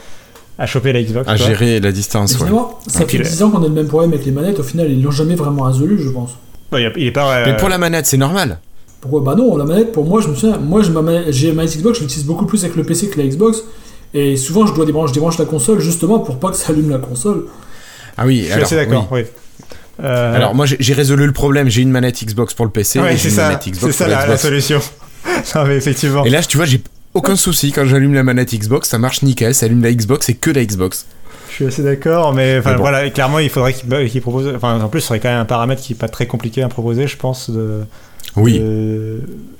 à 0.59 0.67
choper 0.67 0.93
la 0.93 1.03
Xbox. 1.03 1.29
À 1.29 1.37
gérer 1.37 1.81
la 1.81 1.93
distance. 1.93 2.39
Ouais. 2.39 2.49
Ça 2.87 3.07
fait 3.07 3.19
10 3.19 3.43
ans 3.43 3.51
qu'on 3.51 3.63
a 3.63 3.69
le 3.69 3.75
même 3.75 3.89
problème 3.89 4.13
avec 4.13 4.25
les 4.25 4.33
manettes. 4.33 4.61
Au 4.61 4.63
final, 4.63 4.91
ils 4.91 5.03
l'ont 5.03 5.11
jamais 5.11 5.35
vraiment 5.35 5.65
résolu, 5.65 5.99
je 5.99 6.11
pense. 6.11 6.31
il 6.73 7.07
est 7.07 7.11
pas, 7.11 7.45
Mais 7.47 7.57
pour 7.57 7.69
la 7.69 7.79
manette, 7.79 8.07
c'est 8.07 8.17
normal. 8.17 8.59
Pourquoi? 9.01 9.21
Bah 9.21 9.35
non, 9.37 9.57
la 9.57 9.65
manette, 9.65 9.93
pour 9.93 10.07
moi, 10.07 10.23
je 10.23 10.29
me 10.29 10.35
souviens, 10.35 10.57
moi, 10.57 10.81
j'ai 11.29 11.53
ma 11.53 11.67
Xbox, 11.67 11.99
je 11.99 12.05
l'utilise 12.05 12.25
beaucoup 12.25 12.47
plus 12.47 12.65
avec 12.65 12.75
le 12.77 12.85
PC 12.85 13.09
que 13.11 13.21
la 13.21 13.27
Xbox. 13.27 13.63
Et 14.15 14.37
souvent, 14.37 14.65
je 14.65 14.73
dois 14.73 14.87
débrancher, 14.87 15.09
je 15.09 15.15
débranche 15.15 15.39
la 15.39 15.45
console 15.45 15.81
justement 15.81 16.21
pour 16.21 16.39
pas 16.39 16.51
que 16.51 16.57
ça 16.57 16.73
allume 16.73 16.89
la 16.89 16.99
console. 16.99 17.47
Ah 18.17 18.25
oui, 18.25 18.45
je 18.47 18.53
suis 18.53 18.63
assez 18.63 18.77
d'accord, 18.77 19.09
oui. 19.11 19.23
Euh, 20.03 20.35
alors 20.35 20.57
moi 20.57 20.67
j'ai 20.67 20.93
résolu 20.93 21.25
le 21.25 21.33
problème, 21.33 21.69
j'ai 21.69 21.83
une 21.83 21.91
manette 21.91 22.25
Xbox 22.25 22.53
pour 22.53 22.65
le 22.65 22.73
PC 22.73 22.99
ouais, 22.99 23.17
c'est 23.17 23.31
ça, 23.31 23.61
C'est 23.63 23.93
ça 23.93 24.09
la, 24.09 24.27
la, 24.27 24.37
solution. 24.37 24.81
non, 25.55 25.65
mais 25.67 25.77
effectivement. 25.77 26.25
Et 26.25 26.31
là 26.31 26.43
tu 26.43 26.57
vois 26.57 26.67
j'ai 26.67 26.83
aucun 27.15 27.37
souci, 27.37 27.73
quand 27.73 27.85
j'allume 27.85 28.15
la 28.15 28.23
manette 28.23 28.55
Xbox, 28.55 28.89
ça 28.89 28.99
marche 28.99 29.23
nickel, 29.23 29.55
ça 29.55 29.67
allume 29.67 29.83
la 29.83 29.93
Xbox 29.93 30.29
et 30.29 30.35
que 30.35 30.51
la 30.51 30.65
Xbox. 30.65 31.07
Je 31.49 31.55
suis 31.55 31.67
assez 31.67 31.83
d'accord, 31.83 32.33
mais, 32.35 32.59
voilà, 32.59 33.09
clairement, 33.11 33.39
il 33.39 33.49
faudrait 33.49 33.73
qu'il 33.73 34.21
propose. 34.21 34.53
Enfin, 34.57 34.81
en 34.81 34.89
plus, 34.89 35.01
ce 35.01 35.09
serait 35.09 35.21
quand 35.21 35.29
même 35.29 35.41
un 35.41 35.45
paramètre 35.45 35.81
qui 35.81 35.93
n'est 35.93 35.99
pas 35.99 36.09
très 36.09 36.27
compliqué 36.27 36.63
à 36.63 36.69
proposer, 36.69 37.07
je 37.07 37.17
pense, 37.17 37.51
de. 37.51 37.83
Oui. 38.37 38.61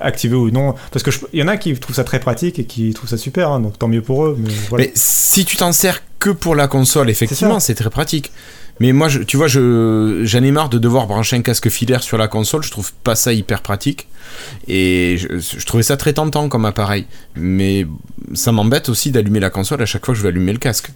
activer 0.01 0.35
ou 0.35 0.51
non. 0.51 0.75
Parce 0.91 1.03
qu'il 1.03 1.39
y 1.39 1.41
en 1.41 1.47
a 1.47 1.55
qui 1.55 1.73
trouvent 1.75 1.95
ça 1.95 2.03
très 2.03 2.19
pratique 2.19 2.59
et 2.59 2.65
qui 2.65 2.93
trouvent 2.93 3.09
ça 3.09 3.17
super, 3.17 3.49
hein, 3.49 3.61
donc 3.61 3.79
tant 3.79 3.87
mieux 3.87 4.01
pour 4.01 4.25
eux. 4.25 4.37
Mais, 4.73 4.91
si 4.95 5.45
tu 5.45 5.55
t'en 5.55 5.71
sers 5.71 6.01
que 6.19 6.31
pour 6.31 6.55
la 6.55 6.67
console, 6.67 7.09
effectivement, 7.09 7.61
c'est 7.61 7.75
très 7.75 7.89
pratique. 7.89 8.33
Mais 8.79 8.91
moi, 8.91 9.07
je, 9.07 9.19
tu 9.19 9.37
vois, 9.37 9.47
j'en 9.47 10.43
ai 10.43 10.51
marre 10.51 10.69
de 10.69 10.77
devoir 10.77 11.07
brancher 11.07 11.37
un 11.37 11.41
casque 11.41 11.69
filaire 11.69 12.03
sur 12.03 12.17
la 12.17 12.27
console. 12.27 12.63
Je 12.63 12.71
trouve 12.71 12.91
pas 13.03 13.15
ça 13.15 13.31
hyper 13.31 13.61
pratique. 13.61 14.07
Et 14.67 15.17
je, 15.17 15.65
trouvais 15.65 15.83
ça 15.83 15.97
très 15.97 16.13
tentant 16.13 16.49
comme 16.49 16.65
appareil. 16.65 17.05
Mais 17.35 17.87
ça 18.33 18.51
m'embête 18.51 18.89
aussi 18.89 19.11
d'allumer 19.11 19.39
la 19.39 19.49
console 19.49 19.81
à 19.81 19.85
chaque 19.85 20.05
fois 20.05 20.13
que 20.13 20.17
je 20.17 20.23
veux 20.23 20.29
allumer 20.29 20.53
le 20.53 20.59
casque. 20.59 20.91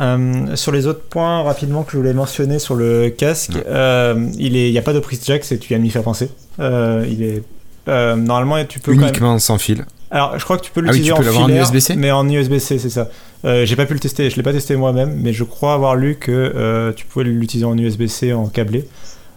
Euh, 0.00 0.56
sur 0.56 0.72
les 0.72 0.86
autres 0.86 1.02
points 1.02 1.42
rapidement 1.42 1.82
que 1.82 1.92
je 1.92 1.96
voulais 1.96 2.12
mentionner 2.12 2.58
sur 2.58 2.74
le 2.74 3.08
casque, 3.08 3.56
euh, 3.66 4.28
il 4.36 4.52
n'y 4.52 4.76
a 4.76 4.82
pas 4.82 4.92
de 4.92 5.00
prise 5.00 5.24
jack, 5.24 5.42
c'est 5.44 5.56
tu 5.56 5.68
viens 5.68 5.78
de 5.78 5.84
m'y 5.84 5.90
faire 5.90 6.02
penser. 6.02 6.28
Euh, 6.60 7.06
il 7.08 7.22
est 7.22 7.42
normalement 7.86 8.62
tu 8.64 8.80
peux 8.80 8.92
uniquement 8.92 9.38
sans 9.38 9.58
fil. 9.58 9.86
Alors 10.10 10.38
je 10.38 10.44
crois 10.44 10.56
que 10.56 10.64
tu 10.64 10.70
peux 10.70 10.82
ah 10.86 10.92
l'utiliser 10.92 11.12
en 11.12 11.22
filaire, 11.22 11.70
mais 11.96 12.10
en 12.10 12.28
USB-C 12.28 12.78
c'est 12.78 12.90
ça. 12.90 13.08
J'ai 13.44 13.76
pas 13.76 13.86
pu 13.86 13.94
le 13.94 14.00
tester, 14.00 14.30
je 14.30 14.36
l'ai 14.36 14.42
pas 14.42 14.52
testé 14.52 14.76
moi-même, 14.76 15.20
mais 15.20 15.32
je 15.32 15.44
crois 15.44 15.74
avoir 15.74 15.96
lu 15.96 16.16
que 16.16 16.92
tu 16.96 17.06
pouvais 17.06 17.24
l'utiliser 17.24 17.66
en 17.66 17.76
USB-C 17.76 18.32
en 18.32 18.46
câblé. 18.46 18.86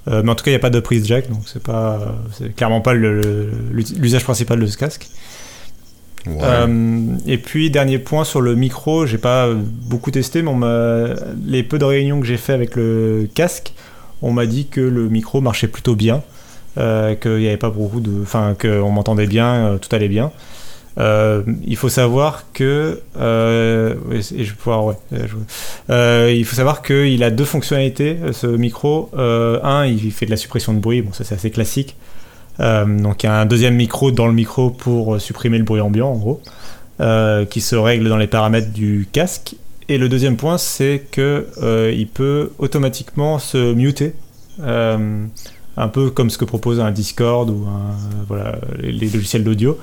Euh, 0.07 0.21
mais 0.23 0.31
en 0.31 0.35
tout 0.35 0.43
cas, 0.43 0.51
il 0.51 0.53
n'y 0.53 0.59
a 0.59 0.61
pas 0.61 0.69
de 0.69 0.79
prise 0.79 1.05
jack, 1.05 1.29
donc 1.29 1.41
c'est 1.45 1.61
pas, 1.61 2.15
c'est 2.37 2.55
clairement 2.55 2.81
pas 2.81 2.93
l'usage 2.93 4.23
principal 4.23 4.59
de 4.59 4.65
ce 4.65 4.77
casque. 4.77 5.07
Euh, 6.27 7.15
et 7.25 7.37
puis 7.37 7.71
dernier 7.71 7.97
point 7.97 8.23
sur 8.23 8.41
le 8.41 8.55
micro, 8.55 9.05
j'ai 9.05 9.17
pas 9.17 9.49
beaucoup 9.53 10.11
testé, 10.11 10.41
mais 10.41 11.13
les 11.45 11.63
peu 11.63 11.77
de 11.77 11.85
réunions 11.85 12.19
que 12.19 12.25
j'ai 12.25 12.37
fait 12.37 12.53
avec 12.53 12.75
le 12.75 13.29
casque, 13.33 13.73
on 14.21 14.31
m'a 14.31 14.45
dit 14.45 14.67
que 14.67 14.81
le 14.81 15.09
micro 15.09 15.41
marchait 15.41 15.67
plutôt 15.67 15.95
bien, 15.95 16.23
euh, 16.77 17.15
qu'il 17.15 17.37
n'y 17.37 17.47
avait 17.47 17.57
pas 17.57 17.69
beaucoup 17.69 17.99
de, 17.99 18.21
enfin 18.21 18.55
qu'on 18.59 18.91
m'entendait 18.91 19.27
bien, 19.27 19.77
tout 19.81 19.93
allait 19.95 20.07
bien. 20.07 20.31
il 20.97 21.75
faut 21.75 21.89
savoir 21.89 22.45
que 22.53 23.01
il 25.89 26.45
faut 26.45 26.55
savoir 26.55 26.81
qu'il 26.81 27.23
a 27.23 27.31
deux 27.31 27.45
fonctionnalités 27.45 28.17
ce 28.31 28.47
micro. 28.47 29.09
un, 29.17 29.85
il 29.85 30.11
fait 30.11 30.25
de 30.25 30.31
la 30.31 30.37
suppression 30.37 30.73
de 30.73 30.79
bruit, 30.79 31.01
bon 31.01 31.11
ça 31.11 31.23
c'est 31.23 31.35
assez 31.35 31.51
classique. 31.51 31.95
donc 32.59 33.23
il 33.23 33.25
y 33.25 33.29
a 33.29 33.39
un 33.39 33.45
deuxième 33.45 33.75
micro 33.75 34.11
dans 34.11 34.27
le 34.27 34.33
micro 34.33 34.69
pour 34.69 35.19
supprimer 35.19 35.57
le 35.57 35.63
bruit 35.63 35.81
ambiant 35.81 36.09
en 36.09 36.17
gros, 36.17 36.41
qui 37.49 37.61
se 37.61 37.75
règle 37.75 38.09
dans 38.09 38.17
les 38.17 38.27
paramètres 38.27 38.71
du 38.71 39.07
casque. 39.11 39.55
Et 39.87 39.97
le 39.97 40.07
deuxième 40.07 40.37
point 40.37 40.59
c'est 40.59 41.03
que 41.11 41.47
il 41.93 42.07
peut 42.07 42.51
automatiquement 42.59 43.39
se 43.39 43.73
muter 43.73 44.13
un 45.79 45.87
peu 45.87 46.09
comme 46.09 46.29
ce 46.29 46.37
que 46.37 46.45
propose 46.45 46.79
un 46.79 46.91
Discord 46.91 47.49
ou 47.49 47.65
voilà, 48.27 48.59
les, 48.79 49.09
logiciels 49.09 49.43
d'audio. 49.43 49.77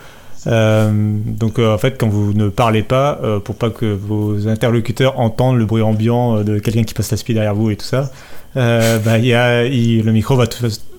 Euh, 0.46 0.92
donc 0.92 1.58
euh, 1.58 1.74
en 1.74 1.78
fait 1.78 1.98
quand 1.98 2.08
vous 2.08 2.32
ne 2.32 2.48
parlez 2.48 2.84
pas 2.84 3.18
euh, 3.24 3.40
pour 3.40 3.56
pas 3.56 3.70
que 3.70 3.86
vos 3.86 4.46
interlocuteurs 4.46 5.18
entendent 5.18 5.56
le 5.56 5.64
bruit 5.64 5.82
ambiant 5.82 6.44
de 6.44 6.60
quelqu'un 6.60 6.84
qui 6.84 6.94
passe 6.94 7.10
la 7.10 7.16
speed 7.16 7.34
derrière 7.34 7.54
vous 7.54 7.70
et 7.70 7.76
tout 7.76 7.86
ça 7.86 8.12
bah, 8.54 9.18
y 9.18 9.34
a, 9.34 9.64
le 9.64 10.10
micro 10.12 10.36
va 10.36 10.44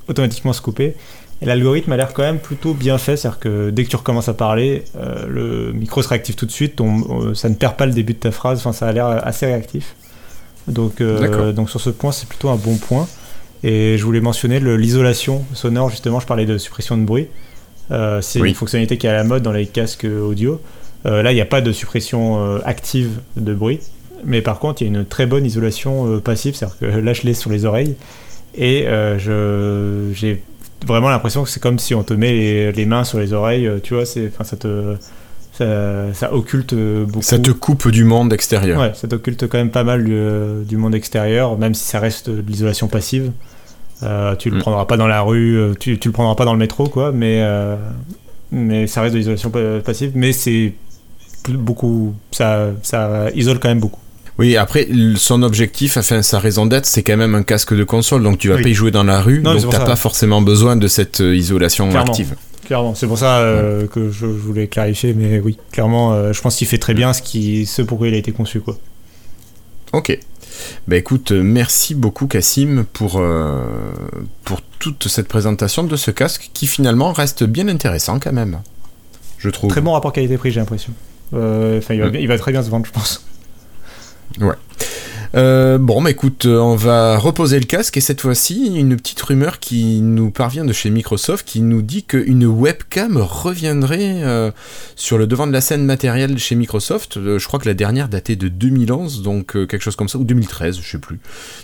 automatiquement 0.07 0.53
se 0.53 0.61
couper. 0.61 0.95
Et 1.41 1.45
l'algorithme 1.45 1.91
a 1.91 1.97
l'air 1.97 2.13
quand 2.13 2.23
même 2.23 2.39
plutôt 2.39 2.73
bien 2.73 2.97
fait 2.97 3.15
c'est 3.15 3.27
à 3.27 3.31
dire 3.31 3.39
que 3.39 3.69
dès 3.69 3.83
que 3.83 3.89
tu 3.89 3.95
recommences 3.95 4.27
à 4.27 4.33
parler 4.33 4.83
le 5.27 5.71
micro 5.71 6.01
se 6.01 6.09
réactive 6.09 6.35
tout 6.35 6.45
de 6.45 6.51
suite 6.51 6.81
ça 7.33 7.49
ne 7.49 7.55
perd 7.55 7.75
pas 7.75 7.85
le 7.85 7.93
début 7.93 8.13
de 8.13 8.19
ta 8.19 8.31
phrase 8.31 8.59
enfin 8.59 8.73
ça 8.73 8.87
a 8.87 8.91
l'air 8.91 9.05
assez 9.25 9.45
réactif. 9.45 9.95
Donc, 10.67 11.01
donc 11.01 11.69
sur 11.69 11.79
ce 11.79 11.89
point 11.89 12.11
c'est 12.11 12.27
plutôt 12.27 12.49
un 12.49 12.57
bon 12.57 12.75
point 12.75 13.07
et 13.63 13.97
je 13.97 14.03
voulais 14.03 14.21
mentionner 14.21 14.59
l'isolation 14.59 15.43
sonore, 15.53 15.89
justement, 15.89 16.19
je 16.19 16.27
parlais 16.27 16.45
de 16.45 16.57
suppression 16.57 16.97
de 16.97 17.03
bruit. 17.03 17.27
Euh, 17.91 18.21
c'est 18.21 18.39
une 18.39 18.53
fonctionnalité 18.53 18.97
qui 18.97 19.07
est 19.07 19.09
à 19.09 19.13
la 19.13 19.23
mode 19.23 19.43
dans 19.43 19.51
les 19.51 19.65
casques 19.65 20.05
audio. 20.05 20.61
Euh, 21.05 21.23
là, 21.23 21.31
il 21.31 21.35
n'y 21.35 21.41
a 21.41 21.45
pas 21.45 21.61
de 21.61 21.71
suppression 21.71 22.43
euh, 22.43 22.59
active 22.65 23.19
de 23.37 23.53
bruit, 23.53 23.79
mais 24.25 24.41
par 24.41 24.59
contre, 24.59 24.81
il 24.81 24.91
y 24.91 24.95
a 24.95 24.99
une 24.99 25.05
très 25.05 25.25
bonne 25.25 25.45
isolation 25.45 26.19
passive, 26.19 26.55
c'est-à-dire 26.55 26.77
que 26.79 26.85
là, 26.85 27.13
je 27.13 27.23
l'ai 27.23 27.33
sur 27.33 27.49
les 27.49 27.65
oreilles, 27.65 27.95
et 28.55 28.85
j'ai 29.19 30.41
vraiment 30.85 31.09
l'impression 31.09 31.43
que 31.43 31.49
c'est 31.49 31.61
comme 31.61 31.79
si 31.79 31.95
on 31.95 32.03
te 32.03 32.13
met 32.13 32.71
les, 32.71 32.85
mains 32.85 33.03
sur 33.03 33.19
les 33.19 33.33
oreilles, 33.33 33.69
tu 33.83 33.93
vois, 33.93 34.05
ça 34.05 34.57
te... 34.57 34.95
Ça, 35.57 36.33
occulte 36.33 36.75
beaucoup. 36.75 37.21
Ça 37.21 37.39
te 37.39 37.51
coupe 37.51 37.89
du 37.89 38.03
monde 38.03 38.33
extérieur. 38.33 38.79
Ouais, 38.79 38.93
ça 38.93 39.07
t'occulte 39.07 39.47
quand 39.47 39.57
même 39.57 39.71
pas 39.71 39.83
mal 39.83 40.03
du 40.03 40.77
monde 40.77 40.95
extérieur, 40.95 41.57
même 41.57 41.73
si 41.73 41.83
ça 41.83 41.99
reste 41.99 42.29
de 42.29 42.43
l'isolation 42.47 42.87
passive. 42.87 43.31
Euh, 44.03 44.35
tu 44.35 44.49
le 44.49 44.57
mm. 44.57 44.59
prendras 44.59 44.85
pas 44.85 44.97
dans 44.97 45.07
la 45.07 45.21
rue, 45.21 45.57
euh, 45.57 45.73
tu, 45.79 45.97
tu, 45.97 46.09
le 46.09 46.11
prendras 46.11 46.35
pas 46.35 46.45
dans 46.45 46.53
le 46.53 46.59
métro, 46.59 46.87
quoi, 46.87 47.11
mais, 47.11 47.39
euh, 47.41 47.75
mais 48.51 48.85
ça 48.85 49.01
reste 49.01 49.13
de 49.13 49.17
l'isolation 49.17 49.51
passive, 49.83 50.11
mais 50.13 50.33
c'est 50.33 50.73
beaucoup, 51.49 52.13
ça, 52.31 52.67
ça 52.83 53.29
isole 53.33 53.59
quand 53.59 53.69
même 53.69 53.79
beaucoup. 53.79 53.99
Oui, 54.37 54.55
après, 54.55 54.87
son 55.15 55.41
objectif, 55.41 55.97
enfin, 55.97 56.21
sa 56.21 56.37
raison 56.37 56.67
d'être, 56.67 56.85
c'est 56.85 57.01
quand 57.01 57.17
même 57.17 57.33
un 57.33 57.41
casque 57.41 57.73
de 57.73 57.83
console, 57.83 58.21
donc 58.21 58.37
tu 58.37 58.49
vas 58.49 58.61
pas 58.61 58.69
y 58.69 58.73
jouer 58.75 58.91
dans 58.91 59.03
la 59.03 59.19
rue, 59.19 59.39
donc 59.39 59.61
donc 59.61 59.71
t'as 59.71 59.83
pas 59.83 59.95
forcément 59.95 60.43
besoin 60.43 60.75
de 60.75 60.87
cette 60.87 61.19
isolation 61.19 61.89
active. 61.95 62.35
Clairement, 62.67 62.93
c'est 62.93 63.07
pour 63.07 63.17
ça 63.17 63.41
que 63.91 64.11
je, 64.11 64.25
voulais 64.25 64.67
clarifier, 64.67 65.13
mais 65.13 65.39
oui, 65.39 65.57
clairement, 65.71 66.31
je 66.31 66.41
pense 66.41 66.57
qu'il 66.57 66.67
fait 66.67 66.77
très 66.77 66.93
bien 66.93 67.13
ce, 67.13 67.21
qui, 67.21 67.65
ce 67.65 67.81
pourquoi 67.81 68.09
il 68.09 68.13
a 68.13 68.17
été 68.17 68.31
conçu, 68.31 68.59
quoi. 68.59 68.77
Ok. 69.93 70.19
Bah 70.87 70.95
écoute, 70.95 71.31
euh, 71.31 71.43
merci 71.43 71.95
beaucoup 71.95 72.27
Cassim 72.27 72.85
pour, 72.93 73.17
euh, 73.17 73.63
pour 74.43 74.61
toute 74.79 75.07
cette 75.07 75.27
présentation 75.27 75.83
de 75.83 75.95
ce 75.95 76.11
casque 76.11 76.49
qui 76.53 76.67
finalement 76.67 77.13
reste 77.13 77.43
bien 77.43 77.67
intéressant 77.67 78.19
quand 78.19 78.33
même. 78.33 78.59
Je 79.37 79.49
trouve. 79.49 79.69
Très 79.69 79.81
bon 79.81 79.93
rapport 79.93 80.13
qualité-prix, 80.13 80.51
j'ai 80.51 80.59
l'impression. 80.59 80.93
Euh, 81.33 81.77
enfin, 81.79 81.93
il, 81.93 82.01
va, 82.01 82.07
il 82.07 82.27
va 82.27 82.37
très 82.37 82.51
bien 82.51 82.63
se 82.63 82.69
vendre, 82.69 82.85
je 82.85 82.91
pense. 82.91 83.25
Ouais. 84.39 84.55
Euh, 85.35 85.77
bon, 85.77 86.01
bah 86.01 86.11
écoute, 86.11 86.45
euh, 86.45 86.57
on 86.59 86.75
va 86.75 87.17
reposer 87.17 87.59
le 87.59 87.65
casque 87.65 87.97
et 87.97 88.01
cette 88.01 88.21
fois-ci, 88.21 88.73
une 88.75 88.95
petite 88.95 89.21
rumeur 89.21 89.59
qui 89.59 89.99
nous 90.01 90.31
parvient 90.31 90.65
de 90.65 90.73
chez 90.73 90.89
Microsoft 90.89 91.47
qui 91.47 91.61
nous 91.61 91.81
dit 91.81 92.03
qu'une 92.03 92.45
webcam 92.45 93.17
reviendrait 93.17 94.23
euh, 94.23 94.51
sur 94.95 95.17
le 95.17 95.27
devant 95.27 95.47
de 95.47 95.51
la 95.51 95.61
scène 95.61 95.85
matérielle 95.85 96.37
chez 96.37 96.55
Microsoft. 96.55 97.19
je 97.21 97.45
crois 97.45 97.59
que 97.59 97.67
la 97.67 97.73
dernière 97.73 98.07
datait 98.07 98.35
de 98.35 98.47
2011, 98.47 99.21
donc 99.21 99.53
quelque 99.53 99.81
chose 99.81 99.95
comme 99.95 100.09
ça, 100.09 100.17
ou 100.17 100.23
2013, 100.23 100.79
je 100.81 100.89
sais 100.89 100.99
plus. 100.99 101.19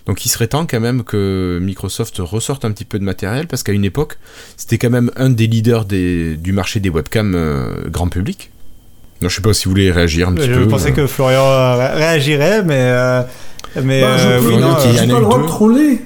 Donc 0.06 0.26
il 0.26 0.30
serait 0.30 0.48
temps 0.48 0.66
quand 0.66 0.80
même 0.80 1.04
que 1.04 1.60
Microsoft 1.62 2.18
ressorte 2.20 2.66
un 2.66 2.72
petit 2.72 2.86
peu 2.86 3.00
de 3.00 3.04
matériel 3.04 3.48
parce 3.48 3.64
qu'à 3.64 3.72
une 3.72 3.86
époque, 3.86 4.18
c'était 4.58 4.78
quand 4.78 4.90
même 4.90 5.12
un 5.16 5.30
des 5.30 5.48
leaders 5.48 5.86
du 5.86 6.52
marché 6.52 6.80
des 6.80 6.90
webcams 6.90 7.38
grand 7.90 8.10
public. 8.10 8.53
Non, 9.24 9.30
je 9.30 9.36
sais 9.36 9.42
pas 9.42 9.54
si 9.54 9.66
vous 9.66 9.72
voulez 9.72 9.90
réagir 9.90 10.30
un 10.30 10.34
petit 10.34 10.48
peu. 10.48 10.62
Je 10.62 10.66
pensais 10.66 10.92
que 10.92 11.08
Florian 11.08 11.78
réagirait, 11.96 12.64
mais 12.64 12.92
mais 13.82 14.02
bah, 14.02 14.18
je 14.18 14.28
euh, 14.28 14.42
oui, 14.46 14.58
non, 14.58 14.74
pas 14.76 15.20
le 15.20 15.22
droit 15.22 15.42
de 15.42 15.48
troller. 15.48 16.02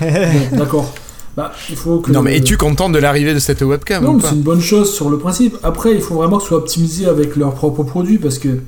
D'accord. 0.52 0.92
Bah, 1.36 1.52
il 1.68 1.76
faut 1.76 1.98
que... 1.98 2.12
Non, 2.12 2.22
mais 2.22 2.36
es-tu 2.36 2.56
content 2.56 2.88
de 2.88 2.98
l'arrivée 2.98 3.34
de 3.34 3.38
cette 3.38 3.60
webcam 3.62 4.04
Non, 4.04 4.18
c'est 4.20 4.34
une 4.34 4.42
bonne 4.42 4.60
chose 4.60 4.92
sur 4.94 5.10
le 5.10 5.18
principe. 5.18 5.56
Après, 5.62 5.94
il 5.94 6.00
faut 6.00 6.14
vraiment 6.14 6.36
que 6.36 6.44
ce 6.44 6.50
soit 6.50 6.58
optimisé 6.58 7.06
avec 7.06 7.36
leurs 7.36 7.54
propres 7.54 7.82
produits 7.82 8.18
parce 8.18 8.38
que 8.38 8.60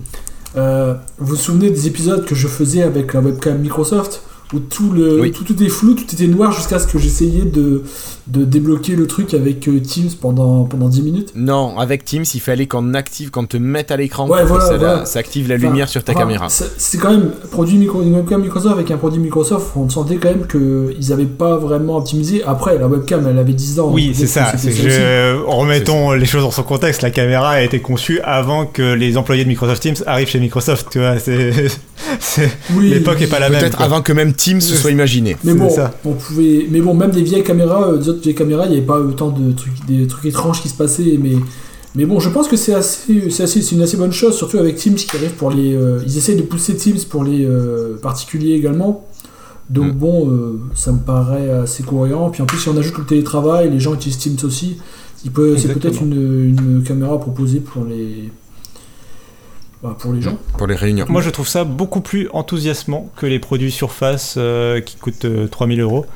euh, 0.56 0.94
vous 1.18 1.34
vous 1.34 1.36
souvenez 1.36 1.70
des 1.70 1.86
épisodes 1.86 2.24
que 2.24 2.34
je 2.34 2.48
faisais 2.48 2.82
avec 2.82 3.14
la 3.14 3.20
webcam 3.20 3.58
Microsoft 3.58 4.22
où 4.52 4.58
tout, 4.58 4.90
le, 4.92 5.30
tout, 5.30 5.50
était 5.52 5.68
flou, 5.68 5.94
tout 5.94 6.04
était 6.12 6.26
noir 6.26 6.52
jusqu'à 6.52 6.78
ce 6.78 6.86
que 6.86 6.98
j'essayais 6.98 7.44
de, 7.44 7.82
de 8.26 8.44
débloquer 8.44 8.96
le 8.96 9.06
truc 9.06 9.34
avec 9.34 9.68
euh, 9.68 9.80
Teams 9.80 10.10
pendant, 10.20 10.64
pendant 10.64 10.88
10 10.88 11.02
minutes. 11.02 11.32
Non, 11.36 11.78
avec 11.78 12.04
Teams, 12.04 12.24
il 12.34 12.40
fallait 12.40 12.66
qu'on 12.66 12.94
active, 12.94 13.30
qu'on 13.30 13.46
te 13.46 13.56
mette 13.56 13.92
à 13.92 13.96
l'écran 13.96 14.28
ouais, 14.28 14.44
voilà, 14.44 15.04
ça, 15.06 15.18
active 15.20 15.48
la 15.48 15.56
lumière 15.56 15.88
sur 15.88 16.02
ta 16.02 16.14
caméra. 16.14 16.48
C'est 16.48 16.98
quand 16.98 17.10
même 17.10 17.30
produit 17.50 17.78
micro, 17.78 18.02
une 18.02 18.14
webcam 18.14 18.42
Microsoft 18.42 18.74
avec 18.74 18.90
un 18.90 18.96
produit 18.96 19.20
Microsoft, 19.20 19.68
on 19.76 19.88
sentait 19.88 20.16
quand 20.16 20.30
même 20.30 20.46
qu'ils 20.46 21.08
n'avaient 21.10 21.24
pas 21.24 21.56
vraiment 21.56 21.96
optimisé. 21.98 22.42
Après, 22.44 22.78
la 22.78 22.88
webcam, 22.88 23.26
elle 23.28 23.38
avait 23.38 23.52
10 23.52 23.80
ans. 23.80 23.90
Oui, 23.92 24.12
c'est 24.14 24.26
ça. 24.26 24.52
remettons 25.46 26.12
les 26.12 26.26
choses 26.26 26.42
dans 26.42 26.50
son 26.50 26.64
contexte. 26.64 27.02
La 27.02 27.10
caméra 27.10 27.50
a 27.50 27.62
été 27.62 27.80
conçue 27.80 28.20
avant 28.24 28.66
que 28.66 28.94
les 28.94 29.16
employés 29.16 29.44
de 29.44 29.48
Microsoft 29.48 29.82
Teams 29.82 29.96
arrivent 30.06 30.28
chez 30.28 30.40
Microsoft. 30.40 30.88
Tu 30.90 30.98
vois, 30.98 31.14
l'époque 32.80 33.20
n'est 33.20 33.26
pas 33.26 33.38
la 33.38 33.50
même. 33.50 33.60
Peut-être 33.60 33.80
avant 33.80 34.02
que 34.02 34.12
même 34.12 34.32
Teams 34.32 34.60
se 34.60 34.74
soit 34.74 34.90
imaginé. 34.90 35.36
Mais 35.44 35.54
bon, 35.54 35.68
on 36.04 36.12
pouvait. 36.12 36.66
Mais 36.70 36.80
bon, 36.80 36.94
même 36.94 37.10
des 37.10 37.22
vieilles 37.22 37.44
caméras, 37.44 37.88
euh, 37.88 38.15
autres 38.16 38.22
vieilles 38.22 38.34
caméras, 38.34 38.66
il 38.66 38.70
n'y 38.70 38.76
avait 38.78 38.86
pas 38.86 38.98
autant 39.00 39.30
de 39.30 39.52
trucs, 39.52 39.84
des 39.86 40.06
trucs 40.06 40.26
étranges 40.26 40.62
qui 40.62 40.68
se 40.68 40.74
passaient. 40.74 41.18
Mais, 41.20 41.36
mais 41.94 42.04
bon, 42.04 42.20
je 42.20 42.28
pense 42.28 42.48
que 42.48 42.56
c'est 42.56 42.74
assez, 42.74 43.30
c'est 43.30 43.44
assez, 43.44 43.62
c'est 43.62 43.74
une 43.74 43.82
assez 43.82 43.96
bonne 43.96 44.12
chose, 44.12 44.36
surtout 44.36 44.58
avec 44.58 44.76
Teams 44.76 44.94
qui 44.94 45.16
arrive 45.16 45.34
pour 45.34 45.50
les. 45.50 45.74
Euh, 45.74 46.00
ils 46.06 46.18
essayent 46.18 46.36
de 46.36 46.42
pousser 46.42 46.76
Teams 46.76 46.98
pour 47.08 47.24
les 47.24 47.44
euh, 47.44 47.96
particuliers 48.00 48.54
également. 48.54 49.06
Donc 49.70 49.94
mm. 49.94 49.98
bon, 49.98 50.58
ça 50.74 50.92
me 50.92 51.00
paraît 51.00 51.50
assez 51.50 51.82
cohérent. 51.82 52.30
Puis 52.30 52.42
en 52.42 52.46
plus, 52.46 52.58
si 52.58 52.68
on 52.68 52.76
ajoute 52.76 52.98
le 52.98 53.04
télétravail, 53.04 53.70
les 53.70 53.80
gens 53.80 53.94
utilisent 53.94 54.18
Teams 54.18 54.38
aussi. 54.44 54.78
Il 55.24 55.32
peut, 55.32 55.56
c'est 55.56 55.72
peut-être 55.72 56.02
une, 56.02 56.50
une 56.50 56.82
caméra 56.84 57.18
proposée 57.18 57.58
pour 57.58 57.84
les 57.84 58.30
bah, 59.82 59.94
pour 59.98 60.12
les 60.12 60.22
gens. 60.22 60.38
Pour 60.56 60.66
les 60.66 60.74
réunions. 60.74 61.06
Moi, 61.08 61.20
je 61.20 61.30
trouve 61.30 61.48
ça 61.48 61.64
beaucoup 61.64 62.00
plus 62.00 62.28
enthousiasmant 62.32 63.10
que 63.16 63.26
les 63.26 63.38
produits 63.38 63.70
Surface 63.70 64.34
euh, 64.38 64.80
qui 64.80 64.96
coûtent 64.96 65.26
3000 65.50 65.80
euh, 65.80 65.82
euros. 65.82 66.06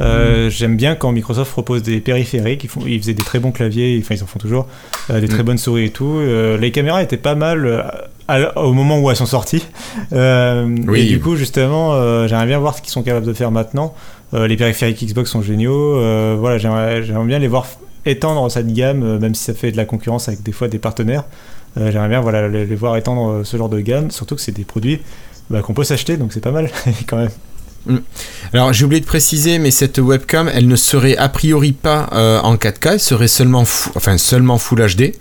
Euh. 0.00 0.50
J'aime 0.50 0.76
bien 0.76 0.94
quand 0.94 1.12
Microsoft 1.12 1.50
propose 1.52 1.82
des 1.82 2.00
périphériques. 2.00 2.64
Ils, 2.64 2.70
font, 2.70 2.80
ils 2.86 2.98
faisaient 3.00 3.14
des 3.14 3.22
très 3.22 3.38
bons 3.38 3.52
claviers, 3.52 4.00
enfin 4.02 4.14
ils 4.14 4.22
en 4.22 4.26
font 4.26 4.38
toujours, 4.38 4.66
des 5.08 5.28
très 5.28 5.42
mm. 5.42 5.46
bonnes 5.46 5.58
souris 5.58 5.86
et 5.86 5.90
tout. 5.90 6.20
les 6.20 6.70
caméras 6.72 7.02
étaient 7.02 7.16
pas 7.16 7.34
mal 7.34 7.84
au 8.56 8.72
moment 8.72 9.00
où 9.00 9.10
elles 9.10 9.16
sont 9.16 9.26
sorties. 9.26 9.66
oui. 10.12 11.00
Et 11.00 11.04
du 11.06 11.20
coup, 11.20 11.36
justement, 11.36 12.26
j'aimerais 12.26 12.46
bien 12.46 12.58
voir 12.58 12.76
ce 12.76 12.82
qu'ils 12.82 12.92
sont 12.92 13.02
capables 13.02 13.26
de 13.26 13.32
faire 13.32 13.50
maintenant. 13.50 13.94
les 14.32 14.56
périphériques 14.56 15.04
Xbox 15.04 15.30
sont 15.30 15.42
géniaux. 15.42 15.94
voilà, 16.38 16.58
j'aimerais 16.58 17.02
bien 17.26 17.38
les 17.38 17.48
voir 17.48 17.66
étendre 18.06 18.50
cette 18.50 18.72
gamme, 18.72 19.18
même 19.18 19.34
si 19.34 19.44
ça 19.44 19.54
fait 19.54 19.72
de 19.72 19.76
la 19.76 19.84
concurrence 19.84 20.28
avec 20.28 20.42
des 20.42 20.52
fois 20.52 20.68
des 20.68 20.78
partenaires. 20.78 21.24
Euh, 21.76 21.90
j'aimerais 21.90 22.08
bien 22.08 22.20
voilà, 22.20 22.48
les, 22.48 22.64
voir 22.74 22.96
étendre 22.96 23.30
euh, 23.30 23.44
ce 23.44 23.56
genre 23.56 23.68
de 23.68 23.80
gamme, 23.80 24.10
surtout 24.10 24.34
que 24.34 24.40
c'est 24.40 24.52
des 24.52 24.64
produits 24.64 25.00
bah, 25.50 25.62
qu'on 25.62 25.74
peut 25.74 25.84
s'acheter, 25.84 26.16
donc 26.16 26.32
c'est 26.32 26.40
pas 26.40 26.50
mal 26.50 26.68
quand 27.06 27.16
même. 27.16 27.30
Mm. 27.86 27.96
Alors 28.52 28.72
j'ai 28.72 28.84
oublié 28.84 29.00
de 29.00 29.06
préciser, 29.06 29.58
mais 29.58 29.70
cette 29.70 29.98
webcam, 29.98 30.50
elle 30.52 30.68
ne 30.68 30.76
serait 30.76 31.16
a 31.16 31.28
priori 31.28 31.72
pas 31.72 32.08
euh, 32.12 32.40
en 32.40 32.56
4K, 32.56 32.92
elle 32.94 33.00
serait 33.00 33.28
seulement, 33.28 33.62
enfin, 33.62 34.18
seulement 34.18 34.58
Full 34.58 34.86
HD, 34.96 35.12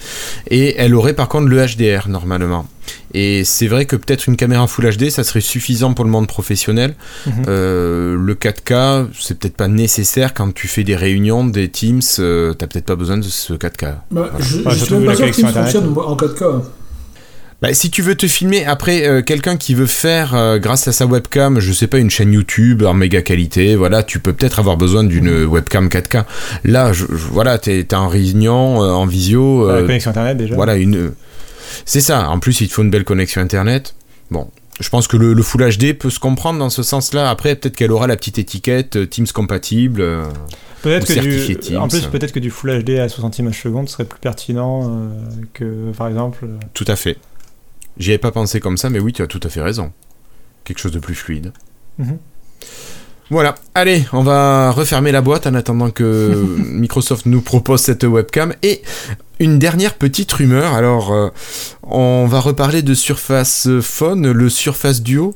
et 0.50 0.76
elle 0.78 0.96
aurait 0.96 1.14
par 1.14 1.30
contre 1.30 1.48
le 1.48 1.66
HDR 1.66 2.08
normalement. 2.10 2.66
Et 3.14 3.44
c'est 3.44 3.68
vrai 3.68 3.86
que 3.86 3.96
peut-être 3.96 4.28
une 4.28 4.36
caméra 4.36 4.66
Full 4.68 4.98
HD, 4.98 5.10
ça 5.10 5.24
serait 5.24 5.42
suffisant 5.42 5.94
pour 5.94 6.06
le 6.06 6.12
monde 6.12 6.28
professionnel. 6.28 6.96
Mhm. 7.26 7.34
Euh, 7.48 8.16
le 8.16 8.36
4K, 8.36 9.08
c'est 9.20 9.38
peut-être 9.38 9.56
pas 9.56 9.68
nécessaire 9.68 10.34
quand 10.34 10.54
tu 10.54 10.68
fais 10.68 10.84
des 10.84 10.96
réunions, 10.96 11.46
des 11.46 11.70
Teams, 11.70 12.02
euh, 12.20 12.54
t'as 12.54 12.68
peut-être 12.68 12.86
pas 12.86 12.96
besoin 12.96 13.18
de 13.18 13.24
ce 13.24 13.54
4K. 13.54 13.96
Bah, 14.12 14.32
Je, 14.40 14.46
suis 14.46 14.94
même 14.96 15.06
pas 15.06 15.16
sûr 15.16 15.28
que 15.28 15.36
Teams 15.36 15.50
fonctionne 15.50 15.96
en 15.98 16.16
4K. 16.16 16.62
Bah, 17.62 17.74
si 17.74 17.90
tu 17.92 18.02
veux 18.02 18.16
te 18.16 18.26
filmer, 18.26 18.66
après, 18.66 19.06
euh, 19.06 19.22
quelqu'un 19.22 19.58
qui 19.58 19.74
veut 19.74 19.86
faire, 19.86 20.34
euh, 20.34 20.60
grâce 20.60 20.88
à 20.88 20.94
sa 20.94 21.06
webcam, 21.06 21.60
je 21.60 21.74
sais 21.74 21.88
pas, 21.88 21.98
une 21.98 22.10
chaîne 22.10 22.32
YouTube 22.32 22.84
en 22.84 22.94
méga 22.94 23.22
qualité, 23.22 23.76
voilà, 23.76 24.02
tu 24.02 24.20
peux 24.20 24.32
peut-être 24.32 24.60
avoir 24.60 24.78
besoin 24.78 25.04
d'une 25.04 25.44
webcam 25.44 25.90
4K. 25.90 26.24
Là, 26.64 26.94
je, 26.94 27.06
voilà, 27.10 27.58
t'es 27.58 27.80
es 27.80 27.94
en 27.94 28.08
réunion, 28.08 28.82
euh, 28.82 28.92
en 28.92 29.06
visio. 29.06 29.68
connexion 29.68 30.12
Internet 30.12 30.38
déjà. 30.38 30.56
Voilà, 30.56 30.78
une. 30.78 31.12
C'est 31.86 32.02
ça. 32.02 32.30
En 32.30 32.40
plus, 32.40 32.62
il 32.62 32.70
te 32.70 32.74
faut 32.74 32.82
une 32.82 32.90
belle 32.90 33.04
connexion 33.04 33.42
Internet. 33.42 33.94
Bon, 34.32 34.48
je 34.80 34.88
pense 34.88 35.10
que 35.10 35.18
le, 35.18 35.34
le, 35.34 35.44
Full 35.44 35.78
HD 35.78 35.94
peut 35.94 36.10
se 36.10 36.20
comprendre 36.20 36.60
dans 36.60 36.70
ce 36.70 36.82
sens-là. 36.82 37.30
Après, 37.30 37.56
peut-être 37.56 37.76
qu'elle 37.76 37.92
aura 37.92 38.08
la 38.08 38.16
petite 38.16 38.40
étiquette 38.40 39.10
Teams 39.10 39.28
compatible. 39.34 40.02
peut-être 40.82 41.14
que 41.14 41.20
du, 41.20 41.76
en 41.76 41.90
plus, 41.90 42.06
peut-être 42.06 42.32
que 42.32 42.40
du 42.40 42.52
Full 42.52 42.84
HD 42.84 43.00
à 43.00 43.10
60 43.10 43.40
images 43.40 43.62
secondes 43.62 43.90
serait 43.90 44.06
plus 44.06 44.20
pertinent 44.20 45.12
que, 45.54 45.92
par 45.98 46.08
exemple. 46.08 46.48
Tout 46.74 46.86
à 46.88 46.96
fait. 46.96 47.18
J'y 47.98 48.12
avais 48.12 48.18
pas 48.18 48.32
pensé 48.32 48.60
comme 48.60 48.78
ça, 48.78 48.90
mais 48.90 49.00
oui, 49.00 49.14
tu 49.14 49.22
as 49.22 49.28
tout 49.28 49.40
à 49.44 49.50
fait 49.50 49.62
raison. 49.62 49.92
Quelque 50.64 50.80
chose 50.80 50.92
de 50.92 51.00
plus 51.00 51.16
fluide. 51.16 51.52
Mhm. 51.98 52.18
Voilà, 53.32 53.54
allez, 53.76 54.06
on 54.12 54.24
va 54.24 54.72
refermer 54.72 55.12
la 55.12 55.22
boîte 55.22 55.46
en 55.46 55.54
attendant 55.54 55.92
que 55.92 56.34
Microsoft 56.58 57.28
nous 57.28 57.42
propose 57.42 57.82
cette 57.82 58.04
webcam. 58.04 58.56
Et 58.64 58.82
une 59.40 59.60
dernière 59.60 59.94
petite 59.94 60.32
rumeur, 60.32 60.74
alors 60.74 61.14
euh, 61.14 61.30
on 61.84 62.26
va 62.26 62.40
reparler 62.40 62.82
de 62.82 62.96
Surface 62.96 63.68
Phone, 63.82 64.32
le 64.32 64.50
Surface 64.50 65.04
Duo. 65.04 65.36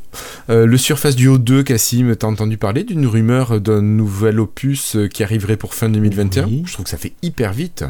Euh, 0.49 0.66
le 0.66 0.78
Surface 0.78 1.16
Duo 1.16 1.38
2, 1.38 1.62
Cassim, 1.62 2.16
t'as 2.16 2.26
entendu 2.28 2.58
parler 2.58 2.84
d'une 2.84 3.06
rumeur 3.06 3.62
d'un 3.62 3.84
nouvel 3.84 4.39
opus 4.39 4.97
qui 5.14 5.24
arriverait 5.24 5.58
pour 5.58 5.76
fin 5.76 5.88
2021 5.89 6.49
Je 6.66 6.74
trouve 6.74 6.86
que 6.86 6.89
ça 6.89 6.97
fait 6.97 7.14
hyper 7.22 7.54
vite. 7.54 7.86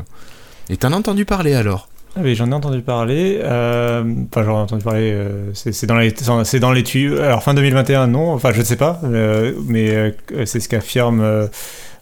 Et 0.70 0.76
t'en 0.76 0.92
as 0.92 0.98
entendu 0.98 1.24
parler 1.24 1.54
alors? 1.54 1.88
Oui, 2.18 2.36
j'en 2.36 2.52
ai 2.52 2.54
entendu 2.54 2.82
parler. 2.82 3.40
Euh, 3.42 4.04
enfin, 4.32 4.44
j'en 4.44 4.60
ai 4.60 4.62
entendu 4.62 4.84
parler. 4.84 5.12
Euh, 5.14 5.50
c'est 5.54 5.86
dans 5.88 5.98
les, 5.98 6.14
c'est 6.44 6.60
dans 6.60 6.72
les 6.72 6.84
tuyaux. 6.84 7.20
Alors 7.20 7.42
fin 7.42 7.54
2021, 7.54 8.08
non. 8.08 8.34
Enfin, 8.34 8.52
je 8.52 8.60
ne 8.60 8.64
sais 8.64 8.76
pas, 8.76 9.02
euh, 9.04 9.54
mais 9.66 10.16
c'est 10.46 10.60
ce 10.60 10.70
qu'affirme 10.70 11.50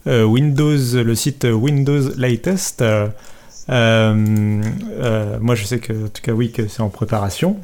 Windows, 0.05 0.77
le 1.03 1.15
site 1.15 1.45
Windows 1.45 2.09
Latest. 2.17 2.83
moi, 3.69 5.55
je 5.55 5.63
sais 5.63 5.79
que, 5.79 5.93
en 5.93 6.09
tout 6.09 6.21
cas, 6.21 6.33
oui, 6.33 6.51
que 6.51 6.67
c'est 6.67 6.81
en 6.81 6.89
préparation. 6.89 7.55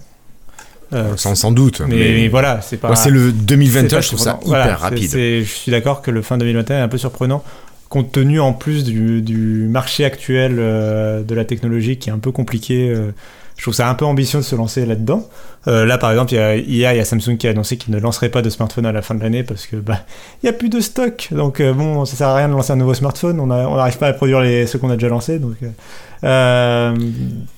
sans, 1.18 1.36
sans, 1.36 1.52
doute. 1.52 1.82
Mais, 1.82 2.30
voilà, 2.30 2.62
c'est 2.62 2.78
pas. 2.78 2.95
c'est 2.95 3.10
le 3.10 3.34
2021, 3.34 4.00
je 4.00 4.08
trouve 4.08 4.20
ça 4.20 4.39
hyper 4.45 4.80
rapide. 4.80 5.12
je 5.12 5.43
suis 5.43 5.72
d'accord 5.72 6.02
que 6.02 6.12
le 6.12 6.22
fin 6.22 6.38
2021 6.38 6.78
est 6.78 6.82
un 6.82 6.88
peu 6.88 6.98
surprenant 6.98 7.43
compte 7.89 8.11
tenu 8.11 8.39
en 8.39 8.53
plus 8.53 8.83
du, 8.83 9.67
marché 9.69 10.05
actuel 10.05 10.57
euh, 10.59 11.23
de 11.23 11.35
la 11.35 11.45
technologie 11.45 11.97
qui 11.97 12.09
est 12.09 12.13
un 12.13 12.19
peu 12.19 12.31
compliqué. 12.31 12.89
Euh, 12.89 13.11
je 13.55 13.63
trouve 13.63 13.73
ça 13.73 13.89
un 13.89 13.95
peu 13.95 14.05
ambitieux 14.05 14.39
de 14.39 14.43
se 14.43 14.55
lancer 14.55 14.85
là-dedans. 14.85 15.27
Euh, 15.67 15.83
là, 15.85 15.97
par 15.97 16.11
exemple, 16.11 16.31
hier, 16.31 16.93
il 16.93 16.97
y 16.97 16.99
a 16.99 17.05
Samsung 17.05 17.38
qui 17.38 17.47
a 17.47 17.51
annoncé 17.51 17.77
qu'il 17.77 17.91
ne 17.91 17.99
lancerait 17.99 18.29
pas 18.29 18.43
de 18.43 18.51
smartphone 18.51 18.85
à 18.85 18.91
la 18.91 19.01
fin 19.01 19.15
de 19.15 19.21
l'année 19.23 19.43
parce 19.43 19.65
que 19.65 19.77
bah, 19.77 20.01
il 20.35 20.45
n'y 20.45 20.49
a 20.49 20.53
plus 20.53 20.69
de 20.69 20.79
stock. 20.79 21.29
Donc, 21.31 21.59
bon, 21.61 22.05
ça 22.05 22.15
sert 22.15 22.27
à 22.27 22.35
rien 22.35 22.49
de 22.49 22.53
lancer 22.53 22.73
un 22.73 22.75
nouveau 22.75 22.93
smartphone. 22.93 23.39
On 23.39 23.47
n'arrive 23.47 23.97
pas 23.97 24.07
à 24.07 24.13
produire 24.13 24.41
les, 24.41 24.67
ceux 24.67 24.77
qu'on 24.77 24.91
a 24.91 24.93
déjà 24.93 25.09
lancés. 25.09 25.39
Donc, 25.39 25.55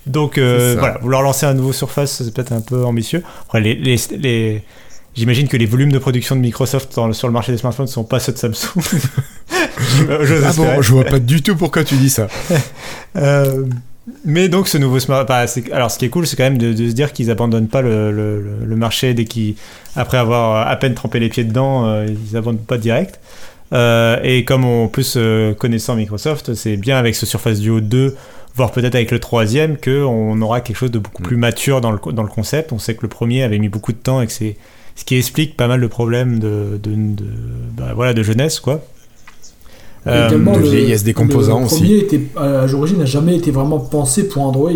donc 0.06 0.40
voilà, 0.40 0.98
vouloir 1.02 1.22
lancer 1.22 1.46
un 1.46 1.54
nouveau 1.54 1.74
Surface, 1.74 2.24
c'est 2.24 2.34
peut-être 2.34 2.54
un 2.54 2.62
peu 2.62 2.86
ambitieux. 2.86 3.22
Après, 3.42 3.60
les, 3.60 3.76
les 3.76 4.64
J'imagine 5.16 5.48
que 5.48 5.58
les 5.58 5.66
volumes 5.66 5.92
de 5.92 6.00
production 6.00 6.36
de 6.36 6.42
Microsoft 6.42 6.94
sur 7.12 7.28
le 7.28 7.34
marché 7.34 7.52
des 7.52 7.58
smartphones 7.58 7.88
ne 7.88 7.92
sont 7.92 8.06
pas 8.06 8.20
ceux 8.20 8.32
de 8.32 8.38
Samsung. 8.38 8.80
je, 9.90 10.34
ah 10.46 10.52
bon, 10.56 10.82
je 10.82 10.92
vois 10.92 11.04
pas 11.04 11.20
du 11.20 11.42
tout 11.42 11.56
pourquoi 11.56 11.84
tu 11.84 11.96
dis 11.96 12.10
ça. 12.10 12.28
Euh, 13.16 13.66
mais 14.24 14.50
donc 14.50 14.68
ce 14.68 14.78
nouveau 14.78 15.00
smartphone, 15.00 15.64
alors 15.72 15.90
ce 15.90 15.98
qui 15.98 16.06
est 16.06 16.10
cool, 16.10 16.28
c'est 16.28 16.36
quand 16.36 16.44
même 16.44 16.60
de, 16.60 16.76
se 16.76 16.94
dire 16.94 17.12
qu'ils 17.12 17.32
abandonnent 17.32 17.68
pas 17.68 17.82
le, 17.82 18.76
marché 18.76 19.16
dès 19.16 19.26
qu'ils, 19.26 19.56
après 19.96 20.18
avoir 20.18 20.68
à 20.68 20.76
peine 20.76 20.94
trempé 20.94 21.20
les 21.20 21.30
pieds 21.30 21.44
dedans, 21.44 21.88
euh, 21.88 22.06
ils 22.08 22.38
abandonnent 22.38 22.64
pas 22.64 22.78
direct. 22.78 23.20
Euh, 23.74 24.20
et 24.24 24.46
comme 24.46 24.64
en 24.64 24.88
plus 24.88 25.18
connaissant 25.58 25.96
Microsoft, 25.96 26.54
c'est 26.54 26.78
bien 26.78 26.98
avec 26.98 27.16
ce 27.16 27.26
Surface 27.26 27.60
Duo 27.60 27.82
2 27.82 28.16
voire 28.56 28.72
peut-être 28.72 28.96
avec 28.96 29.12
le 29.12 29.20
troisième, 29.20 29.78
qu'on 29.78 30.40
aura 30.42 30.62
quelque 30.62 30.78
chose 30.78 30.92
de 30.92 31.00
beaucoup 31.00 31.24
mm. 31.24 31.26
plus 31.26 31.38
mature 31.38 31.82
dans 31.82 31.92
le, 31.92 32.00
dans 32.12 32.24
le 32.24 32.30
concept. 32.30 32.72
On 32.74 32.80
sait 32.80 32.96
que 32.96 33.02
le 33.02 33.08
premier 33.08 33.44
avait 33.44 33.60
mis 33.60 33.70
beaucoup 33.70 33.94
de 33.94 33.98
temps 33.98 34.22
et 34.22 34.28
que 34.28 34.34
c'est 34.34 34.58
ce 34.96 35.06
qui 35.06 35.16
explique 35.16 35.56
pas 35.56 35.68
mal 35.68 35.80
de 35.80 35.88
problèmes 35.88 36.40
de, 36.40 36.80
de, 36.82 36.94
bah, 37.78 37.94
voilà, 37.96 38.14
de 38.14 38.22
jeunesse, 38.22 38.60
quoi. 38.60 38.84
Euh, 40.10 40.30
de 40.30 40.60
vieillesse 40.60 41.04
des 41.04 41.14
composants 41.14 41.64
aussi. 41.64 41.82
Le 41.82 41.88
premier, 41.88 41.98
était, 42.00 42.22
à 42.38 42.66
l'origine, 42.68 42.98
n'a 42.98 43.06
jamais 43.06 43.36
été 43.36 43.52
vraiment 43.52 43.80
pensé 43.80 44.28
pour 44.28 44.44
Android. 44.44 44.72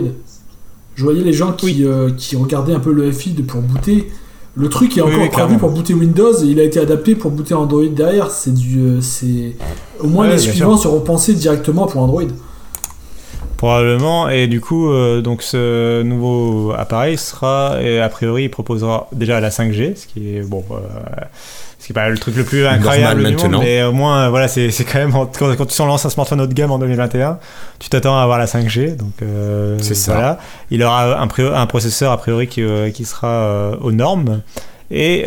Je 0.95 1.03
voyais 1.03 1.23
les 1.23 1.34
gens 1.34 1.53
qui, 1.53 1.86
euh, 1.86 2.11
qui 2.15 2.36
regardaient 2.36 2.73
un 2.73 2.79
peu 2.79 2.91
le 2.91 3.11
FI 3.11 3.31
de, 3.31 3.41
pour 3.41 3.61
booter. 3.61 4.07
Le 4.55 4.69
truc 4.69 4.95
est 4.97 5.01
encore 5.01 5.29
prévu 5.29 5.57
pour 5.57 5.71
booter 5.71 5.95
Windows 5.95 6.34
et 6.43 6.45
il 6.45 6.59
a 6.59 6.63
été 6.63 6.79
adapté 6.79 7.15
pour 7.15 7.31
booter 7.31 7.55
Android 7.55 7.86
derrière. 7.86 8.29
C'est 8.29 8.53
du, 8.53 8.79
euh, 8.79 9.01
c'est 9.01 9.55
au 9.99 10.07
moins 10.07 10.27
les 10.27 10.38
suivants 10.38 10.77
seront 10.77 10.99
pensés 10.99 11.34
directement 11.34 11.88
pour 11.88 12.01
Android. 12.01 12.23
Probablement, 13.57 14.27
et 14.27 14.47
du 14.47 14.59
coup, 14.59 14.91
euh, 14.91 15.21
donc 15.21 15.41
ce 15.41 16.03
nouveau 16.03 16.73
appareil 16.77 17.17
sera, 17.17 17.81
et 17.81 18.01
a 18.01 18.09
priori, 18.09 18.43
il 18.43 18.49
proposera 18.49 19.07
déjà 19.13 19.39
la 19.39 19.51
5G, 19.51 19.95
ce 19.95 20.05
qui 20.05 20.36
est 20.36 20.41
bon, 20.41 20.65
euh, 20.71 20.75
ce 21.84 21.88
qui 21.88 21.91
est 21.91 21.93
pas 21.93 22.07
le 22.07 22.17
truc 22.17 22.38
le 22.38 22.45
plus 22.45 22.65
incroyable 22.65 23.25
du 23.25 23.36
monde, 23.36 23.57
mais 23.59 23.84
au 23.84 23.91
moins, 23.91 24.29
voilà, 24.29 24.47
c'est 24.47 24.71
quand 24.89 24.99
même 24.99 25.11
quand, 25.11 25.55
quand 25.55 25.65
tu 25.65 25.81
lances 25.81 26.05
un 26.05 26.09
smartphone 26.09 26.39
haut 26.39 26.47
de 26.47 26.53
gamme 26.53 26.71
en 26.71 26.79
2021, 26.79 27.39
tu 27.79 27.89
t'attends 27.89 28.17
à 28.17 28.23
avoir 28.23 28.39
la 28.39 28.45
5G, 28.45 28.95
donc 28.95 29.11
euh, 29.21 29.77
c'est 29.81 29.95
ça. 29.95 30.13
Voilà. 30.13 30.39
Il 30.71 30.81
aura 30.81 31.21
un, 31.21 31.27
un, 31.27 31.65
processeur 31.65 32.13
a 32.13 32.17
priori 32.17 32.47
qui, 32.47 32.63
qui 32.93 33.05
sera 33.05 33.77
aux 33.81 33.91
normes. 33.91 34.41
Et 34.91 35.25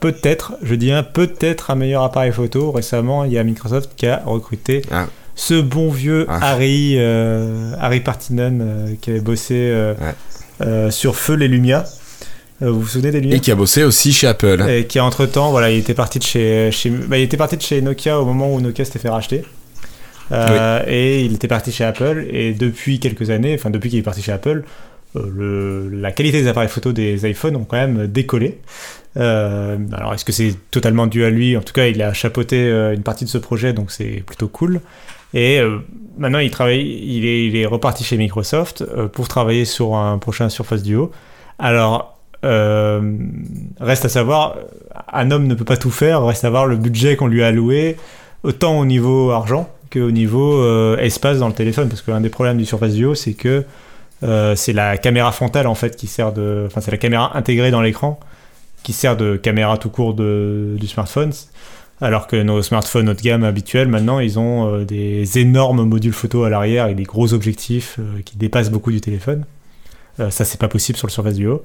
peut-être, 0.00 0.54
je 0.62 0.74
dis 0.74 0.90
un 0.90 1.02
peut-être 1.02 1.70
un 1.70 1.74
meilleur 1.74 2.02
appareil 2.02 2.32
photo. 2.32 2.70
Récemment, 2.70 3.24
il 3.24 3.32
y 3.32 3.38
a 3.38 3.44
Microsoft 3.44 3.90
qui 3.96 4.06
a 4.06 4.22
recruté 4.24 4.82
ah 4.90 5.06
ce 5.40 5.54
bon 5.54 5.90
vieux 5.90 6.26
ah. 6.28 6.38
Harry, 6.42 6.96
euh, 6.98 7.72
Harry 7.80 8.00
Partinen 8.00 8.60
euh, 8.60 8.94
qui 9.00 9.10
avait 9.10 9.20
bossé 9.20 9.54
euh, 9.54 10.90
sur 10.90 11.16
Feu 11.16 11.34
les 11.34 11.48
Lumia. 11.48 11.84
Vous 12.60 12.80
vous 12.80 12.86
souvenez 12.86 13.10
des 13.10 13.20
Lumia 13.20 13.36
Et 13.36 13.40
qui 13.40 13.50
a 13.50 13.54
bossé 13.54 13.84
aussi 13.84 14.12
chez 14.12 14.26
Apple. 14.26 14.64
Et 14.68 14.86
qui 14.86 15.00
entre 15.00 15.26
temps, 15.26 15.50
voilà, 15.50 15.70
il 15.70 15.78
était 15.78 15.94
parti 15.94 16.18
de 16.18 16.24
chez, 16.24 16.70
chez 16.72 16.90
bah, 16.90 17.18
il 17.18 17.22
était 17.22 17.36
parti 17.36 17.56
de 17.56 17.62
chez 17.62 17.80
Nokia 17.80 18.20
au 18.20 18.24
moment 18.24 18.52
où 18.54 18.60
Nokia 18.60 18.84
s'était 18.84 18.98
fait 18.98 19.08
racheter. 19.08 19.44
Et 20.86 21.24
il 21.24 21.34
était 21.34 21.48
parti 21.48 21.72
chez 21.72 21.84
Apple. 21.84 22.26
Et 22.30 22.52
depuis 22.52 23.00
quelques 23.00 23.30
années, 23.30 23.54
enfin 23.54 23.70
depuis 23.70 23.90
qu'il 23.90 23.98
est 23.98 24.02
parti 24.02 24.22
chez 24.22 24.32
Apple, 24.32 24.64
le, 25.14 25.88
la 25.88 26.12
qualité 26.12 26.42
des 26.42 26.48
appareils 26.48 26.68
photo 26.68 26.92
des 26.92 27.28
iPhones 27.28 27.56
ont 27.56 27.64
quand 27.64 27.76
même 27.76 28.06
décollé. 28.06 28.58
alors 29.16 30.14
est-ce 30.14 30.24
que 30.24 30.32
c'est 30.32 30.54
totalement 30.70 31.06
dû 31.06 31.24
à 31.24 31.30
lui? 31.30 31.56
En 31.56 31.62
tout 31.62 31.72
cas, 31.72 31.86
il 31.86 32.00
a 32.02 32.12
chapeauté 32.12 32.68
une 32.94 33.02
partie 33.02 33.24
de 33.24 33.30
ce 33.30 33.38
projet, 33.38 33.72
donc 33.72 33.90
c'est 33.90 34.22
plutôt 34.26 34.48
cool. 34.48 34.80
Et 35.32 35.60
euh, 35.60 35.78
maintenant, 36.18 36.38
il, 36.40 36.50
travaille, 36.50 36.80
il, 36.80 37.24
est, 37.24 37.46
il 37.46 37.56
est 37.56 37.66
reparti 37.66 38.04
chez 38.04 38.16
Microsoft 38.16 38.82
euh, 38.82 39.06
pour 39.06 39.28
travailler 39.28 39.64
sur 39.64 39.94
un 39.94 40.18
prochain 40.18 40.48
Surface 40.48 40.82
Duo. 40.82 41.12
Alors, 41.58 42.19
euh, 42.44 43.18
reste 43.80 44.04
à 44.04 44.08
savoir, 44.08 44.56
un 45.12 45.30
homme 45.30 45.46
ne 45.46 45.54
peut 45.54 45.64
pas 45.64 45.76
tout 45.76 45.90
faire, 45.90 46.24
reste 46.24 46.44
à 46.44 46.50
voir 46.50 46.66
le 46.66 46.76
budget 46.76 47.16
qu'on 47.16 47.26
lui 47.26 47.42
a 47.42 47.48
alloué, 47.48 47.96
autant 48.42 48.78
au 48.78 48.84
niveau 48.84 49.30
argent 49.30 49.68
qu'au 49.92 50.10
niveau 50.12 50.96
espace 50.98 51.38
dans 51.38 51.48
le 51.48 51.54
téléphone. 51.54 51.88
Parce 51.88 52.02
qu'un 52.02 52.20
des 52.20 52.28
problèmes 52.28 52.58
du 52.58 52.64
Surface 52.64 52.94
Duo, 52.94 53.14
c'est 53.14 53.34
que 53.34 53.64
c'est 54.54 54.72
la 54.72 54.96
caméra 54.96 55.32
frontale 55.32 55.66
en 55.66 55.74
fait 55.74 55.96
qui 55.96 56.06
sert 56.06 56.32
de. 56.32 56.64
Enfin, 56.66 56.80
c'est 56.80 56.92
la 56.92 56.96
caméra 56.96 57.36
intégrée 57.36 57.72
dans 57.72 57.82
l'écran 57.82 58.20
qui 58.82 58.92
sert 58.92 59.16
de 59.16 59.36
caméra 59.36 59.78
tout 59.78 59.90
court 59.90 60.14
de, 60.14 60.76
du 60.78 60.86
smartphone. 60.86 61.32
Alors 62.00 62.26
que 62.26 62.36
nos 62.36 62.62
smartphones 62.62 63.10
haut 63.10 63.14
de 63.14 63.20
gamme 63.20 63.44
habituels, 63.44 63.88
maintenant, 63.88 64.20
ils 64.20 64.38
ont 64.38 64.74
euh, 64.74 64.84
des 64.84 65.38
énormes 65.38 65.84
modules 65.84 66.14
photo 66.14 66.44
à 66.44 66.50
l'arrière 66.50 66.86
et 66.86 66.94
des 66.94 67.02
gros 67.02 67.34
objectifs 67.34 67.96
euh, 67.98 68.22
qui 68.24 68.38
dépassent 68.38 68.70
beaucoup 68.70 68.90
du 68.90 69.02
téléphone. 69.02 69.44
Euh, 70.18 70.30
ça, 70.30 70.46
c'est 70.46 70.58
pas 70.58 70.68
possible 70.68 70.96
sur 70.96 71.06
le 71.06 71.12
Surface 71.12 71.34
Duo. 71.34 71.62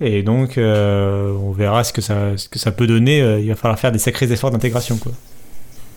Et 0.00 0.22
donc, 0.22 0.58
on 0.58 1.52
verra 1.52 1.84
ce 1.84 1.92
que, 1.92 2.00
ça, 2.00 2.36
ce 2.36 2.48
que 2.48 2.58
ça 2.58 2.70
peut 2.70 2.86
donner. 2.86 3.18
il 3.40 3.48
va 3.48 3.54
falloir 3.54 3.78
faire 3.78 3.92
des 3.92 3.98
sacrés 3.98 4.30
efforts 4.30 4.50
d'intégration. 4.50 4.96
Quoi. 4.96 5.12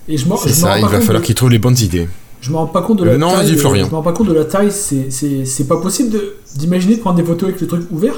Et 0.07 0.17
je 0.17 0.25
C'est 0.41 0.49
ça, 0.49 0.79
il 0.79 0.85
va 0.85 1.01
falloir 1.01 1.23
qu'ils 1.23 1.35
trouvent 1.35 1.51
les 1.51 1.59
bonnes 1.59 1.77
idées. 1.77 2.07
Je 2.41 2.51
me 2.51 2.57
rends 2.57 2.67
pas 2.67 2.81
compte 2.81 2.99
de 2.99 3.03
la 3.03 3.17
non, 3.17 3.31
taille. 3.31 3.57
Je 3.57 3.67
me 3.67 3.83
rends 3.83 4.01
pas 4.01 4.13
compte 4.13 4.27
de 4.27 4.33
la 4.33 4.45
taille. 4.45 4.71
C'est 4.71 5.67
pas 5.67 5.77
possible 5.77 6.17
d'imaginer 6.55 6.95
de, 6.95 7.01
prendre 7.01 7.17
des 7.17 7.23
photos 7.23 7.49
avec 7.49 7.61
le 7.61 7.67
truc 7.67 7.83
ouvert 7.91 8.15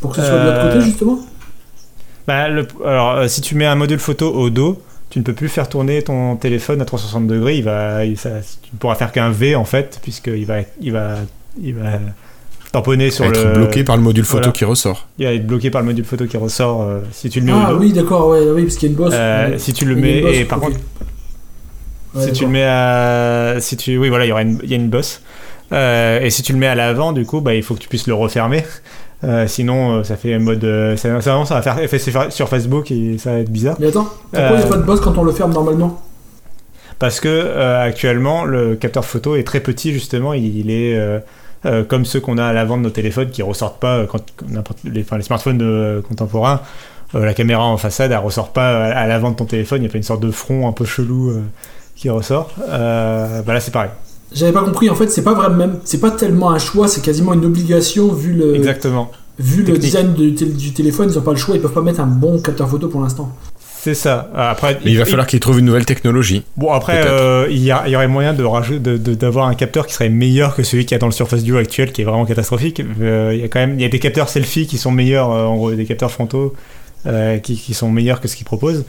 Pour 0.00 0.10
que 0.10 0.20
ce 0.20 0.26
soit 0.26 0.38
de 0.38 0.50
l'autre 0.50 0.72
côté, 0.72 0.80
justement 0.84 1.20
bah, 2.26 2.44
alors, 2.84 3.16
euh, 3.16 3.28
si 3.28 3.40
tu 3.40 3.56
mets 3.56 3.66
un 3.66 3.74
module 3.74 3.98
photo 3.98 4.32
au 4.32 4.50
dos, 4.50 4.80
tu 5.08 5.18
ne 5.18 5.24
peux 5.24 5.32
plus 5.32 5.48
faire 5.48 5.68
tourner 5.68 6.02
ton 6.02 6.36
téléphone 6.36 6.80
à 6.80 6.84
360 6.84 7.26
degrés. 7.26 7.56
Il 7.56 7.64
va, 7.64 8.06
tu 8.06 8.12
ne 8.72 8.78
pourras 8.78 8.94
faire 8.94 9.10
qu'un 9.10 9.30
V 9.30 9.56
en 9.56 9.64
fait, 9.64 9.98
puisqu'il 10.00 10.46
va, 10.46 10.58
il 10.80 10.92
va, 10.92 11.16
il 11.60 11.74
va 11.74 11.98
tamponner 12.72 13.10
sur 13.10 13.24
être 13.24 13.52
bloqué 13.54 13.84
par 13.84 13.96
le 13.96 14.02
module 14.02 14.24
photo 14.24 14.52
qui 14.52 14.64
ressort. 14.64 15.08
Il 15.18 15.26
va 15.26 15.32
être 15.32 15.46
bloqué 15.46 15.70
par 15.70 15.82
le 15.82 15.86
module 15.86 16.04
photo 16.04 16.26
qui 16.26 16.36
ressort 16.36 16.82
euh, 16.82 17.00
si 17.12 17.28
tu 17.28 17.40
le 17.40 17.46
mets 17.46 17.52
ah, 17.54 17.70
au 17.70 17.74
dos. 17.74 17.80
Oui, 17.80 17.92
d'accord, 17.92 18.28
ouais, 18.28 18.40
oui, 18.54 18.62
parce 18.62 18.76
qu'il 18.76 18.88
y 18.88 18.92
a 18.92 18.92
une 18.92 19.02
bosse. 19.02 19.14
Euh, 19.16 19.58
si 19.58 19.72
tu 19.72 19.84
le 19.84 19.96
mets, 19.96 20.40
et 20.40 20.44
par 20.44 20.60
contre, 20.60 20.76
si 22.18 22.32
tu 22.32 22.44
le 22.44 22.50
mets 22.50 22.64
à, 22.64 23.56
si 23.60 23.76
tu, 23.76 23.98
oui, 23.98 24.08
voilà, 24.08 24.24
il 24.24 24.28
y 24.28 24.32
aura 24.32 24.42
une, 24.42 24.60
il 24.62 24.70
y 24.70 24.74
a 24.74 24.76
une 24.76 24.88
bosse. 24.88 25.22
et 25.72 26.30
si 26.30 26.42
tu 26.42 26.52
le 26.52 26.58
mets 26.58 26.68
à 26.68 26.74
l'avant, 26.74 27.12
du 27.12 27.24
coup, 27.24 27.40
bah, 27.40 27.54
il 27.54 27.62
faut 27.62 27.74
que 27.74 27.80
tu 27.80 27.88
puisses 27.88 28.06
le 28.06 28.14
refermer. 28.14 28.64
sinon, 29.46 30.04
ça 30.04 30.16
fait 30.16 30.38
mode. 30.38 30.64
ça, 30.96 31.20
ça, 31.20 31.42
va 31.42 31.62
faire 31.62 31.78
effet 31.80 31.98
sur 31.98 32.48
Facebook 32.48 32.90
et 32.90 33.18
ça 33.18 33.32
va 33.32 33.38
être 33.38 33.50
bizarre. 33.50 33.76
Mais 33.80 33.88
attends, 33.88 34.08
pourquoi 34.32 34.50
il 34.52 34.58
n'y 34.58 34.62
a 34.62 34.66
pas 34.66 34.76
de 34.76 34.82
boss 34.82 35.00
quand 35.00 35.16
on 35.18 35.24
le 35.24 35.32
ferme 35.32 35.52
normalement? 35.52 36.00
Parce 37.00 37.18
que 37.18 37.58
actuellement, 37.58 38.44
le 38.44 38.76
capteur 38.76 39.04
photo 39.04 39.34
est 39.34 39.44
très 39.44 39.60
petit, 39.60 39.92
justement. 39.92 40.34
Il, 40.34 40.70
est. 40.70 41.20
comme 41.88 42.04
ceux 42.04 42.20
qu'on 42.20 42.38
a 42.38 42.44
à 42.44 42.52
l'avant 42.52 42.78
de 42.78 42.82
nos 42.82 42.90
téléphones 42.90 43.30
qui 43.30 43.42
ressortent 43.42 43.80
pas 43.80 44.06
quand, 44.06 44.24
les, 44.84 45.04
les, 45.04 45.22
smartphones 45.22 45.58
de, 45.58 46.02
contemporains 46.08 46.60
euh, 47.14 47.24
la 47.24 47.34
caméra 47.34 47.64
en 47.64 47.76
façade, 47.76 48.12
elle 48.12 48.18
ressort 48.18 48.52
pas 48.52 48.84
à 48.86 49.06
l'avant 49.06 49.30
de 49.32 49.36
ton 49.36 49.44
téléphone, 49.44 49.82
il 49.82 49.86
y 49.86 49.88
a 49.88 49.90
pas 49.90 49.98
une 49.98 50.04
sorte 50.04 50.22
de 50.22 50.30
front 50.30 50.68
un 50.68 50.72
peu 50.72 50.84
chelou 50.84 51.30
euh, 51.30 51.40
qui 51.96 52.08
ressort. 52.08 52.50
Euh, 52.68 53.42
bah 53.42 53.52
là, 53.52 53.60
c'est 53.60 53.72
pareil. 53.72 53.90
J'avais 54.32 54.52
pas 54.52 54.62
compris, 54.62 54.88
en 54.90 54.94
fait, 54.94 55.08
c'est 55.08 55.24
pas 55.24 55.34
vraiment 55.34 55.56
même, 55.56 55.78
c'est 55.84 55.98
pas 55.98 56.12
tellement 56.12 56.50
un 56.50 56.58
choix, 56.58 56.86
c'est 56.86 57.00
quasiment 57.00 57.32
une 57.34 57.44
obligation 57.44 58.12
vu 58.12 58.32
le. 58.32 58.54
Exactement. 58.54 59.10
Vu 59.40 59.62
le 59.62 59.78
design 59.78 60.12
du 60.12 60.72
téléphone, 60.74 61.08
ils 61.10 61.18
ont 61.18 61.22
pas 61.22 61.30
le 61.30 61.38
choix, 61.38 61.56
ils 61.56 61.62
peuvent 61.62 61.72
pas 61.72 61.80
mettre 61.80 62.00
un 62.00 62.06
bon 62.06 62.38
capteur 62.40 62.68
photo 62.68 62.88
pour 62.88 63.00
l'instant. 63.00 63.34
C'est 63.82 63.94
ça. 63.94 64.30
Après, 64.36 64.78
il, 64.84 64.98
va 64.98 65.06
falloir 65.06 65.26
qu'ils 65.26 65.40
trouvent 65.40 65.58
une 65.58 65.64
nouvelle 65.64 65.86
technologie. 65.86 66.44
Bon, 66.58 66.70
après, 66.72 67.02
il, 67.50 67.56
y 67.56 67.68
y, 67.68 67.96
aurait 67.96 68.08
moyen 68.08 68.34
de 68.34 68.96
d'avoir 69.14 69.46
un 69.46 69.54
capteur 69.54 69.86
qui 69.86 69.94
serait 69.94 70.10
meilleur 70.10 70.54
que 70.54 70.62
celui 70.62 70.84
qui 70.84 70.94
a 70.94 70.98
dans 70.98 71.06
le 71.06 71.12
Surface 71.12 71.42
Duo 71.42 71.56
actuel, 71.56 71.92
qui 71.92 72.02
est 72.02 72.04
vraiment 72.04 72.26
catastrophique. 72.26 72.80
il 72.80 73.38
y 73.38 73.42
a 73.42 73.48
quand 73.48 73.60
même, 73.60 73.74
il 73.76 73.82
y 73.82 73.86
a 73.86 73.88
des 73.88 73.98
capteurs 73.98 74.28
selfie 74.28 74.66
qui 74.66 74.76
sont 74.76 74.90
meilleurs, 74.90 75.30
en 75.30 75.56
gros, 75.56 75.72
des 75.72 75.86
capteurs 75.86 76.10
frontaux 76.10 76.54
euh, 77.06 77.38
qui, 77.38 77.72
sont 77.72 77.90
meilleurs 77.90 78.20
que 78.20 78.28
ce 78.28 78.36
qu'ils 78.36 78.44
proposent. 78.44 78.84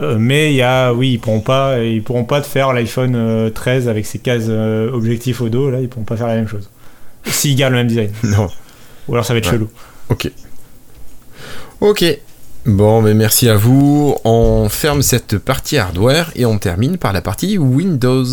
Euh, 0.00 0.16
mais 0.18 0.52
il 0.52 0.56
y 0.56 0.62
a, 0.62 0.92
oui, 0.92 1.12
ils 1.12 1.20
pourront 1.20 1.40
pas, 1.40 1.78
ils 1.78 2.02
pourront 2.02 2.24
pas 2.24 2.40
te 2.40 2.48
faire 2.48 2.72
l'iPhone 2.72 3.52
13 3.54 3.86
euh, 3.86 3.90
avec 3.90 4.06
ses 4.06 4.18
cases 4.18 4.48
objectifs 4.48 5.40
au 5.40 5.48
dos. 5.48 5.70
Là, 5.70 5.80
ils 5.80 5.88
pourront 5.88 6.04
pas 6.04 6.16
faire 6.16 6.26
la 6.26 6.34
même 6.34 6.48
chose. 6.48 6.68
S'ils 7.24 7.54
gardent 7.54 7.74
le 7.74 7.78
même 7.78 7.86
design. 7.86 8.10
Non. 8.24 8.48
Ou 9.06 9.12
alors 9.12 9.24
ça 9.24 9.34
va 9.34 9.38
être 9.38 9.48
chelou. 9.48 9.68
Ok. 10.08 10.30
Ok. 11.80 12.04
Bon, 12.66 13.02
mais 13.02 13.12
merci 13.12 13.50
à 13.50 13.56
vous. 13.56 14.16
On 14.24 14.70
ferme 14.70 15.02
cette 15.02 15.36
partie 15.36 15.76
hardware 15.76 16.30
et 16.34 16.46
on 16.46 16.56
termine 16.56 16.96
par 16.96 17.12
la 17.12 17.20
partie 17.20 17.58
Windows. 17.58 18.24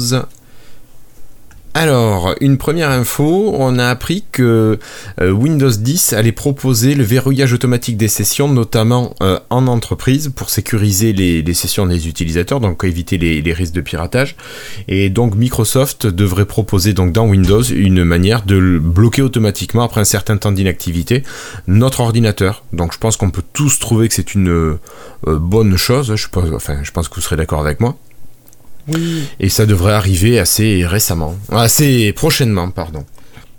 Alors, 1.74 2.36
une 2.42 2.58
première 2.58 2.90
info, 2.90 3.56
on 3.58 3.80
a 3.80 3.88
appris 3.88 4.26
que 4.34 4.78
euh, 5.22 5.32
Windows 5.32 5.72
10 5.72 6.12
allait 6.12 6.34
proposer 6.34 6.96
le 6.96 7.04
verrouillage 7.06 7.54
automatique 7.54 7.96
des 7.96 8.10
sessions, 8.10 8.50
notamment 8.50 9.16
euh, 9.24 9.40
en 9.50 9.68
entreprise, 9.68 10.34
pour 10.36 10.50
sécuriser 10.50 11.14
les, 11.14 11.54
sessions 11.54 11.86
des 11.86 12.10
utilisateurs, 12.10 12.60
donc 12.60 12.84
éviter 12.84 13.18
les, 13.18 13.54
risques 13.54 13.74
de 13.74 13.80
piratage. 13.80 14.36
Et 14.90 15.10
donc 15.10 15.36
Microsoft 15.36 16.08
devrait 16.08 16.46
proposer 16.46 16.92
donc 16.92 17.14
dans 17.14 17.26
Windows 17.26 17.64
une 17.64 18.04
manière 18.04 18.44
de 18.44 18.78
bloquer 18.78 19.22
automatiquement 19.22 19.84
après 19.84 20.02
un 20.02 20.06
certain 20.06 20.36
temps 20.36 20.52
d'inactivité 20.52 21.24
notre 21.68 22.02
ordinateur. 22.02 22.66
Donc 22.74 22.94
je 22.94 22.98
pense 22.98 23.16
qu'on 23.16 23.32
peut 23.32 23.44
tous 23.54 23.80
trouver 23.80 24.10
que 24.10 24.14
c'est 24.14 24.36
une 24.36 24.50
euh, 24.50 24.80
bonne 25.26 25.78
chose. 25.78 26.16
Je 26.16 26.28
pense 26.92 27.08
que 27.08 27.16
vous 27.16 27.22
serez 27.22 27.38
d'accord 27.38 27.62
avec 27.62 27.80
moi. 27.80 27.96
Et 29.40 29.50
ça 29.50 29.66
devrait 29.66 29.94
arriver 29.94 30.40
assez 30.40 30.86
récemment, 30.86 31.36
assez 31.52 32.14
prochainement, 32.14 32.70
pardon. 32.70 33.06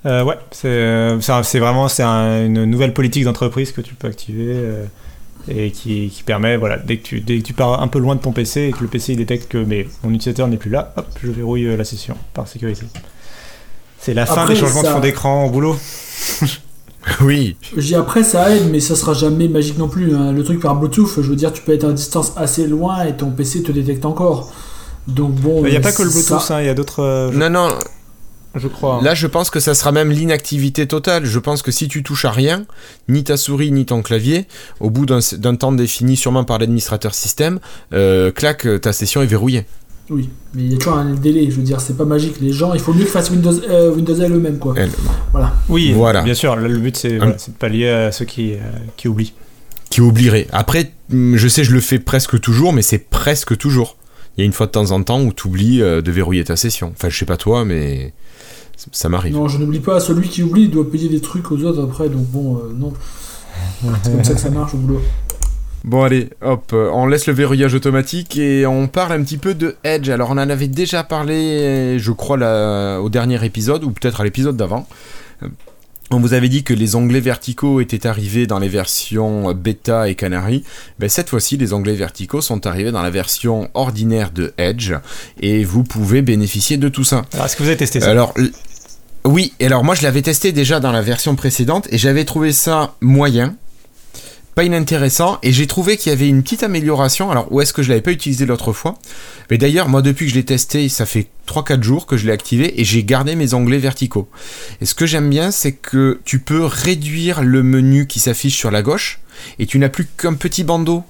Euh, 0.04 0.24
ouais, 0.24 0.36
c'est 0.50 0.68
euh, 0.68 1.18
vraiment 1.54 1.86
c'est 1.86 2.02
une 2.02 2.64
nouvelle 2.64 2.92
politique 2.92 3.24
d'entreprise 3.24 3.70
que 3.70 3.80
tu 3.80 3.94
peux 3.94 4.08
activer 4.08 4.48
euh, 4.48 4.84
et 5.48 5.70
qui, 5.70 6.08
qui, 6.08 6.24
permet, 6.24 6.56
voilà, 6.56 6.76
dès 6.76 6.96
que, 6.96 7.02
tu, 7.02 7.20
dès 7.20 7.38
que 7.38 7.44
tu 7.44 7.52
pars 7.52 7.80
un 7.80 7.88
peu 7.88 8.00
loin 8.00 8.16
de 8.16 8.20
ton 8.20 8.32
PC 8.32 8.62
et 8.62 8.72
que 8.72 8.80
le 8.80 8.88
PC 8.88 9.12
il 9.12 9.18
détecte 9.18 9.50
que 9.50 9.58
mais, 9.58 9.86
mon 10.02 10.10
utilisateur 10.10 10.48
n'est 10.48 10.56
plus 10.56 10.70
là, 10.70 10.92
hop, 10.96 11.06
je 11.22 11.30
verrouille 11.30 11.76
la 11.76 11.84
session 11.84 12.16
par 12.34 12.48
sécurité. 12.48 12.86
C'est 14.00 14.14
la 14.14 14.26
fin 14.26 14.46
des 14.46 14.56
changements 14.56 14.82
de 14.82 14.88
fond 14.88 15.00
d'écran 15.00 15.44
au 15.44 15.50
boulot. 15.50 15.76
oui. 17.20 17.56
J'ai 17.76 17.94
après 17.94 18.24
ça 18.24 18.50
aide, 18.50 18.68
mais 18.70 18.80
ça 18.80 18.96
sera 18.96 19.14
jamais 19.14 19.46
magique 19.46 19.78
non 19.78 19.88
plus. 19.88 20.12
Hein. 20.16 20.32
Le 20.32 20.42
truc 20.42 20.60
par 20.60 20.74
Bluetooth, 20.74 21.14
je 21.16 21.20
veux 21.20 21.36
dire, 21.36 21.52
tu 21.52 21.62
peux 21.62 21.72
être 21.72 21.84
à 21.84 21.92
distance 21.92 22.32
assez 22.36 22.66
loin 22.66 23.04
et 23.04 23.16
ton 23.16 23.30
PC 23.30 23.62
te 23.62 23.70
détecte 23.70 24.04
encore. 24.04 24.52
Donc 25.08 25.34
bon. 25.34 25.64
Il 25.64 25.70
n'y 25.70 25.76
a 25.76 25.80
pas 25.80 25.92
que 25.92 26.02
le 26.02 26.10
Bluetooth, 26.10 26.50
hein, 26.50 26.60
il 26.60 26.66
y 26.66 26.68
a 26.68 26.74
d'autres. 26.74 27.00
Euh, 27.00 27.30
non, 27.32 27.50
non. 27.50 27.70
Je 28.54 28.68
crois. 28.68 29.00
Là, 29.02 29.14
je 29.14 29.26
pense 29.26 29.48
que 29.48 29.60
ça 29.60 29.74
sera 29.74 29.92
même 29.92 30.10
l'inactivité 30.10 30.86
totale. 30.86 31.24
Je 31.24 31.38
pense 31.38 31.62
que 31.62 31.70
si 31.70 31.88
tu 31.88 32.02
touches 32.02 32.26
à 32.26 32.30
rien, 32.30 32.66
ni 33.08 33.24
ta 33.24 33.38
souris, 33.38 33.72
ni 33.72 33.86
ton 33.86 34.02
clavier, 34.02 34.46
au 34.78 34.90
bout 34.90 35.06
d'un 35.06 35.56
temps 35.56 35.72
défini 35.72 36.16
sûrement 36.16 36.44
par 36.44 36.58
l'administrateur 36.58 37.14
système, 37.14 37.60
euh, 37.94 38.30
clac, 38.30 38.66
ta 38.82 38.92
session 38.92 39.22
est 39.22 39.26
verrouillée. 39.26 39.64
Oui, 40.10 40.28
mais 40.52 40.64
il 40.64 40.72
y 40.72 40.74
a 40.74 40.78
toujours 40.78 40.98
un 40.98 41.14
délai. 41.14 41.50
Je 41.50 41.56
veux 41.56 41.62
dire, 41.62 41.80
c'est 41.80 41.96
pas 41.96 42.04
magique. 42.04 42.40
Les 42.42 42.52
gens, 42.52 42.74
il 42.74 42.80
faut 42.80 42.92
mieux 42.92 43.04
qu'ils 43.04 43.08
fassent 43.12 43.30
Windows, 43.30 43.58
euh, 43.70 43.94
Windows 43.94 44.20
L 44.20 44.32
eux-mêmes, 44.32 44.58
quoi. 44.58 44.74
Voilà. 45.30 45.54
Oui, 45.70 45.92
voilà. 45.92 46.20
bien 46.20 46.34
sûr. 46.34 46.54
Le 46.54 46.76
but, 46.76 46.96
c'est 46.96 47.18
de 47.18 47.56
pallier 47.58 47.88
à 47.88 48.12
ceux 48.12 48.26
qui, 48.26 48.54
qui 48.98 49.08
oublient. 49.08 49.32
Qui 49.88 50.02
oublieraient. 50.02 50.48
Après, 50.52 50.92
mm, 51.08 51.36
je 51.36 51.48
sais, 51.48 51.64
je 51.64 51.72
le 51.72 51.80
fais 51.80 51.98
presque 51.98 52.38
toujours, 52.38 52.74
mais 52.74 52.82
c'est 52.82 52.98
presque 52.98 53.56
toujours 53.56 53.96
il 54.36 54.40
y 54.40 54.42
a 54.42 54.46
une 54.46 54.52
fois 54.52 54.66
de 54.66 54.72
temps 54.72 54.90
en 54.92 55.02
temps 55.02 55.22
où 55.22 55.32
tu 55.32 55.46
oublies 55.46 55.82
euh, 55.82 56.00
de 56.00 56.10
verrouiller 56.10 56.44
ta 56.44 56.56
session. 56.56 56.92
Enfin, 56.96 57.08
je 57.08 57.18
sais 57.18 57.26
pas 57.26 57.36
toi, 57.36 57.64
mais 57.64 58.12
ça 58.76 59.08
m'arrive. 59.08 59.34
Non, 59.34 59.48
je 59.48 59.58
n'oublie 59.58 59.80
pas. 59.80 60.00
Celui 60.00 60.28
qui 60.28 60.42
oublie 60.42 60.68
doit 60.68 60.90
payer 60.90 61.08
des 61.08 61.20
trucs 61.20 61.50
aux 61.52 61.62
autres 61.62 61.82
après, 61.82 62.08
donc 62.08 62.26
bon, 62.28 62.56
euh, 62.56 62.72
non. 62.74 62.92
C'est 64.02 64.12
comme 64.12 64.24
ça 64.24 64.34
que 64.34 64.40
ça 64.40 64.50
marche 64.50 64.74
au 64.74 64.78
boulot. 64.78 65.02
Bon 65.84 66.02
allez, 66.04 66.30
hop, 66.40 66.70
euh, 66.72 66.90
on 66.92 67.06
laisse 67.06 67.26
le 67.26 67.32
verrouillage 67.32 67.74
automatique 67.74 68.38
et 68.38 68.66
on 68.66 68.86
parle 68.86 69.12
un 69.12 69.22
petit 69.22 69.36
peu 69.36 69.52
de 69.52 69.74
Edge. 69.82 70.08
Alors 70.08 70.30
on 70.30 70.34
en 70.34 70.48
avait 70.48 70.68
déjà 70.68 71.02
parlé, 71.02 71.98
je 71.98 72.12
crois, 72.12 72.36
au 73.00 73.08
dernier 73.10 73.44
épisode, 73.44 73.84
ou 73.84 73.90
peut-être 73.90 74.20
à 74.20 74.24
l'épisode 74.24 74.56
d'avant. 74.56 74.86
On 76.14 76.20
vous 76.20 76.34
avait 76.34 76.50
dit 76.50 76.62
que 76.62 76.74
les 76.74 76.94
onglets 76.94 77.20
verticaux 77.20 77.80
étaient 77.80 78.06
arrivés 78.06 78.46
dans 78.46 78.58
les 78.58 78.68
versions 78.68 79.52
bêta 79.54 80.10
et 80.10 80.14
Canary. 80.14 80.62
Ben, 80.98 81.08
cette 81.08 81.30
fois-ci, 81.30 81.56
les 81.56 81.72
onglets 81.72 81.94
verticaux 81.94 82.42
sont 82.42 82.66
arrivés 82.66 82.92
dans 82.92 83.00
la 83.00 83.08
version 83.08 83.70
ordinaire 83.72 84.30
de 84.30 84.52
Edge 84.58 84.92
et 85.40 85.64
vous 85.64 85.84
pouvez 85.84 86.20
bénéficier 86.20 86.76
de 86.76 86.90
tout 86.90 87.04
ça. 87.04 87.24
Alors, 87.32 87.46
est-ce 87.46 87.56
que 87.56 87.62
vous 87.62 87.68
avez 87.70 87.78
testé 87.78 88.00
ça? 88.00 88.10
Alors, 88.10 88.34
oui, 89.24 89.54
alors 89.60 89.84
moi 89.84 89.94
je 89.94 90.02
l'avais 90.02 90.20
testé 90.20 90.52
déjà 90.52 90.80
dans 90.80 90.92
la 90.92 91.00
version 91.00 91.34
précédente 91.34 91.88
et 91.90 91.96
j'avais 91.96 92.24
trouvé 92.24 92.52
ça 92.52 92.94
moyen 93.00 93.56
pas 94.54 94.64
inintéressant 94.64 95.38
et 95.42 95.52
j'ai 95.52 95.66
trouvé 95.66 95.96
qu'il 95.96 96.10
y 96.10 96.12
avait 96.12 96.28
une 96.28 96.42
petite 96.42 96.62
amélioration. 96.62 97.30
Alors 97.30 97.50
où 97.52 97.60
est-ce 97.60 97.72
que 97.72 97.82
je 97.82 97.88
l'avais 97.88 98.02
pas 98.02 98.12
utilisé 98.12 98.46
l'autre 98.46 98.72
fois? 98.72 98.98
Mais 99.50 99.58
d'ailleurs 99.58 99.88
moi 99.88 100.02
depuis 100.02 100.26
que 100.26 100.30
je 100.30 100.36
l'ai 100.36 100.44
testé, 100.44 100.88
ça 100.88 101.06
fait 101.06 101.28
3-4 101.46 101.82
jours 101.82 102.06
que 102.06 102.16
je 102.16 102.26
l'ai 102.26 102.32
activé 102.32 102.80
et 102.80 102.84
j'ai 102.84 103.04
gardé 103.04 103.34
mes 103.34 103.54
onglets 103.54 103.78
verticaux. 103.78 104.28
Et 104.80 104.86
ce 104.86 104.94
que 104.94 105.06
j'aime 105.06 105.30
bien 105.30 105.50
c'est 105.50 105.72
que 105.72 106.20
tu 106.24 106.38
peux 106.38 106.64
réduire 106.64 107.42
le 107.42 107.62
menu 107.62 108.06
qui 108.06 108.20
s'affiche 108.20 108.56
sur 108.56 108.70
la 108.70 108.82
gauche 108.82 109.20
et 109.58 109.66
tu 109.66 109.78
n'as 109.78 109.88
plus 109.88 110.06
qu'un 110.06 110.34
petit 110.34 110.64
bandeau 110.64 111.04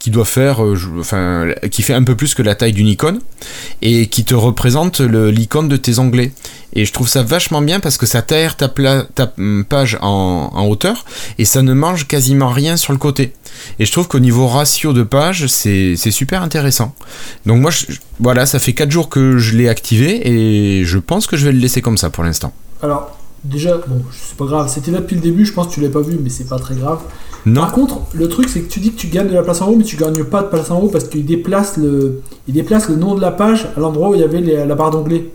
qui 0.00 0.10
doit 0.10 0.24
faire, 0.24 0.64
euh, 0.64 0.76
fait 1.62 1.94
un 1.94 2.02
peu 2.02 2.16
plus 2.16 2.34
que 2.34 2.42
la 2.42 2.54
taille 2.54 2.72
d'une 2.72 2.88
icône 2.88 3.20
et 3.82 4.06
qui 4.06 4.24
te 4.24 4.34
représente 4.34 5.00
l'icône 5.00 5.68
de 5.68 5.76
tes 5.76 5.98
onglets. 5.98 6.32
Et 6.72 6.84
je 6.86 6.92
trouve 6.92 7.08
ça 7.08 7.22
vachement 7.22 7.60
bien 7.60 7.80
parce 7.80 7.98
que 7.98 8.06
ça 8.06 8.22
t'aère 8.22 8.56
ta, 8.56 8.72
hum, 9.38 9.64
page 9.68 9.98
en, 10.00 10.66
hauteur 10.68 11.04
et 11.38 11.44
ça 11.44 11.62
ne 11.62 11.74
mange 11.74 12.08
quasiment 12.08 12.48
rien 12.48 12.76
sur 12.78 12.94
le 12.94 12.98
côté. 12.98 13.34
Et 13.78 13.84
je 13.84 13.92
trouve 13.92 14.08
qu'au 14.08 14.20
niveau 14.20 14.48
ratio 14.48 14.94
de 14.94 15.02
page, 15.02 15.46
c'est 15.48 15.96
super 15.96 16.42
intéressant. 16.42 16.94
Donc 17.44 17.60
moi, 17.60 17.70
voilà, 18.20 18.46
ça 18.46 18.58
fait 18.58 18.72
4 18.72 18.90
jours 18.90 19.10
que 19.10 19.36
je 19.36 19.54
l'ai 19.54 19.68
activé 19.68 20.26
et 20.26 20.84
je 20.84 20.98
pense 20.98 21.26
que 21.26 21.36
je 21.36 21.44
vais 21.44 21.52
le 21.52 21.58
laisser 21.58 21.82
comme 21.82 21.98
ça 21.98 22.08
pour 22.08 22.24
l'instant. 22.24 22.54
Alors, 22.82 23.19
déjà, 23.44 23.78
bon, 23.78 24.02
c'est 24.12 24.36
pas 24.36 24.46
grave, 24.46 24.70
c'était 24.72 24.90
là 24.90 25.00
depuis 25.00 25.16
le 25.16 25.22
début, 25.22 25.44
je 25.44 25.52
pense 25.52 25.68
que 25.68 25.72
tu 25.72 25.80
l'as 25.80 25.88
pas 25.88 26.00
vu, 26.00 26.18
mais 26.22 26.30
c'est 26.30 26.48
pas 26.48 26.58
très 26.58 26.74
grave. 26.74 27.00
Par 27.54 27.72
contre, 27.72 28.00
le 28.12 28.28
truc, 28.28 28.48
c'est 28.48 28.60
que 28.60 28.70
tu 28.70 28.80
dis 28.80 28.92
que 28.92 28.98
tu 28.98 29.06
gagnes 29.06 29.28
de 29.28 29.34
la 29.34 29.42
place 29.42 29.62
en 29.62 29.68
haut, 29.68 29.76
mais 29.76 29.84
tu 29.84 29.96
gagnes 29.96 30.24
pas 30.24 30.42
de 30.42 30.48
place 30.48 30.70
en 30.70 30.80
haut 30.80 30.88
parce 30.88 31.04
qu'il 31.04 31.24
déplace 31.24 31.78
le, 31.78 32.20
il 32.46 32.54
déplace 32.54 32.88
le 32.88 32.96
nom 32.96 33.14
de 33.14 33.20
la 33.20 33.30
page 33.30 33.68
à 33.76 33.80
l'endroit 33.80 34.10
où 34.10 34.14
il 34.14 34.20
y 34.20 34.24
avait 34.24 34.40
la 34.40 34.74
barre 34.74 34.90
d'onglet. 34.90 35.30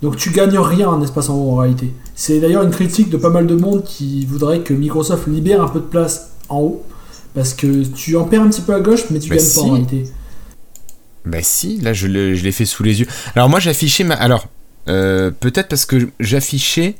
Donc 0.00 0.16
tu 0.16 0.30
gagnes 0.30 0.58
rien 0.58 0.88
en 0.88 1.02
espace 1.02 1.28
en 1.28 1.36
haut 1.36 1.52
en 1.52 1.56
réalité. 1.56 1.92
C'est 2.14 2.40
d'ailleurs 2.40 2.62
une 2.62 2.70
critique 2.70 3.08
de 3.10 3.16
pas 3.16 3.30
mal 3.30 3.46
de 3.46 3.54
monde 3.54 3.84
qui 3.84 4.26
voudrait 4.26 4.60
que 4.60 4.74
Microsoft 4.74 5.28
libère 5.28 5.62
un 5.62 5.68
peu 5.68 5.78
de 5.78 5.84
place 5.84 6.30
en 6.48 6.60
haut. 6.60 6.82
Parce 7.34 7.54
que 7.54 7.84
tu 7.84 8.16
en 8.16 8.24
perds 8.24 8.42
un 8.42 8.48
petit 8.48 8.60
peu 8.60 8.74
à 8.74 8.80
gauche, 8.80 9.04
mais 9.10 9.18
tu 9.18 9.30
bah 9.30 9.36
gagnes 9.36 9.54
pas 9.54 9.60
en 9.60 9.70
réalité. 9.70 10.04
Bah 11.24 11.38
si, 11.42 11.80
là 11.80 11.92
je 11.92 12.06
l'ai 12.06 12.52
fait 12.52 12.64
sous 12.64 12.82
les 12.82 13.00
yeux. 13.00 13.06
Alors 13.36 13.48
moi 13.48 13.60
j'affichais 13.60 14.04
ma... 14.04 14.14
Alors, 14.14 14.48
euh, 14.88 15.30
peut-être 15.30 15.68
parce 15.68 15.86
que 15.86 16.08
j'affichais 16.18 16.96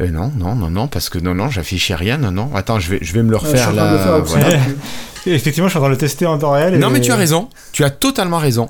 euh, 0.00 0.08
non, 0.10 0.32
non, 0.36 0.54
non, 0.54 0.70
non, 0.70 0.88
parce 0.88 1.08
que 1.08 1.18
non, 1.18 1.34
non, 1.34 1.50
j'affichais 1.50 1.94
rien, 1.94 2.18
non, 2.18 2.30
non. 2.30 2.50
Attends, 2.54 2.80
je 2.80 2.90
vais, 2.90 2.98
je 3.02 3.12
vais 3.12 3.22
me 3.22 3.30
le 3.30 3.36
refaire 3.36 3.72
là. 3.72 4.22
Effectivement, 5.26 5.68
je 5.68 5.72
suis 5.72 5.78
en 5.78 5.82
train 5.82 5.88
de 5.88 5.94
le 5.94 5.98
tester 5.98 6.26
en 6.26 6.38
temps 6.38 6.52
réel. 6.52 6.78
Non, 6.78 6.90
mais 6.90 7.00
tu 7.00 7.12
as 7.12 7.16
raison. 7.16 7.48
Tu 7.72 7.84
as 7.84 7.90
totalement 7.90 8.38
raison. 8.38 8.68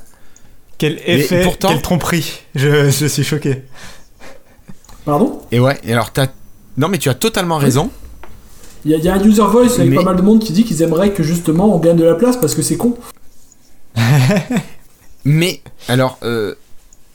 Quel 0.77 1.01
effet, 1.07 1.43
pourtant... 1.43 1.69
quelle 1.69 1.81
tromperie. 1.81 2.41
Je, 2.55 2.91
je, 2.91 3.07
suis 3.07 3.25
choqué. 3.25 3.63
Pardon? 5.05 5.41
Et 5.53 5.61
ouais, 5.61 5.79
et 5.85 5.93
alors 5.93 6.13
t'as... 6.13 6.27
Non, 6.77 6.89
mais 6.89 6.99
tu 6.99 7.09
as 7.09 7.15
totalement 7.15 7.59
raison. 7.59 7.91
Il 8.85 8.91
y, 8.91 9.09
a 9.09 9.15
un 9.15 9.23
user 9.23 9.43
voice 9.43 9.79
avec 9.79 9.95
pas 9.95 10.03
mal 10.03 10.17
de 10.17 10.23
monde 10.23 10.41
qui 10.41 10.53
dit 10.53 10.65
qu'ils 10.65 10.83
aimeraient 10.83 11.13
que 11.13 11.23
justement 11.23 11.73
on 11.73 11.79
gagne 11.79 11.97
de 11.97 12.05
la 12.05 12.17
place 12.17 12.37
parce 12.37 12.55
que 12.55 12.63
c'est 12.63 12.77
con. 12.77 12.97
mais, 15.25 15.61
alors, 15.87 16.19
euh, 16.25 16.57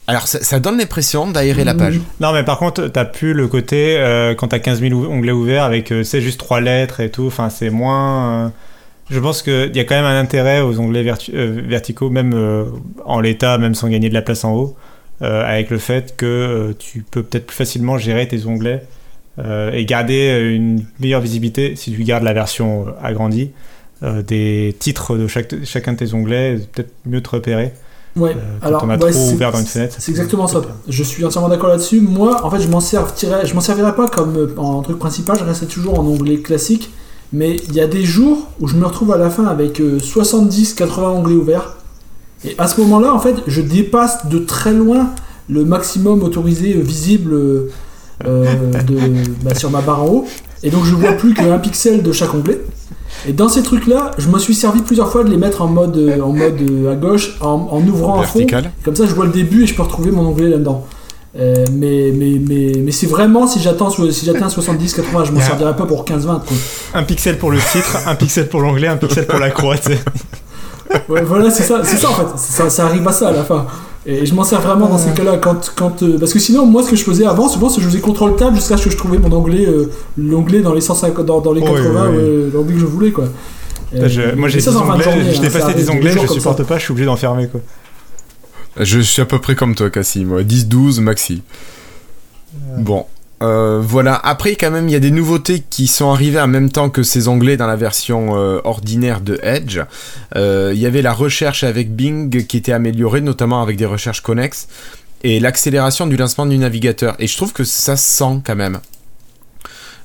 Alors 0.08 0.26
ça, 0.26 0.58
donne 0.58 0.78
l'impression 0.78 1.30
d'aérer 1.30 1.64
la 1.64 1.74
page. 1.74 2.00
Non 2.18 2.32
mais 2.32 2.42
par 2.42 2.58
contre 2.58 2.88
t'as 2.88 3.04
plus 3.04 3.34
le 3.34 3.46
côté 3.46 3.98
euh, 3.98 4.34
quand 4.34 4.48
t'as 4.48 4.58
15 4.58 4.80
000 4.80 4.94
onglets 5.04 5.32
ouverts 5.32 5.64
avec 5.64 5.92
euh, 5.92 6.02
c'est 6.02 6.22
juste 6.22 6.40
trois 6.40 6.62
lettres 6.62 7.00
et 7.00 7.10
tout, 7.10 7.26
enfin 7.26 7.50
c'est 7.50 7.68
moins... 7.68 8.46
Euh, 8.46 8.48
je 9.10 9.20
pense 9.20 9.42
qu'il 9.42 9.76
y 9.76 9.80
a 9.80 9.84
quand 9.84 9.94
même 9.94 10.06
un 10.06 10.18
intérêt 10.18 10.60
aux 10.62 10.80
onglets 10.80 11.02
verticaux, 11.02 12.10
même 12.10 12.34
en 13.06 13.20
l'état, 13.20 13.56
même 13.56 13.74
sans 13.74 13.88
gagner 13.88 14.10
de 14.10 14.14
la 14.14 14.20
place 14.20 14.44
en 14.44 14.54
haut, 14.54 14.76
avec 15.22 15.70
le 15.70 15.78
fait 15.78 16.14
que 16.14 16.74
tu 16.78 17.06
peux 17.10 17.22
peut-être 17.22 17.46
plus 17.46 17.56
facilement 17.56 17.96
gérer 17.96 18.28
tes 18.28 18.44
onglets 18.44 18.82
et 19.72 19.86
garder 19.86 20.52
une 20.54 20.84
meilleure 21.00 21.22
visibilité 21.22 21.74
si 21.74 21.90
tu 21.90 22.04
gardes 22.04 22.22
la 22.22 22.34
version 22.34 22.88
agrandie 23.02 23.50
des 24.02 24.76
titres 24.78 25.16
de 25.16 25.26
chacun 25.26 25.94
de 25.94 25.96
tes 25.96 26.12
onglets, 26.12 26.58
peut-être 26.70 26.92
mieux 27.06 27.22
te 27.22 27.30
repérer. 27.30 27.72
Ouais, 28.18 28.36
euh, 28.36 28.66
alors 28.66 28.82
on 28.84 28.90
a 28.90 28.98
trop 28.98 29.30
ouvert 29.32 29.52
dans 29.52 29.58
une 29.58 29.66
fenêtre. 29.66 29.96
C'est 29.98 30.10
exactement 30.10 30.46
ça. 30.46 30.60
Je 30.88 31.02
suis 31.02 31.24
entièrement 31.24 31.48
d'accord 31.48 31.68
là-dessus. 31.68 32.00
Moi, 32.00 32.44
en 32.44 32.50
fait, 32.50 32.60
je 32.60 32.68
m'en 32.68 32.80
servirais, 32.80 33.46
je 33.46 33.54
m'en 33.54 33.60
servirais 33.60 33.94
pas 33.94 34.08
comme 34.08 34.36
euh, 34.36 34.54
en 34.56 34.82
truc 34.82 34.98
principal. 34.98 35.38
Je 35.38 35.44
restais 35.44 35.66
toujours 35.66 35.98
en 35.98 36.04
onglet 36.04 36.38
classique. 36.38 36.90
Mais 37.32 37.56
il 37.68 37.74
y 37.74 37.80
a 37.80 37.86
des 37.86 38.04
jours 38.04 38.48
où 38.58 38.68
je 38.68 38.76
me 38.76 38.86
retrouve 38.86 39.12
à 39.12 39.18
la 39.18 39.28
fin 39.28 39.44
avec 39.44 39.80
70-80 39.80 40.82
euh, 40.82 41.04
onglets 41.08 41.34
ouverts. 41.34 41.76
Et 42.44 42.54
à 42.56 42.66
ce 42.66 42.80
moment-là, 42.80 43.12
en 43.12 43.18
fait, 43.18 43.36
je 43.46 43.60
dépasse 43.60 44.26
de 44.26 44.38
très 44.38 44.72
loin 44.72 45.10
le 45.50 45.64
maximum 45.64 46.22
autorisé 46.22 46.72
visible 46.72 47.32
de, 48.24 49.08
bah, 49.42 49.54
sur 49.54 49.70
ma 49.70 49.82
barre 49.82 50.04
en 50.04 50.06
haut. 50.08 50.26
Et 50.62 50.70
donc 50.70 50.84
je 50.84 50.94
vois 50.94 51.12
plus 51.12 51.34
qu'un 51.34 51.58
pixel 51.58 52.02
de 52.02 52.12
chaque 52.12 52.34
onglet. 52.34 52.60
Et 53.26 53.32
dans 53.32 53.48
ces 53.48 53.62
trucs-là, 53.62 54.12
je 54.18 54.28
me 54.28 54.38
suis 54.38 54.54
servi 54.54 54.80
plusieurs 54.82 55.10
fois 55.10 55.24
de 55.24 55.30
les 55.30 55.36
mettre 55.36 55.62
en 55.62 55.66
mode, 55.66 55.96
euh, 55.96 56.20
en 56.20 56.32
mode 56.32 56.60
euh, 56.60 56.92
à 56.92 56.94
gauche, 56.94 57.36
en, 57.40 57.82
ouvrant 57.86 58.20
un 58.20 58.24
fond. 58.24 58.46
Comme 58.84 58.96
ça, 58.96 59.06
je 59.06 59.14
vois 59.14 59.26
le 59.26 59.32
début 59.32 59.64
et 59.64 59.66
je 59.66 59.74
peux 59.74 59.82
retrouver 59.82 60.10
mon 60.10 60.26
onglet 60.26 60.48
là-dedans. 60.48 60.86
Euh, 61.38 61.64
mais 61.72 62.10
mais, 62.14 62.40
mais, 62.40 62.72
mais 62.82 62.90
c'est 62.90 63.06
vraiment 63.06 63.46
si 63.46 63.60
j'attends 63.60 63.90
si 63.90 64.24
j'atteins 64.24 64.48
70 64.48 64.94
80 64.94 65.24
je 65.24 65.32
m'en 65.32 65.40
servirai 65.40 65.76
pas 65.76 65.84
pour 65.84 66.06
15 66.06 66.26
20 66.26 66.42
un 66.94 67.02
pixel 67.02 67.36
pour 67.36 67.50
le 67.50 67.58
titre 67.58 67.98
un 68.06 68.14
pixel 68.14 68.48
pour 68.48 68.60
l'onglet 68.62 68.88
un 68.88 68.96
pixel 68.96 69.26
pour 69.26 69.38
la 69.38 69.50
croix 69.50 69.76
ouais, 71.10 71.22
voilà 71.22 71.50
c'est 71.50 71.64
ça 71.64 71.82
c'est 71.84 71.98
ça 71.98 72.08
en 72.08 72.14
fait. 72.14 72.38
Ça, 72.38 72.70
ça, 72.70 72.86
arrive 72.86 73.06
à 73.06 73.12
ça 73.12 73.28
à 73.28 73.32
la 73.32 73.44
fin 73.44 73.66
et 74.06 74.24
je 74.24 74.34
m'en 74.34 74.44
sers 74.44 74.60
vraiment 74.60 74.88
dans 74.88 74.98
ces 74.98 75.10
cas-là. 75.12 75.38
Quand, 75.38 75.72
quand, 75.76 76.02
euh, 76.02 76.18
parce 76.18 76.32
que 76.32 76.38
sinon, 76.38 76.66
moi, 76.66 76.82
ce 76.82 76.90
que 76.90 76.96
je 76.96 77.04
faisais 77.04 77.26
avant, 77.26 77.48
souvent, 77.48 77.68
c'est 77.68 77.76
que 77.76 77.82
je 77.82 77.88
faisais 77.88 78.00
contrôle 78.00 78.36
table 78.36 78.56
jusqu'à 78.56 78.76
ce 78.76 78.84
que 78.84 78.90
je 78.90 78.96
trouvais 78.96 79.18
mon 79.18 79.32
anglais, 79.32 79.66
euh, 79.66 79.90
l'onglet 80.16 80.60
dans 80.60 80.72
les 80.72 80.80
150, 80.80 81.26
dans, 81.26 81.40
dans 81.40 81.52
les 81.52 81.60
80, 81.60 82.12
l'onglet 82.54 82.74
que 82.74 82.80
je 82.80 82.86
voulais, 82.86 83.10
quoi. 83.10 83.24
moi, 84.36 84.48
j'ai 84.48 84.58
des 84.58 84.68
onglets, 84.76 85.34
je 85.34 85.40
dépassé 85.40 85.66
hein, 85.66 85.74
des 85.76 85.90
onglets, 85.90 86.14
je 86.20 86.26
supporte 86.26 86.62
pas, 86.64 86.78
je 86.78 86.84
suis 86.84 86.92
obligé 86.92 87.06
d'en 87.06 87.16
fermer, 87.16 87.48
quoi. 87.48 87.60
Je 88.80 89.00
suis 89.00 89.20
à 89.20 89.24
peu 89.24 89.40
près 89.40 89.56
comme 89.56 89.74
toi, 89.74 89.90
Cassie, 89.90 90.24
moi. 90.24 90.42
10-12 90.42 91.00
maxi. 91.00 91.42
Bon, 92.78 93.06
euh, 93.42 93.80
voilà. 93.80 94.14
Après, 94.14 94.56
quand 94.56 94.70
même, 94.70 94.88
il 94.88 94.92
y 94.92 94.96
a 94.96 95.00
des 95.00 95.10
nouveautés 95.10 95.62
qui 95.68 95.86
sont 95.86 96.10
arrivées 96.10 96.40
en 96.40 96.48
même 96.48 96.70
temps 96.70 96.90
que 96.90 97.02
ces 97.02 97.28
onglets 97.28 97.56
dans 97.56 97.66
la 97.66 97.76
version 97.76 98.36
euh, 98.36 98.60
ordinaire 98.64 99.20
de 99.20 99.38
Edge. 99.42 99.80
Euh, 100.36 100.72
il 100.74 100.80
y 100.80 100.86
avait 100.86 101.02
la 101.02 101.12
recherche 101.12 101.64
avec 101.64 101.94
Bing 101.94 102.46
qui 102.46 102.56
était 102.56 102.72
améliorée, 102.72 103.20
notamment 103.20 103.62
avec 103.62 103.76
des 103.76 103.86
recherches 103.86 104.22
connexes, 104.22 104.68
et 105.22 105.40
l'accélération 105.40 106.06
du 106.06 106.16
lancement 106.16 106.46
du 106.46 106.58
navigateur. 106.58 107.14
Et 107.18 107.26
je 107.26 107.36
trouve 107.36 107.52
que 107.52 107.64
ça 107.64 107.96
sent 107.96 108.40
quand 108.44 108.56
même 108.56 108.80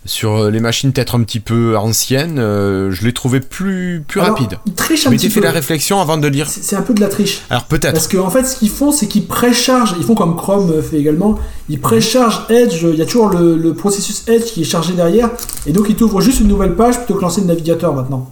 sur 0.06 0.36
euh, 0.36 0.52
les 0.52 0.60
machines 0.60 0.92
peut-être 0.92 1.16
un 1.16 1.24
petit 1.24 1.40
peu 1.40 1.78
anciennes, 1.78 2.38
euh, 2.40 2.92
je 2.92 3.06
l'ai 3.06 3.14
trouvé 3.14 3.40
plus, 3.40 4.04
plus 4.08 4.20
rapide. 4.20 4.60
Ils 4.66 4.74
trichent 4.74 5.08
un 5.08 5.12
petit 5.12 5.30
fait 5.30 5.42
la 5.42 5.52
réflexion 5.52 6.02
avant 6.02 6.18
de 6.18 6.28
lire. 6.28 6.48
C'est 6.50 6.76
un 6.76 6.82
peu 6.82 6.94
de 6.94 7.02
la 7.02 7.08
triche. 7.08 7.42
Alors 7.50 7.66
peut-être. 7.66 7.94
Parce 7.94 8.08
qu'en 8.08 8.26
en 8.26 8.30
fait, 8.30 8.44
ce 8.44 8.58
qu'ils 8.58 8.70
font, 8.70 8.92
c'est 8.92 9.08
qu'ils 9.08 9.28
préchargent, 9.28 9.96
ils 9.98 10.04
font 10.04 10.16
comme 10.16 10.36
Chrome 10.36 10.82
fait 10.82 10.98
également, 10.98 11.40
ils 11.70 11.80
préchargent 11.80 12.46
Edge, 12.50 12.84
il 12.84 12.96
y 12.96 13.02
a 13.02 13.06
toujours 13.06 13.30
le, 13.30 13.74
processus 13.74 14.24
Edge 14.28 14.44
qui 14.44 14.62
est 14.62 14.66
chargé 14.66 14.94
derrière, 14.94 15.30
et 15.66 15.72
donc 15.72 15.88
ils 15.90 15.96
t'ouvrent 15.96 16.22
juste 16.22 16.40
une 16.40 16.48
nouvelle 16.48 16.76
page 16.76 16.98
plutôt 16.98 17.16
que 17.16 17.22
lancer 17.22 17.42
le 17.42 17.48
navigateur 17.48 17.94
maintenant. 17.94 18.30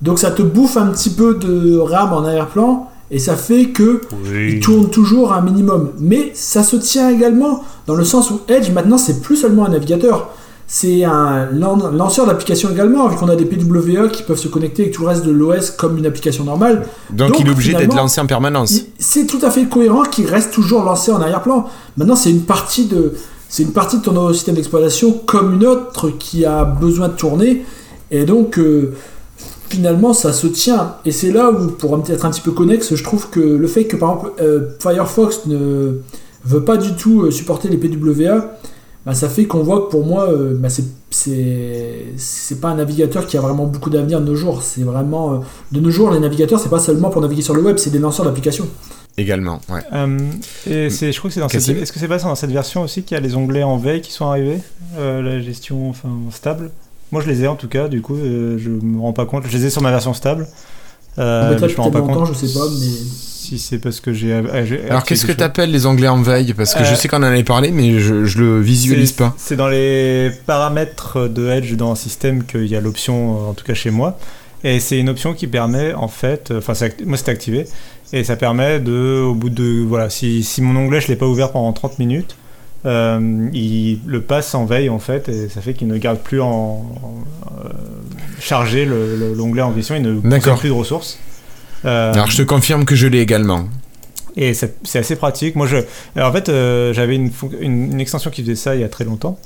Donc 0.00 0.18
ça 0.18 0.30
te 0.30 0.42
bouffe 0.42 0.76
un 0.76 0.86
petit 0.86 1.10
peu 1.10 1.34
de 1.34 1.78
RAM 1.78 2.12
en 2.12 2.24
arrière-plan, 2.24 2.90
et 3.10 3.18
ça 3.18 3.36
fait 3.36 3.66
que 3.66 4.00
il 4.34 4.60
tourne 4.60 4.88
toujours 4.88 5.32
un 5.34 5.42
minimum. 5.42 5.90
Mais 5.98 6.32
ça 6.34 6.64
se 6.64 6.76
tient 6.76 7.10
également 7.10 7.62
dans 7.86 7.94
le 7.94 8.04
sens 8.04 8.30
où 8.30 8.40
Edge 8.48 8.70
maintenant 8.70 8.96
c'est 8.98 9.20
plus 9.20 9.36
seulement 9.36 9.66
un 9.66 9.68
navigateur. 9.68 10.30
C'est 10.66 11.04
un 11.04 11.50
lanceur 11.50 12.26
d'application 12.26 12.70
également, 12.70 13.06
vu 13.08 13.16
qu'on 13.16 13.28
a 13.28 13.36
des 13.36 13.44
PWA 13.44 14.08
qui 14.08 14.22
peuvent 14.22 14.38
se 14.38 14.48
connecter 14.48 14.84
avec 14.84 14.94
tout 14.94 15.02
le 15.02 15.08
reste 15.08 15.24
de 15.24 15.30
l'OS 15.30 15.70
comme 15.70 15.98
une 15.98 16.06
application 16.06 16.44
normale. 16.44 16.86
Donc, 17.10 17.38
il 17.38 17.46
est 17.46 17.50
obligé 17.50 17.74
d'être 17.74 17.94
lancé 17.94 18.20
en 18.20 18.26
permanence. 18.26 18.74
C'est 18.98 19.26
tout 19.26 19.40
à 19.42 19.50
fait 19.50 19.64
cohérent 19.64 20.04
qu'il 20.04 20.26
reste 20.26 20.52
toujours 20.52 20.82
lancé 20.82 21.12
en 21.12 21.20
arrière-plan. 21.20 21.66
Maintenant, 21.96 22.16
c'est 22.16 22.30
une 22.30 22.42
partie 22.42 22.86
de 22.86 23.12
c'est 23.52 23.64
une 23.64 23.72
partie 23.72 23.98
de 23.98 24.02
ton 24.02 24.32
système 24.32 24.54
d'exploitation 24.54 25.12
comme 25.26 25.56
une 25.56 25.66
autre 25.66 26.08
qui 26.08 26.46
a 26.46 26.64
besoin 26.64 27.08
de 27.08 27.12
tourner. 27.12 27.66
Et 28.10 28.24
donc, 28.24 28.58
euh, 28.58 28.94
finalement, 29.68 30.14
ça 30.14 30.32
se 30.32 30.46
tient. 30.46 30.94
Et 31.04 31.12
c'est 31.12 31.30
là 31.30 31.50
où, 31.50 31.66
pour 31.66 32.02
être 32.08 32.24
un 32.24 32.30
petit 32.30 32.40
peu 32.40 32.52
connexe, 32.52 32.94
je 32.94 33.04
trouve 33.04 33.28
que 33.28 33.40
le 33.40 33.66
fait 33.66 33.84
que, 33.84 33.96
par 33.96 34.12
exemple, 34.12 34.32
euh, 34.40 34.60
Firefox 34.80 35.44
ne 35.44 35.98
veut 36.46 36.64
pas 36.64 36.78
du 36.78 36.94
tout 36.94 37.24
euh, 37.24 37.30
supporter 37.30 37.68
les 37.68 37.76
PWA, 37.76 38.58
bah, 39.04 39.14
ça 39.14 39.28
fait 39.28 39.46
qu'on 39.46 39.62
voit 39.62 39.80
que 39.82 39.90
pour 39.90 40.06
moi, 40.06 40.30
euh, 40.30 40.54
bah, 40.56 40.68
c'est 41.10 42.60
pas 42.60 42.68
un 42.68 42.76
navigateur 42.76 43.26
qui 43.26 43.36
a 43.36 43.40
vraiment 43.40 43.66
beaucoup 43.66 43.90
d'avenir 43.90 44.20
de 44.20 44.26
nos 44.26 44.36
jours. 44.36 44.62
C'est 44.62 44.82
vraiment. 44.82 45.34
Euh, 45.34 45.38
de 45.72 45.80
nos 45.80 45.90
jours, 45.90 46.12
les 46.12 46.20
navigateurs, 46.20 46.60
c'est 46.60 46.68
pas 46.68 46.78
seulement 46.78 47.10
pour 47.10 47.20
naviguer 47.20 47.42
sur 47.42 47.54
le 47.54 47.62
web, 47.62 47.78
c'est 47.78 47.90
des 47.90 47.98
lanceurs 47.98 48.24
d'applications. 48.24 48.68
Également, 49.18 49.60
ouais. 49.68 49.82
Euh, 49.92 50.18
et 50.66 50.88
c'est, 50.88 51.12
je 51.12 51.18
crois 51.18 51.28
que 51.28 51.34
c'est 51.34 51.40
dans 51.40 51.48
cette, 51.48 51.68
est-ce 51.68 51.92
que 51.92 51.98
c'est 51.98 52.08
pas 52.08 52.18
dans 52.18 52.34
cette 52.34 52.50
version 52.50 52.82
aussi 52.82 53.02
qu'il 53.02 53.14
y 53.14 53.18
a 53.18 53.20
les 53.20 53.34
onglets 53.34 53.62
en 53.62 53.76
veille 53.76 54.00
qui 54.00 54.12
sont 54.12 54.26
arrivés, 54.26 54.58
la 54.96 55.40
gestion 55.40 55.90
enfin 55.90 56.08
stable? 56.30 56.70
Moi, 57.10 57.20
je 57.20 57.28
les 57.28 57.42
ai 57.42 57.48
en 57.48 57.56
tout 57.56 57.68
cas. 57.68 57.88
Du 57.88 58.00
coup, 58.00 58.16
je 58.16 58.70
me 58.70 59.00
rends 59.00 59.12
pas 59.12 59.26
compte. 59.26 59.44
Je 59.46 59.54
les 59.54 59.66
ai 59.66 59.70
sur 59.70 59.82
ma 59.82 59.90
version 59.90 60.14
stable. 60.14 60.46
Euh, 61.18 61.58
je 61.58 61.76
me 61.76 61.80
rends 61.80 61.90
pas 61.90 62.00
compte. 62.00 62.28
Je 62.28 62.46
sais 62.46 62.58
pas, 62.58 62.66
mais 62.80 62.86
si 62.86 63.58
c'est 63.58 63.78
parce 63.78 64.00
que 64.00 64.12
j'ai. 64.12 64.32
Alors 64.88 65.04
qu'est-ce 65.04 65.26
que 65.26 65.32
tu 65.32 65.42
appelles 65.42 65.70
les 65.70 65.86
onglets 65.86 66.08
en 66.08 66.22
veille? 66.22 66.54
Parce 66.54 66.74
que 66.74 66.84
je 66.84 66.92
euh, 66.92 66.96
sais 66.96 67.08
qu'on 67.08 67.18
en 67.18 67.22
avait 67.24 67.44
parlé, 67.44 67.70
mais 67.70 67.98
je, 67.98 68.24
je 68.24 68.38
le 68.38 68.60
visualise 68.60 69.12
pas. 69.12 69.34
C'est 69.36 69.56
dans 69.56 69.68
les 69.68 70.30
paramètres 70.46 71.28
de 71.28 71.48
Edge 71.48 71.74
dans 71.74 71.92
un 71.92 71.96
système 71.96 72.44
qu'il 72.44 72.66
y 72.66 72.76
a 72.76 72.80
l'option, 72.80 73.50
en 73.50 73.54
tout 73.54 73.64
cas 73.64 73.74
chez 73.74 73.90
moi. 73.90 74.18
Et 74.64 74.78
c'est 74.78 74.98
une 74.98 75.08
option 75.08 75.34
qui 75.34 75.48
permet 75.48 75.92
en 75.92 76.08
fait, 76.08 76.52
enfin 76.56 76.74
moi 77.04 77.16
c'était 77.16 77.32
activé, 77.32 77.66
et 78.12 78.22
ça 78.22 78.36
permet 78.36 78.78
de, 78.78 79.20
au 79.20 79.34
bout 79.34 79.50
de, 79.50 79.82
voilà, 79.82 80.08
si, 80.08 80.44
si 80.44 80.62
mon 80.62 80.78
onglet 80.80 81.00
je 81.00 81.08
l'ai 81.08 81.16
pas 81.16 81.26
ouvert 81.26 81.50
pendant 81.50 81.72
30 81.72 81.98
minutes, 81.98 82.36
euh, 82.84 83.48
il 83.52 84.00
le 84.06 84.20
passe 84.20 84.54
en 84.54 84.64
veille 84.64 84.88
en 84.88 84.98
fait, 84.98 85.28
et 85.28 85.48
ça 85.48 85.60
fait 85.60 85.74
qu'il 85.74 85.86
ne 85.86 85.96
garde 85.98 86.18
plus 86.18 86.40
en, 86.40 86.84
euh, 87.64 87.68
chargé 88.40 88.84
l'onglet 88.84 89.62
en 89.62 89.72
question, 89.72 89.94
il 89.94 90.02
ne 90.02 90.20
consomme 90.20 90.58
plus 90.58 90.68
de 90.68 90.74
ressources. 90.74 91.18
Euh, 91.84 92.12
Alors 92.12 92.30
je 92.30 92.38
te 92.38 92.42
confirme 92.42 92.84
que 92.84 92.96
je 92.96 93.06
l'ai 93.06 93.20
également. 93.20 93.68
Et 94.36 94.54
c'est 94.54 94.98
assez 94.98 95.16
pratique. 95.16 95.56
Moi, 95.56 95.66
je, 95.66 95.76
en 96.18 96.32
fait, 96.32 96.46
j'avais 96.46 97.16
une, 97.16 97.30
une, 97.60 98.00
extension 98.00 98.30
qui 98.30 98.40
faisait 98.40 98.54
ça 98.54 98.74
il 98.74 98.80
y 98.80 98.84
a 98.84 98.88
très 98.88 99.04
longtemps. 99.04 99.38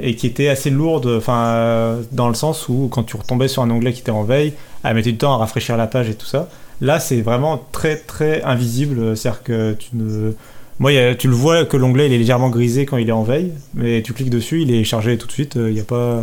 Et 0.00 0.16
qui 0.16 0.26
était 0.26 0.48
assez 0.48 0.70
lourde, 0.70 1.06
enfin, 1.18 1.98
dans 2.10 2.28
le 2.28 2.34
sens 2.34 2.68
où 2.68 2.88
quand 2.90 3.02
tu 3.02 3.16
retombais 3.16 3.46
sur 3.46 3.62
un 3.62 3.70
onglet 3.70 3.92
qui 3.92 4.00
était 4.00 4.10
en 4.10 4.24
veille, 4.24 4.54
elle 4.82 4.94
mettait 4.94 5.12
du 5.12 5.18
temps 5.18 5.34
à 5.34 5.36
rafraîchir 5.36 5.76
la 5.76 5.86
page 5.86 6.08
et 6.08 6.14
tout 6.14 6.26
ça. 6.26 6.48
Là, 6.80 6.98
c'est 6.98 7.20
vraiment 7.20 7.62
très 7.72 7.96
très 7.96 8.42
invisible. 8.42 9.14
C'est-à-dire 9.16 9.42
que 9.42 9.72
tu 9.74 9.90
ne. 9.92 10.32
Moi, 10.80 11.14
tu 11.14 11.28
le 11.28 11.34
vois 11.34 11.64
que 11.64 11.76
l'onglet 11.76 12.06
il 12.06 12.12
est 12.12 12.18
légèrement 12.18 12.50
grisé 12.50 12.84
quand 12.84 12.96
il 12.96 13.08
est 13.08 13.12
en 13.12 13.22
veille, 13.22 13.52
mais 13.74 14.02
tu 14.02 14.12
cliques 14.12 14.30
dessus, 14.30 14.62
il 14.62 14.72
est 14.72 14.84
chargé 14.84 15.16
tout 15.18 15.26
de 15.26 15.32
suite. 15.32 15.54
Il 15.54 15.72
n'y 15.72 15.80
a 15.80 15.84
pas. 15.84 16.20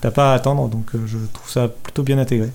T'as 0.00 0.10
pas 0.10 0.32
à 0.32 0.34
attendre, 0.34 0.68
donc 0.68 0.86
je 1.06 1.18
trouve 1.32 1.50
ça 1.50 1.68
plutôt 1.68 2.02
bien 2.02 2.18
intégré 2.18 2.50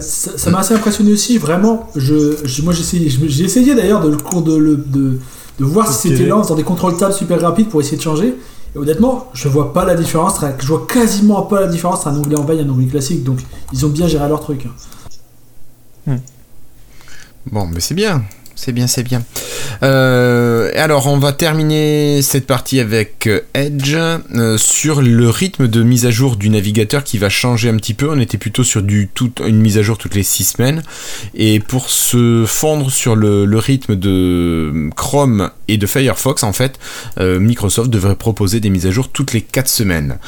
ça 0.00 0.50
m'a 0.50 0.58
assez 0.58 0.74
impressionné 0.74 1.12
aussi, 1.12 1.38
vraiment. 1.38 1.88
Je, 1.96 2.62
moi, 2.62 2.72
j'ai 2.72 2.80
essayé, 2.80 3.08
j'ai 3.08 3.44
essayé 3.44 3.74
d'ailleurs 3.74 4.00
de, 4.00 4.10
de, 4.10 4.74
de, 4.86 5.18
de 5.58 5.64
voir 5.64 5.90
si 5.90 6.08
c'était 6.08 6.26
lance 6.26 6.48
dans 6.48 6.54
des 6.54 6.62
contrôles 6.62 6.96
tables 6.96 7.14
super 7.14 7.40
rapides 7.40 7.68
pour 7.68 7.80
essayer 7.80 7.96
de 7.96 8.02
changer. 8.02 8.34
Et 8.74 8.78
honnêtement, 8.78 9.28
je 9.32 9.48
vois 9.48 9.72
pas 9.72 9.84
la 9.84 9.94
différence. 9.94 10.40
Je 10.58 10.66
vois 10.66 10.86
quasiment 10.86 11.42
pas 11.42 11.60
la 11.60 11.68
différence 11.68 12.00
entre 12.00 12.08
un 12.08 12.18
onglet 12.18 12.36
en 12.36 12.44
veille 12.44 12.58
et 12.58 12.62
un 12.62 12.68
onglet 12.68 12.86
classique. 12.86 13.24
Donc, 13.24 13.38
ils 13.72 13.86
ont 13.86 13.88
bien 13.88 14.06
géré 14.08 14.28
leur 14.28 14.40
truc. 14.40 14.66
Hmm. 16.06 16.16
Bon, 17.50 17.66
mais 17.66 17.80
c'est 17.80 17.94
bien 17.94 18.24
c'est 18.58 18.72
bien, 18.72 18.88
c'est 18.88 19.04
bien. 19.04 19.22
Euh, 19.84 20.72
alors, 20.74 21.06
on 21.06 21.18
va 21.18 21.32
terminer 21.32 22.22
cette 22.22 22.44
partie 22.44 22.80
avec 22.80 23.28
euh, 23.28 23.42
Edge 23.54 23.94
euh, 23.94 24.58
sur 24.58 25.00
le 25.00 25.30
rythme 25.30 25.68
de 25.68 25.84
mise 25.84 26.06
à 26.06 26.10
jour 26.10 26.34
du 26.34 26.50
navigateur 26.50 27.04
qui 27.04 27.18
va 27.18 27.28
changer 27.28 27.68
un 27.68 27.76
petit 27.76 27.94
peu. 27.94 28.10
On 28.10 28.18
était 28.18 28.36
plutôt 28.36 28.64
sur 28.64 28.82
une 28.82 29.60
mise 29.60 29.78
à 29.78 29.82
jour 29.82 29.96
toutes 29.96 30.16
les 30.16 30.24
6 30.24 30.42
semaines. 30.42 30.82
Et 31.36 31.60
pour 31.60 31.88
se 31.88 32.46
fondre 32.48 32.90
sur 32.90 33.14
le, 33.14 33.46
rythme 33.58 33.94
de 33.94 34.90
Chrome 34.96 35.50
et 35.68 35.78
de 35.78 35.86
Firefox, 35.86 36.42
en 36.42 36.52
fait, 36.52 36.80
Microsoft 37.20 37.90
devrait 37.90 38.16
proposer 38.16 38.58
des 38.60 38.70
mises 38.70 38.86
à 38.86 38.90
jour 38.90 39.08
toutes 39.08 39.32
les 39.32 39.40
4 39.40 39.68
semaines. 39.68 40.18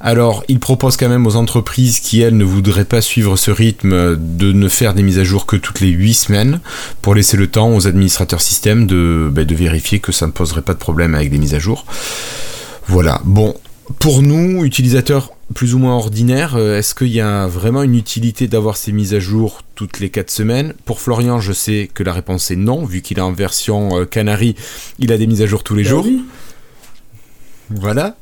Alors, 0.00 0.44
il 0.48 0.60
propose 0.60 0.96
quand 0.96 1.08
même 1.08 1.26
aux 1.26 1.36
entreprises 1.36 2.00
qui, 2.00 2.20
elles, 2.20 2.36
ne 2.36 2.44
voudraient 2.44 2.84
pas 2.84 3.00
suivre 3.00 3.36
ce 3.36 3.50
rythme 3.50 4.16
de 4.16 4.52
ne 4.52 4.68
faire 4.68 4.94
des 4.94 5.02
mises 5.02 5.18
à 5.18 5.24
jour 5.24 5.46
que 5.46 5.56
toutes 5.56 5.80
les 5.80 5.88
8 5.88 6.14
semaines 6.14 6.60
pour 7.02 7.14
laisser 7.14 7.36
le 7.36 7.46
temps 7.46 7.79
administrateurs 7.86 8.40
système 8.40 8.86
de, 8.86 9.28
bah, 9.32 9.44
de 9.44 9.54
vérifier 9.54 10.00
que 10.00 10.12
ça 10.12 10.26
ne 10.26 10.32
poserait 10.32 10.62
pas 10.62 10.74
de 10.74 10.78
problème 10.78 11.14
avec 11.14 11.30
des 11.30 11.38
mises 11.38 11.54
à 11.54 11.58
jour. 11.58 11.84
Voilà. 12.86 13.20
Bon, 13.24 13.54
pour 13.98 14.22
nous, 14.22 14.64
utilisateurs 14.64 15.32
plus 15.54 15.74
ou 15.74 15.78
moins 15.78 15.94
ordinaires, 15.94 16.54
euh, 16.56 16.78
est-ce 16.78 16.94
qu'il 16.94 17.08
y 17.08 17.20
a 17.20 17.46
vraiment 17.46 17.82
une 17.82 17.96
utilité 17.96 18.46
d'avoir 18.46 18.76
ces 18.76 18.92
mises 18.92 19.14
à 19.14 19.20
jour 19.20 19.62
toutes 19.74 19.98
les 19.98 20.10
4 20.10 20.30
semaines? 20.30 20.74
Pour 20.84 21.00
Florian, 21.00 21.40
je 21.40 21.52
sais 21.52 21.90
que 21.92 22.02
la 22.02 22.12
réponse 22.12 22.50
est 22.50 22.56
non, 22.56 22.84
vu 22.84 23.02
qu'il 23.02 23.18
est 23.18 23.22
en 23.22 23.32
version 23.32 23.98
euh, 23.98 24.04
Canary, 24.04 24.54
il 24.98 25.12
a 25.12 25.18
des 25.18 25.26
mises 25.26 25.42
à 25.42 25.46
jour 25.46 25.64
tous 25.64 25.74
les 25.74 25.82
bah 25.82 25.90
jours. 25.90 26.06
Voilà. 27.70 28.16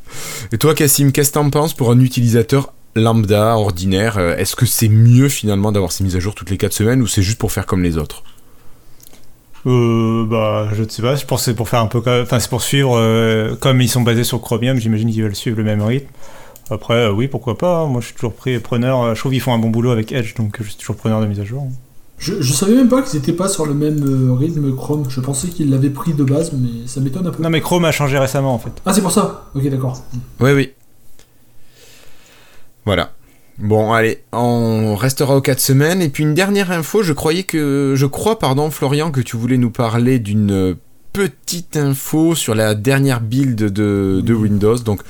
Et 0.53 0.59
toi, 0.59 0.75
Cassim, 0.75 1.11
qu'est-ce 1.11 1.31
que 1.31 1.35
t'en 1.35 1.51
penses 1.51 1.75
pour 1.75 1.91
un 1.91 2.01
utilisateur 2.01 2.73
lambda, 2.95 3.57
ordinaire? 3.57 4.19
Euh, 4.19 4.37
Est-ce 4.37 4.57
que 4.57 4.67
c'est 4.67 4.89
mieux 4.89 5.29
finalement 5.29 5.73
d'avoir 5.73 5.93
ces 5.93 6.05
mises 6.05 6.17
à 6.17 6.21
jour 6.21 6.35
toutes 6.35 6.51
les 6.51 6.59
4 6.59 6.73
semaines 6.73 7.03
ou 7.03 7.07
c'est 7.07 7.23
juste 7.23 7.39
pour 7.39 7.53
faire 7.53 7.67
comme 7.67 7.83
les 7.83 7.99
autres? 7.99 8.23
Euh, 9.69 10.27
bah, 10.27 10.69
je 10.75 10.83
ne 10.83 10.89
sais 10.89 11.03
pas, 11.03 11.15
je 11.15 11.25
pense 11.25 11.41
que 11.41 11.45
c'est 11.47 11.55
pour 11.55 11.69
faire 11.69 11.81
un 11.81 11.87
peu 11.87 11.99
Enfin, 12.23 12.41
c'est 12.41 12.51
pour 12.51 12.63
suivre, 12.63 13.57
comme 13.61 13.81
ils 13.81 13.89
sont 13.89 14.03
basés 14.03 14.25
sur 14.25 14.41
Chromium, 14.41 14.79
j'imagine 14.79 15.11
qu'ils 15.11 15.23
veulent 15.23 15.37
suivre 15.37 15.59
le 15.59 15.65
même 15.65 15.83
rythme. 15.83 16.09
Après, 16.71 16.95
euh, 16.95 17.13
oui, 17.13 17.29
pourquoi 17.29 17.57
pas. 17.57 17.79
Hein. 17.79 17.87
Moi, 17.87 18.01
je 18.01 18.07
suis 18.07 18.15
toujours 18.15 18.35
pris, 18.35 18.59
preneur. 18.59 19.03
Euh, 19.03 19.15
je 19.15 19.21
trouve 19.21 19.33
qu'ils 19.33 19.41
font 19.41 19.55
un 19.55 19.59
bon 19.59 19.71
boulot 19.71 19.91
avec 19.91 20.13
Edge, 20.13 20.35
donc 20.35 20.57
je 20.61 20.69
suis 20.69 20.77
toujours 20.77 20.97
preneur 20.97 21.21
de 21.21 21.27
mise 21.27 21.41
à 21.41 21.45
jour. 21.45 21.67
Je, 22.19 22.43
je 22.43 22.53
savais 22.53 22.75
même 22.75 22.89
pas 22.89 23.03
qu'ils 23.03 23.19
étaient 23.19 23.33
pas 23.33 23.49
sur 23.49 23.65
le 23.65 23.75
même 23.75 24.03
euh, 24.05 24.35
rythme 24.35 24.75
Chrome. 24.75 25.05
Je 25.09 25.21
pensais 25.21 25.49
qu'ils 25.49 25.71
l'avaient 25.71 25.91
pris 25.91 26.13
de 26.15 26.25
base, 26.25 26.53
mais 26.53 26.87
ça 26.87 27.01
m'étonne 27.01 27.27
un 27.27 27.31
peu. 27.31 27.43
Non, 27.43 27.49
mais 27.51 27.61
Chrome 27.61 27.85
a 27.85 27.93
changé 27.93 28.19
récemment 28.19 28.55
en 28.55 28.59
fait. 28.59 28.73
Ah, 28.85 28.93
c'est 28.93 29.03
pour 29.03 29.13
ça 29.13 29.51
Ok, 29.55 29.67
d'accord. 29.69 30.03
Oui, 30.41 30.51
oui. 30.53 30.73
Voilà. 32.85 33.13
Bon, 33.59 33.93
allez, 33.93 34.23
on 34.33 34.95
restera 34.95 35.37
aux 35.37 35.41
4 35.41 35.61
semaines. 35.61 36.01
Et 36.01 36.09
puis 36.09 36.23
une 36.23 36.35
dernière 36.35 36.71
info, 36.71 37.03
je 37.03 37.13
croyais 37.13 37.43
que. 37.43 37.95
Je 37.97 38.07
crois, 38.07 38.39
pardon, 38.39 38.71
Florian, 38.71 39.11
que 39.11 39.21
tu 39.21 39.37
voulais 39.37 39.59
nous 39.59 39.71
parler 39.71 40.19
d'une 40.19 40.77
petite 41.13 41.77
info 41.77 42.35
sur 42.35 42.55
la 42.55 42.75
dernière 42.75 43.21
build 43.21 43.57
de, 43.57 44.21
de 44.25 44.35
Windows. 44.35 44.79
Donc, 44.79 45.03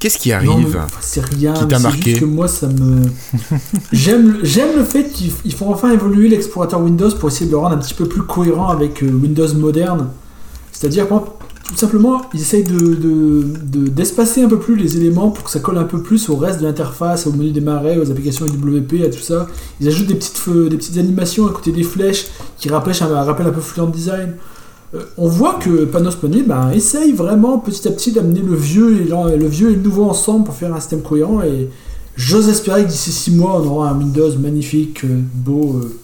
Qu'est-ce 0.00 0.18
qui 0.18 0.32
arrive 0.32 0.80
C'est 1.00 1.22
rien, 1.22 1.52
c'est 1.54 1.90
juste 1.90 2.20
que 2.20 2.24
moi 2.24 2.48
ça 2.48 2.68
me. 2.68 3.02
j'aime, 3.92 4.38
j'aime 4.42 4.74
le 4.78 4.84
fait 4.84 5.10
qu'ils 5.10 5.54
font 5.54 5.70
enfin 5.70 5.92
évoluer 5.92 6.30
l'explorateur 6.30 6.80
Windows 6.80 7.14
pour 7.16 7.28
essayer 7.28 7.44
de 7.44 7.50
le 7.50 7.58
rendre 7.58 7.76
un 7.76 7.78
petit 7.78 7.92
peu 7.92 8.08
plus 8.08 8.22
cohérent 8.22 8.68
avec 8.68 9.02
euh, 9.02 9.10
Windows 9.10 9.52
moderne. 9.54 10.08
C'est-à-dire, 10.72 11.06
tout 11.70 11.76
simplement, 11.76 12.22
ils 12.34 12.40
essayent 12.40 12.64
de, 12.64 13.44
d'espacer 13.88 14.42
un 14.42 14.48
peu 14.48 14.58
plus 14.58 14.74
les 14.76 14.96
éléments 14.96 15.30
pour 15.30 15.44
que 15.44 15.50
ça 15.50 15.60
colle 15.60 15.78
un 15.78 15.84
peu 15.84 16.02
plus 16.02 16.28
au 16.28 16.36
reste 16.36 16.60
de 16.60 16.64
l'interface, 16.64 17.28
au 17.28 17.32
menu 17.32 17.52
démarrer, 17.52 17.96
aux 17.98 18.10
applications 18.10 18.44
IWP, 18.46 19.04
à 19.04 19.08
tout 19.08 19.20
ça. 19.20 19.46
Ils 19.80 19.86
ajoutent 19.86 20.08
des 20.08 20.16
petites, 20.16 20.40
des 20.48 20.76
petites 20.76 20.98
animations 20.98 21.46
à 21.46 21.52
côté 21.52 21.70
des 21.70 21.84
flèches 21.84 22.26
qui 22.58 22.68
rappellent, 22.68 22.94
rappellent 23.00 23.46
un 23.46 23.52
peu 23.52 23.60
Fluent 23.60 23.86
Design. 23.86 24.34
Euh, 24.94 25.04
on 25.16 25.28
voit 25.28 25.54
que 25.54 25.84
Panospony 25.84 26.42
ben, 26.42 26.72
essaye 26.72 27.12
vraiment 27.12 27.58
petit 27.58 27.86
à 27.86 27.92
petit 27.92 28.10
d'amener 28.10 28.40
le 28.40 28.56
vieux, 28.56 29.02
et 29.02 29.04
le 29.04 29.46
vieux 29.46 29.70
et 29.70 29.76
le 29.76 29.82
nouveau 29.82 30.04
ensemble 30.04 30.44
pour 30.44 30.54
faire 30.54 30.74
un 30.74 30.80
système 30.80 31.02
cohérent. 31.02 31.42
Et 31.42 31.70
j'ose 32.16 32.48
espérer 32.48 32.82
que 32.84 32.88
d'ici 32.88 33.12
6 33.12 33.36
mois, 33.36 33.62
on 33.62 33.68
aura 33.68 33.90
un 33.90 33.98
Windows 33.98 34.36
magnifique, 34.38 35.04
euh, 35.04 35.20
beau, 35.34 35.76
euh, 35.76 35.96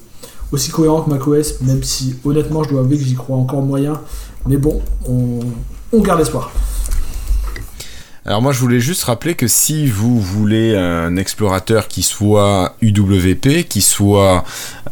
aussi 0.53 0.71
cohérent 0.71 1.03
que 1.03 1.11
macOS, 1.11 1.61
même 1.63 1.83
si 1.83 2.15
honnêtement, 2.25 2.63
je 2.63 2.71
dois 2.71 2.81
avouer 2.81 2.97
que 2.97 3.05
j'y 3.05 3.15
crois 3.15 3.37
encore 3.37 3.63
moyen. 3.63 4.01
Mais 4.49 4.57
bon, 4.57 4.81
on, 5.09 6.01
garde 6.01 6.21
espoir. 6.21 6.53
Alors 8.25 8.43
moi 8.43 8.53
je 8.53 8.59
voulais 8.59 8.81
juste 8.81 9.05
rappeler 9.05 9.37
que 9.37 9.47
si 9.47 9.87
vous 9.87 10.21
voulez 10.21 10.77
un 10.77 11.17
explorateur 11.17 11.87
qui 11.87 12.03
soit 12.03 12.75
UWP, 12.83 13.69
qui 13.69 13.81
soit 13.81 14.43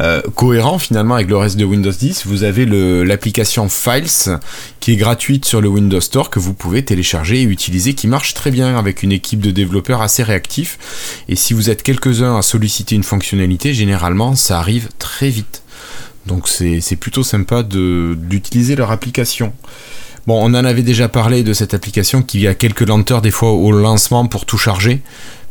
euh, 0.01 0.23
cohérent 0.37 0.79
finalement 0.79 1.17
avec 1.17 1.29
le 1.29 1.37
reste 1.37 1.57
de 1.57 1.65
Windows 1.65 1.91
10, 1.91 2.27
vous 2.27 2.45
avez 2.45 2.65
l'application 2.65 3.69
Files 3.69 4.39
qui 4.79 4.93
est 4.93 4.97
gratuite 4.97 5.45
sur 5.45 5.61
le 5.61 5.69
Windows 5.69 6.01
Store 6.01 6.31
que 6.31 6.39
vous 6.39 6.55
pouvez 6.55 6.85
télécharger 6.85 7.43
et 7.43 7.45
utiliser, 7.45 7.95
qui 7.95 8.07
marche 8.07 8.35
très 8.35 8.53
bien 8.53 8.79
avec 8.79 9.03
une 9.03 9.11
équipe 9.11 9.41
de 9.41 9.51
développeurs 9.51 10.01
assez 10.01 10.23
réactifs. 10.23 11.25
Et 11.29 11.35
si 11.35 11.55
vous 11.55 11.71
êtes 11.71 11.83
quelques-uns 11.83 12.37
à 12.37 12.43
solliciter 12.43 12.95
une 12.95 13.03
fonctionnalité, 13.03 13.75
généralement 13.75 14.37
ça 14.37 14.61
arrive 14.61 14.91
très 14.99 15.29
vite. 15.29 15.64
Donc 16.27 16.49
c'est 16.49 16.97
plutôt 16.97 17.23
sympa 17.23 17.63
d'utiliser 17.63 18.77
leur 18.77 18.91
application. 18.91 19.53
Bon, 20.27 20.41
on 20.41 20.55
en 20.55 20.65
avait 20.65 20.83
déjà 20.83 21.09
parlé 21.09 21.43
de 21.43 21.53
cette 21.53 21.75
application 21.75 22.23
qui 22.23 22.47
a 22.47 22.55
quelques 22.55 22.87
lenteurs 22.87 23.21
des 23.21 23.31
fois 23.31 23.53
au 23.53 23.71
lancement 23.73 24.27
pour 24.27 24.47
tout 24.47 24.57
charger. 24.57 25.03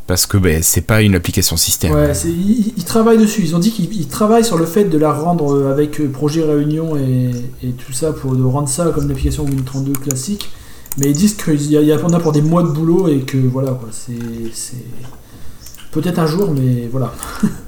Parce 0.06 0.26
que 0.26 0.38
ben, 0.38 0.62
c'est 0.62 0.82
pas 0.82 1.02
une 1.02 1.16
application 1.16 1.56
système. 1.56 1.94
Ils, 2.26 2.84
travaillent 2.84 3.18
dessus. 3.18 3.42
Ils 3.42 3.56
ont 3.56 3.60
dit 3.60 3.72
qu'ils 3.72 4.08
travaillent 4.10 4.44
sur 4.44 4.58
le 4.58 4.66
fait 4.66 4.84
de 4.84 4.98
la 4.98 5.14
rendre 5.14 5.56
euh, 5.56 5.72
avec 5.72 6.02
euh, 6.02 6.10
projet 6.10 6.44
réunion 6.44 6.98
et, 6.98 7.32
tout 7.72 7.94
ça 7.94 8.12
pour 8.12 8.36
de 8.36 8.44
rendre 8.44 8.68
ça 8.68 8.92
comme 8.94 9.06
une 9.06 9.12
application 9.12 9.46
Win 9.46 9.64
32 9.64 9.94
classique. 9.94 10.50
Mais 10.98 11.08
ils 11.08 11.16
disent 11.16 11.36
qu'il 11.36 11.64
y, 11.72 11.92
a, 11.92 11.96
a 11.96 12.20
pour 12.20 12.34
des 12.34 12.42
mois 12.42 12.64
de 12.64 12.68
boulot 12.68 13.08
et 13.08 13.22
que 13.22 13.38
voilà. 13.38 13.80
C'est 13.92 14.76
peut-être 15.92 16.20
un 16.20 16.28
jour, 16.28 16.52
mais 16.54 16.90
voilà. 16.92 17.14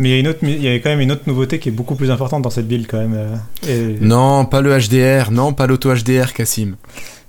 Mais 0.00 0.08
il 0.08 0.12
y, 0.12 0.16
a 0.16 0.18
une 0.18 0.28
autre, 0.28 0.38
il 0.42 0.62
y 0.62 0.68
a 0.68 0.74
quand 0.76 0.88
même 0.88 1.02
une 1.02 1.12
autre 1.12 1.24
nouveauté 1.26 1.58
qui 1.58 1.68
est 1.68 1.72
beaucoup 1.72 1.94
plus 1.94 2.10
importante 2.10 2.40
dans 2.40 2.48
cette 2.48 2.66
build 2.66 2.86
quand 2.86 2.96
même. 2.96 3.38
Euh, 3.68 3.96
non, 4.00 4.46
pas 4.46 4.62
le 4.62 4.74
HDR, 4.74 5.30
non, 5.30 5.52
pas 5.52 5.66
l'auto 5.66 5.94
HDR, 5.94 6.32
Cassim. 6.32 6.76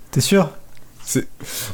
T'es 0.10 0.22
sûr? 0.22 0.50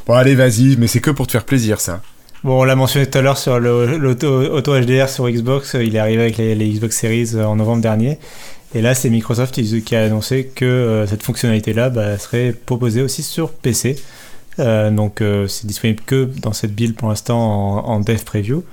Bon, 0.08 0.14
allez, 0.14 0.34
vas-y, 0.34 0.76
mais 0.76 0.88
c'est 0.88 0.98
que 0.98 1.12
pour 1.12 1.28
te 1.28 1.32
faire 1.32 1.44
plaisir, 1.44 1.80
ça. 1.80 2.02
Bon, 2.42 2.62
on 2.62 2.64
l'a 2.64 2.74
mentionné 2.74 3.06
tout 3.06 3.16
à 3.16 3.22
l'heure 3.22 3.38
sur 3.38 3.60
l'auto 3.60 4.80
HDR 4.80 5.08
sur 5.08 5.30
Xbox. 5.30 5.76
Il 5.80 5.94
est 5.94 6.00
arrivé 6.00 6.20
avec 6.20 6.36
les, 6.38 6.68
Xbox 6.68 6.96
Series 6.96 7.30
euh, 7.34 7.44
en 7.44 7.54
novembre 7.54 7.80
dernier. 7.80 8.18
Et 8.74 8.82
là, 8.82 8.96
c'est 8.96 9.08
Microsoft 9.08 9.54
qui 9.54 9.94
a 9.94 10.02
annoncé 10.02 10.50
que 10.52 10.64
euh, 10.64 11.06
cette 11.06 11.22
fonctionnalité-là 11.22 11.90
bah, 11.90 12.18
serait 12.18 12.52
proposée 12.66 13.02
aussi 13.02 13.22
sur 13.22 13.52
PC. 13.52 14.02
donc, 14.58 15.22
c'est 15.46 15.64
disponible 15.64 16.02
que 16.04 16.28
dans 16.42 16.52
cette 16.52 16.74
build 16.74 16.96
pour 16.96 17.08
l'instant 17.08 17.38
en, 17.38 17.86
en, 17.86 18.00
dev 18.00 18.24
preview. 18.24 18.64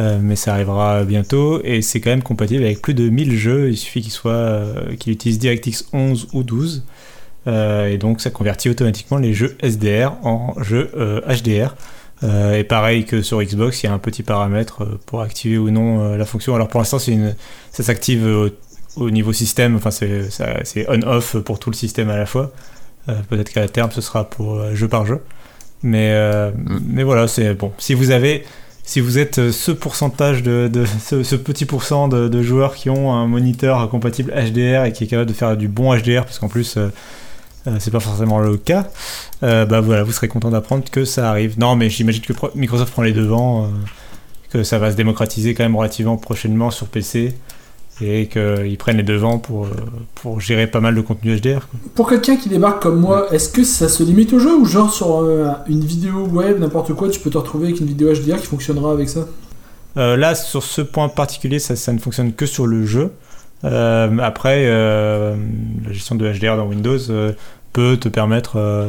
Euh, 0.00 0.18
mais 0.22 0.34
ça 0.34 0.54
arrivera 0.54 1.04
bientôt 1.04 1.60
et 1.62 1.82
c'est 1.82 2.00
quand 2.00 2.08
même 2.10 2.22
compatible 2.22 2.64
avec 2.64 2.80
plus 2.80 2.94
de 2.94 3.08
1000 3.08 3.36
jeux. 3.36 3.70
Il 3.70 3.76
suffit 3.76 4.00
qu'ils 4.00 4.12
soient, 4.12 4.32
euh, 4.32 4.96
qu'ils 4.96 5.12
utilisent 5.12 5.38
DirectX 5.38 5.84
11 5.92 6.28
ou 6.32 6.42
12. 6.42 6.84
Euh, 7.46 7.88
et 7.88 7.98
donc 7.98 8.20
ça 8.20 8.30
convertit 8.30 8.70
automatiquement 8.70 9.18
les 9.18 9.34
jeux 9.34 9.56
SDR 9.62 10.12
en 10.22 10.54
jeux 10.62 10.90
HDR. 11.26 11.74
et 12.22 12.64
pareil 12.64 13.04
que 13.04 13.22
sur 13.22 13.42
Xbox, 13.42 13.82
il 13.82 13.86
y 13.86 13.88
a 13.88 13.92
un 13.92 13.98
petit 13.98 14.22
paramètre 14.22 14.84
pour 15.06 15.20
activer 15.20 15.58
ou 15.58 15.70
non 15.70 16.16
la 16.16 16.24
fonction. 16.24 16.54
Alors 16.54 16.68
pour 16.68 16.80
l'instant, 16.80 16.98
une... 16.98 17.34
ça 17.70 17.82
s'active 17.82 18.50
au, 18.96 19.10
niveau 19.10 19.32
système, 19.32 19.76
enfin 19.76 19.90
c'est 19.90 20.86
on-off 20.88 21.36
pour 21.38 21.58
tout 21.58 21.70
le 21.70 21.76
système 21.76 22.10
à 22.10 22.16
la 22.16 22.26
fois. 22.26 22.52
Peut-être 23.28 23.52
qu'à 23.52 23.68
terme 23.68 23.90
ce 23.90 24.00
sera 24.00 24.28
pour 24.28 24.74
jeu 24.74 24.88
par 24.88 25.04
jeu. 25.04 25.20
Mais, 25.82 26.14
mm. 26.52 26.80
mais 26.86 27.02
voilà, 27.02 27.26
c'est 27.26 27.54
bon. 27.54 27.72
Si 27.78 27.94
vous 27.94 28.10
avez 28.10 28.44
si 28.90 28.98
vous 28.98 29.18
êtes 29.18 29.38
euh, 29.38 29.52
ce 29.52 29.70
pourcentage 29.70 30.42
de, 30.42 30.68
ce, 30.98 31.36
petit 31.36 31.64
pourcent 31.64 32.08
de, 32.08 32.42
joueurs 32.42 32.74
qui 32.74 32.90
ont 32.90 33.12
un 33.12 33.28
moniteur 33.28 33.88
compatible 33.88 34.32
HDR 34.32 34.84
et 34.84 34.92
qui 34.92 35.04
est 35.04 35.06
capable 35.06 35.28
de 35.28 35.32
faire 35.32 35.56
du 35.56 35.68
bon 35.68 35.96
HDR, 35.96 36.24
parce 36.24 36.40
qu'en 36.40 36.48
plus 36.48 36.76
euh, 36.76 36.88
euh, 37.68 37.76
c'est 37.78 37.92
pas 37.92 38.00
forcément 38.00 38.40
le 38.40 38.56
cas, 38.56 38.88
bah 39.42 39.80
voilà, 39.80 40.02
vous 40.02 40.10
serez 40.10 40.26
content 40.26 40.50
d'apprendre 40.50 40.82
que 40.90 41.04
ça 41.04 41.30
arrive. 41.30 41.56
Non, 41.56 41.76
mais 41.76 41.88
j'imagine 41.88 42.22
que 42.22 42.32
Microsoft 42.56 42.92
prend 42.92 43.02
les 43.02 43.12
devants, 43.12 43.70
que 44.50 44.64
ça 44.64 44.80
va 44.80 44.90
se 44.90 44.96
démocratiser 44.96 45.54
quand 45.54 45.62
même 45.62 45.76
relativement 45.76 46.16
prochainement 46.16 46.72
sur 46.72 46.88
PC 46.88 47.36
et 48.00 48.26
qu'ils 48.26 48.76
prennent 48.78 48.96
les 48.96 49.02
devants 49.02 49.38
pour, 49.38 49.66
euh, 49.66 49.70
pour 50.14 50.40
gérer 50.40 50.66
pas 50.66 50.80
mal 50.80 50.94
de 50.94 51.00
contenu 51.00 51.36
HDR. 51.36 51.68
Pour 51.94 52.08
quelqu'un 52.08 52.36
qui 52.36 52.48
débarque 52.48 52.82
comme 52.82 53.00
moi, 53.00 53.32
est-ce 53.32 53.48
que 53.48 53.64
ça 53.64 53.88
se 53.88 54.02
limite 54.02 54.32
au 54.32 54.38
jeu 54.38 54.56
ou 54.56 54.64
genre 54.64 54.92
sur 54.92 55.18
euh, 55.18 55.48
une 55.68 55.84
vidéo 55.84 56.26
web, 56.26 56.58
n'importe 56.58 56.94
quoi, 56.94 57.08
tu 57.08 57.20
peux 57.20 57.30
te 57.30 57.38
retrouver 57.38 57.68
avec 57.68 57.80
une 57.80 57.86
vidéo 57.86 58.12
HDR 58.12 58.40
qui 58.40 58.46
fonctionnera 58.46 58.92
avec 58.92 59.08
ça? 59.08 59.26
Euh, 59.96 60.16
Là, 60.16 60.34
sur 60.34 60.62
ce 60.62 60.80
point 60.80 61.08
particulier, 61.08 61.58
ça, 61.58 61.76
ça, 61.76 61.92
ne 61.92 61.98
fonctionne 61.98 62.32
que 62.32 62.46
sur 62.46 62.66
le 62.66 62.86
jeu. 62.86 63.12
après, 63.62 64.66
la 64.66 65.34
gestion 65.90 66.14
de 66.14 66.32
HDR 66.32 66.56
dans 66.56 66.66
Windows 66.66 66.98
peut 67.72 67.96
te 67.96 68.08
permettre 68.08 68.86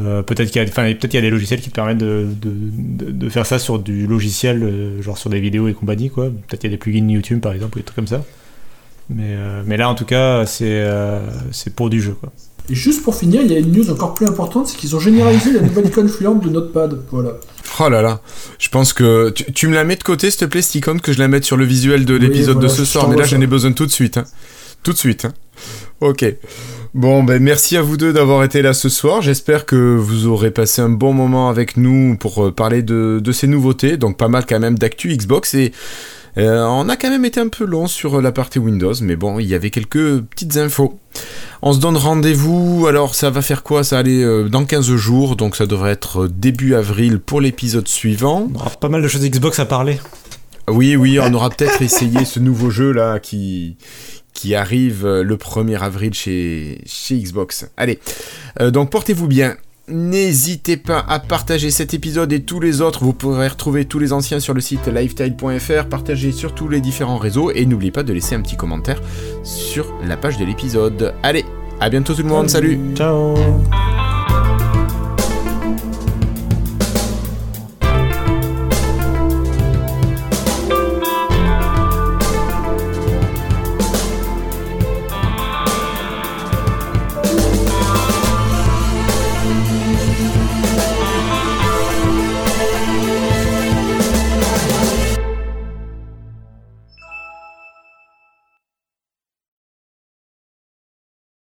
euh, 0.00 0.22
peut-être 0.22 0.50
qu'il 0.50 0.62
y, 0.62 0.64
peut 0.94 1.08
y, 1.12 1.16
a 1.16 1.20
des 1.20 1.30
logiciels 1.30 1.60
qui 1.60 1.68
te 1.68 1.74
permettent 1.74 1.98
de, 1.98 2.26
de, 2.40 3.10
de, 3.10 3.28
faire 3.28 3.44
ça 3.44 3.58
sur 3.58 3.78
du 3.78 4.06
logiciel, 4.06 4.62
euh, 4.62 5.02
genre 5.02 5.18
sur 5.18 5.28
des 5.28 5.40
vidéos 5.40 5.68
et 5.68 5.74
compagnie. 5.74 6.08
quoi. 6.08 6.26
Peut-être 6.26 6.60
qu'il 6.60 6.70
y 6.70 6.72
a 6.72 6.76
des 6.76 6.78
plugins 6.78 7.06
YouTube 7.08 7.40
par 7.40 7.52
exemple 7.52 7.76
ou 7.76 7.80
des 7.80 7.84
trucs 7.84 7.96
comme 7.96 8.06
ça. 8.06 8.24
Mais, 9.10 9.34
euh, 9.36 9.62
mais 9.66 9.76
là 9.76 9.90
en 9.90 9.94
tout 9.94 10.06
cas, 10.06 10.46
c'est 10.46 10.82
c'est 11.50 11.74
pour 11.74 11.90
du 11.90 12.00
jeu. 12.00 12.16
Quoi. 12.18 12.32
Et 12.70 12.74
juste 12.74 13.02
pour 13.02 13.14
finir, 13.14 13.42
il 13.42 13.50
y 13.50 13.54
a 13.54 13.58
une 13.58 13.72
news 13.72 13.90
encore 13.90 14.14
plus 14.14 14.26
importante 14.26 14.68
c'est 14.68 14.76
qu'ils 14.76 14.94
ont 14.96 15.00
généralisé 15.00 15.52
la 15.52 15.60
nouvelle 15.60 15.86
icône 15.86 16.08
fluente 16.08 16.42
de 16.42 16.48
Notepad. 16.48 16.98
Voilà. 17.10 17.32
Oh 17.80 17.88
là 17.88 18.00
là, 18.00 18.20
je 18.58 18.68
pense 18.68 18.92
que 18.92 19.30
tu, 19.30 19.66
me 19.66 19.74
la 19.74 19.84
mets 19.84 19.96
de 19.96 20.02
côté, 20.02 20.30
s'il 20.30 20.40
te 20.40 20.44
plaît, 20.44 20.62
cette 20.62 20.74
icône, 20.76 21.00
que 21.00 21.12
je 21.12 21.18
la 21.18 21.28
mette 21.28 21.44
sur 21.44 21.56
le 21.56 21.64
visuel 21.64 22.04
de 22.04 22.14
l'épisode 22.14 22.60
de 22.60 22.68
ce 22.68 22.84
soir. 22.84 23.08
Mais 23.08 23.16
là, 23.16 23.24
j'en 23.24 23.40
ai 23.40 23.46
besoin 23.46 23.72
tout 23.72 23.86
de 23.86 23.90
suite. 23.90 24.16
Hein. 24.16 24.24
Tout 24.82 24.92
de 24.92 24.98
suite. 24.98 25.24
Hein. 25.24 25.32
Ok. 26.02 26.24
Bon, 26.94 27.22
ben 27.22 27.40
merci 27.40 27.76
à 27.76 27.82
vous 27.82 27.96
deux 27.96 28.12
d'avoir 28.12 28.42
été 28.42 28.60
là 28.60 28.74
ce 28.74 28.88
soir. 28.88 29.22
J'espère 29.22 29.66
que 29.66 29.76
vous 29.76 30.26
aurez 30.26 30.50
passé 30.50 30.82
un 30.82 30.88
bon 30.88 31.12
moment 31.12 31.48
avec 31.48 31.76
nous 31.76 32.16
pour 32.16 32.46
euh, 32.46 32.50
parler 32.50 32.82
de, 32.82 33.22
ces 33.32 33.46
nouveautés. 33.46 33.96
Donc 33.96 34.16
pas 34.16 34.26
mal 34.26 34.44
quand 34.44 34.58
même 34.58 34.76
d'actu 34.76 35.16
Xbox 35.16 35.54
et 35.54 35.72
Euh, 36.38 36.64
on 36.64 36.88
a 36.88 36.96
quand 36.96 37.10
même 37.10 37.26
été 37.26 37.40
un 37.40 37.48
peu 37.48 37.66
long 37.66 37.86
sur 37.86 38.22
la 38.22 38.32
partie 38.32 38.58
Windows, 38.58 38.94
mais 39.02 39.16
bon, 39.16 39.38
il 39.38 39.46
y 39.46 39.54
avait 39.54 39.68
quelques 39.68 40.22
petites 40.22 40.56
infos. 40.56 40.98
On 41.60 41.74
se 41.74 41.78
donne 41.78 41.98
rendez-vous, 41.98 42.86
alors 42.88 43.14
ça 43.14 43.28
va 43.28 43.42
faire 43.42 43.62
quoi? 43.62 43.84
Ça 43.84 43.98
allait 43.98 44.24
euh, 44.24 44.48
dans 44.48 44.64
15 44.64 44.96
jours, 44.96 45.36
donc 45.36 45.56
ça 45.56 45.66
devrait 45.66 45.92
être 45.92 46.28
début 46.28 46.74
avril 46.74 47.18
pour 47.18 47.42
l'épisode 47.42 47.86
suivant. 47.86 48.48
On 48.50 48.58
aura 48.58 48.70
pas 48.70 48.88
mal 48.88 49.02
de 49.02 49.08
choses 49.08 49.28
Xbox 49.28 49.58
à 49.58 49.66
parler. 49.66 50.00
Oui, 50.68 50.96
oui, 50.96 51.20
on 51.20 51.34
aura 51.34 51.50
peut-être 51.50 51.82
essayé 51.88 52.24
ce 52.24 52.40
nouveau 52.40 52.70
jeu 52.70 52.92
là 52.92 53.18
qui, 53.18 53.76
qui 54.32 54.54
arrive 54.54 55.06
le 55.06 55.36
1er 55.36 55.78
avril 55.78 56.14
chez, 56.14 56.80
chez 56.86 57.16
Xbox. 57.16 57.68
Allez, 57.76 57.98
donc 58.70 58.90
portez-vous 58.90 59.28
bien. 59.28 59.56
N'hésitez 59.88 60.76
pas 60.76 61.04
à 61.08 61.18
partager 61.18 61.70
cet 61.70 61.92
épisode 61.92 62.32
et 62.32 62.42
tous 62.42 62.60
les 62.60 62.80
autres. 62.80 63.02
Vous 63.02 63.12
pourrez 63.12 63.48
retrouver 63.48 63.84
tous 63.84 63.98
les 63.98 64.12
anciens 64.12 64.38
sur 64.38 64.54
le 64.54 64.60
site 64.60 64.86
lifetile.fr. 64.86 65.86
Partagez 65.88 66.30
sur 66.30 66.54
tous 66.54 66.68
les 66.68 66.80
différents 66.80 67.18
réseaux 67.18 67.50
et 67.50 67.66
n'oubliez 67.66 67.90
pas 67.90 68.04
de 68.04 68.12
laisser 68.12 68.36
un 68.36 68.40
petit 68.40 68.56
commentaire 68.56 69.00
sur 69.42 69.92
la 70.06 70.16
page 70.16 70.38
de 70.38 70.44
l'épisode. 70.44 71.14
Allez, 71.22 71.44
à 71.80 71.90
bientôt 71.90 72.14
tout 72.14 72.22
le 72.22 72.28
monde. 72.28 72.48
Salut. 72.48 72.78
Ciao. 72.94 73.34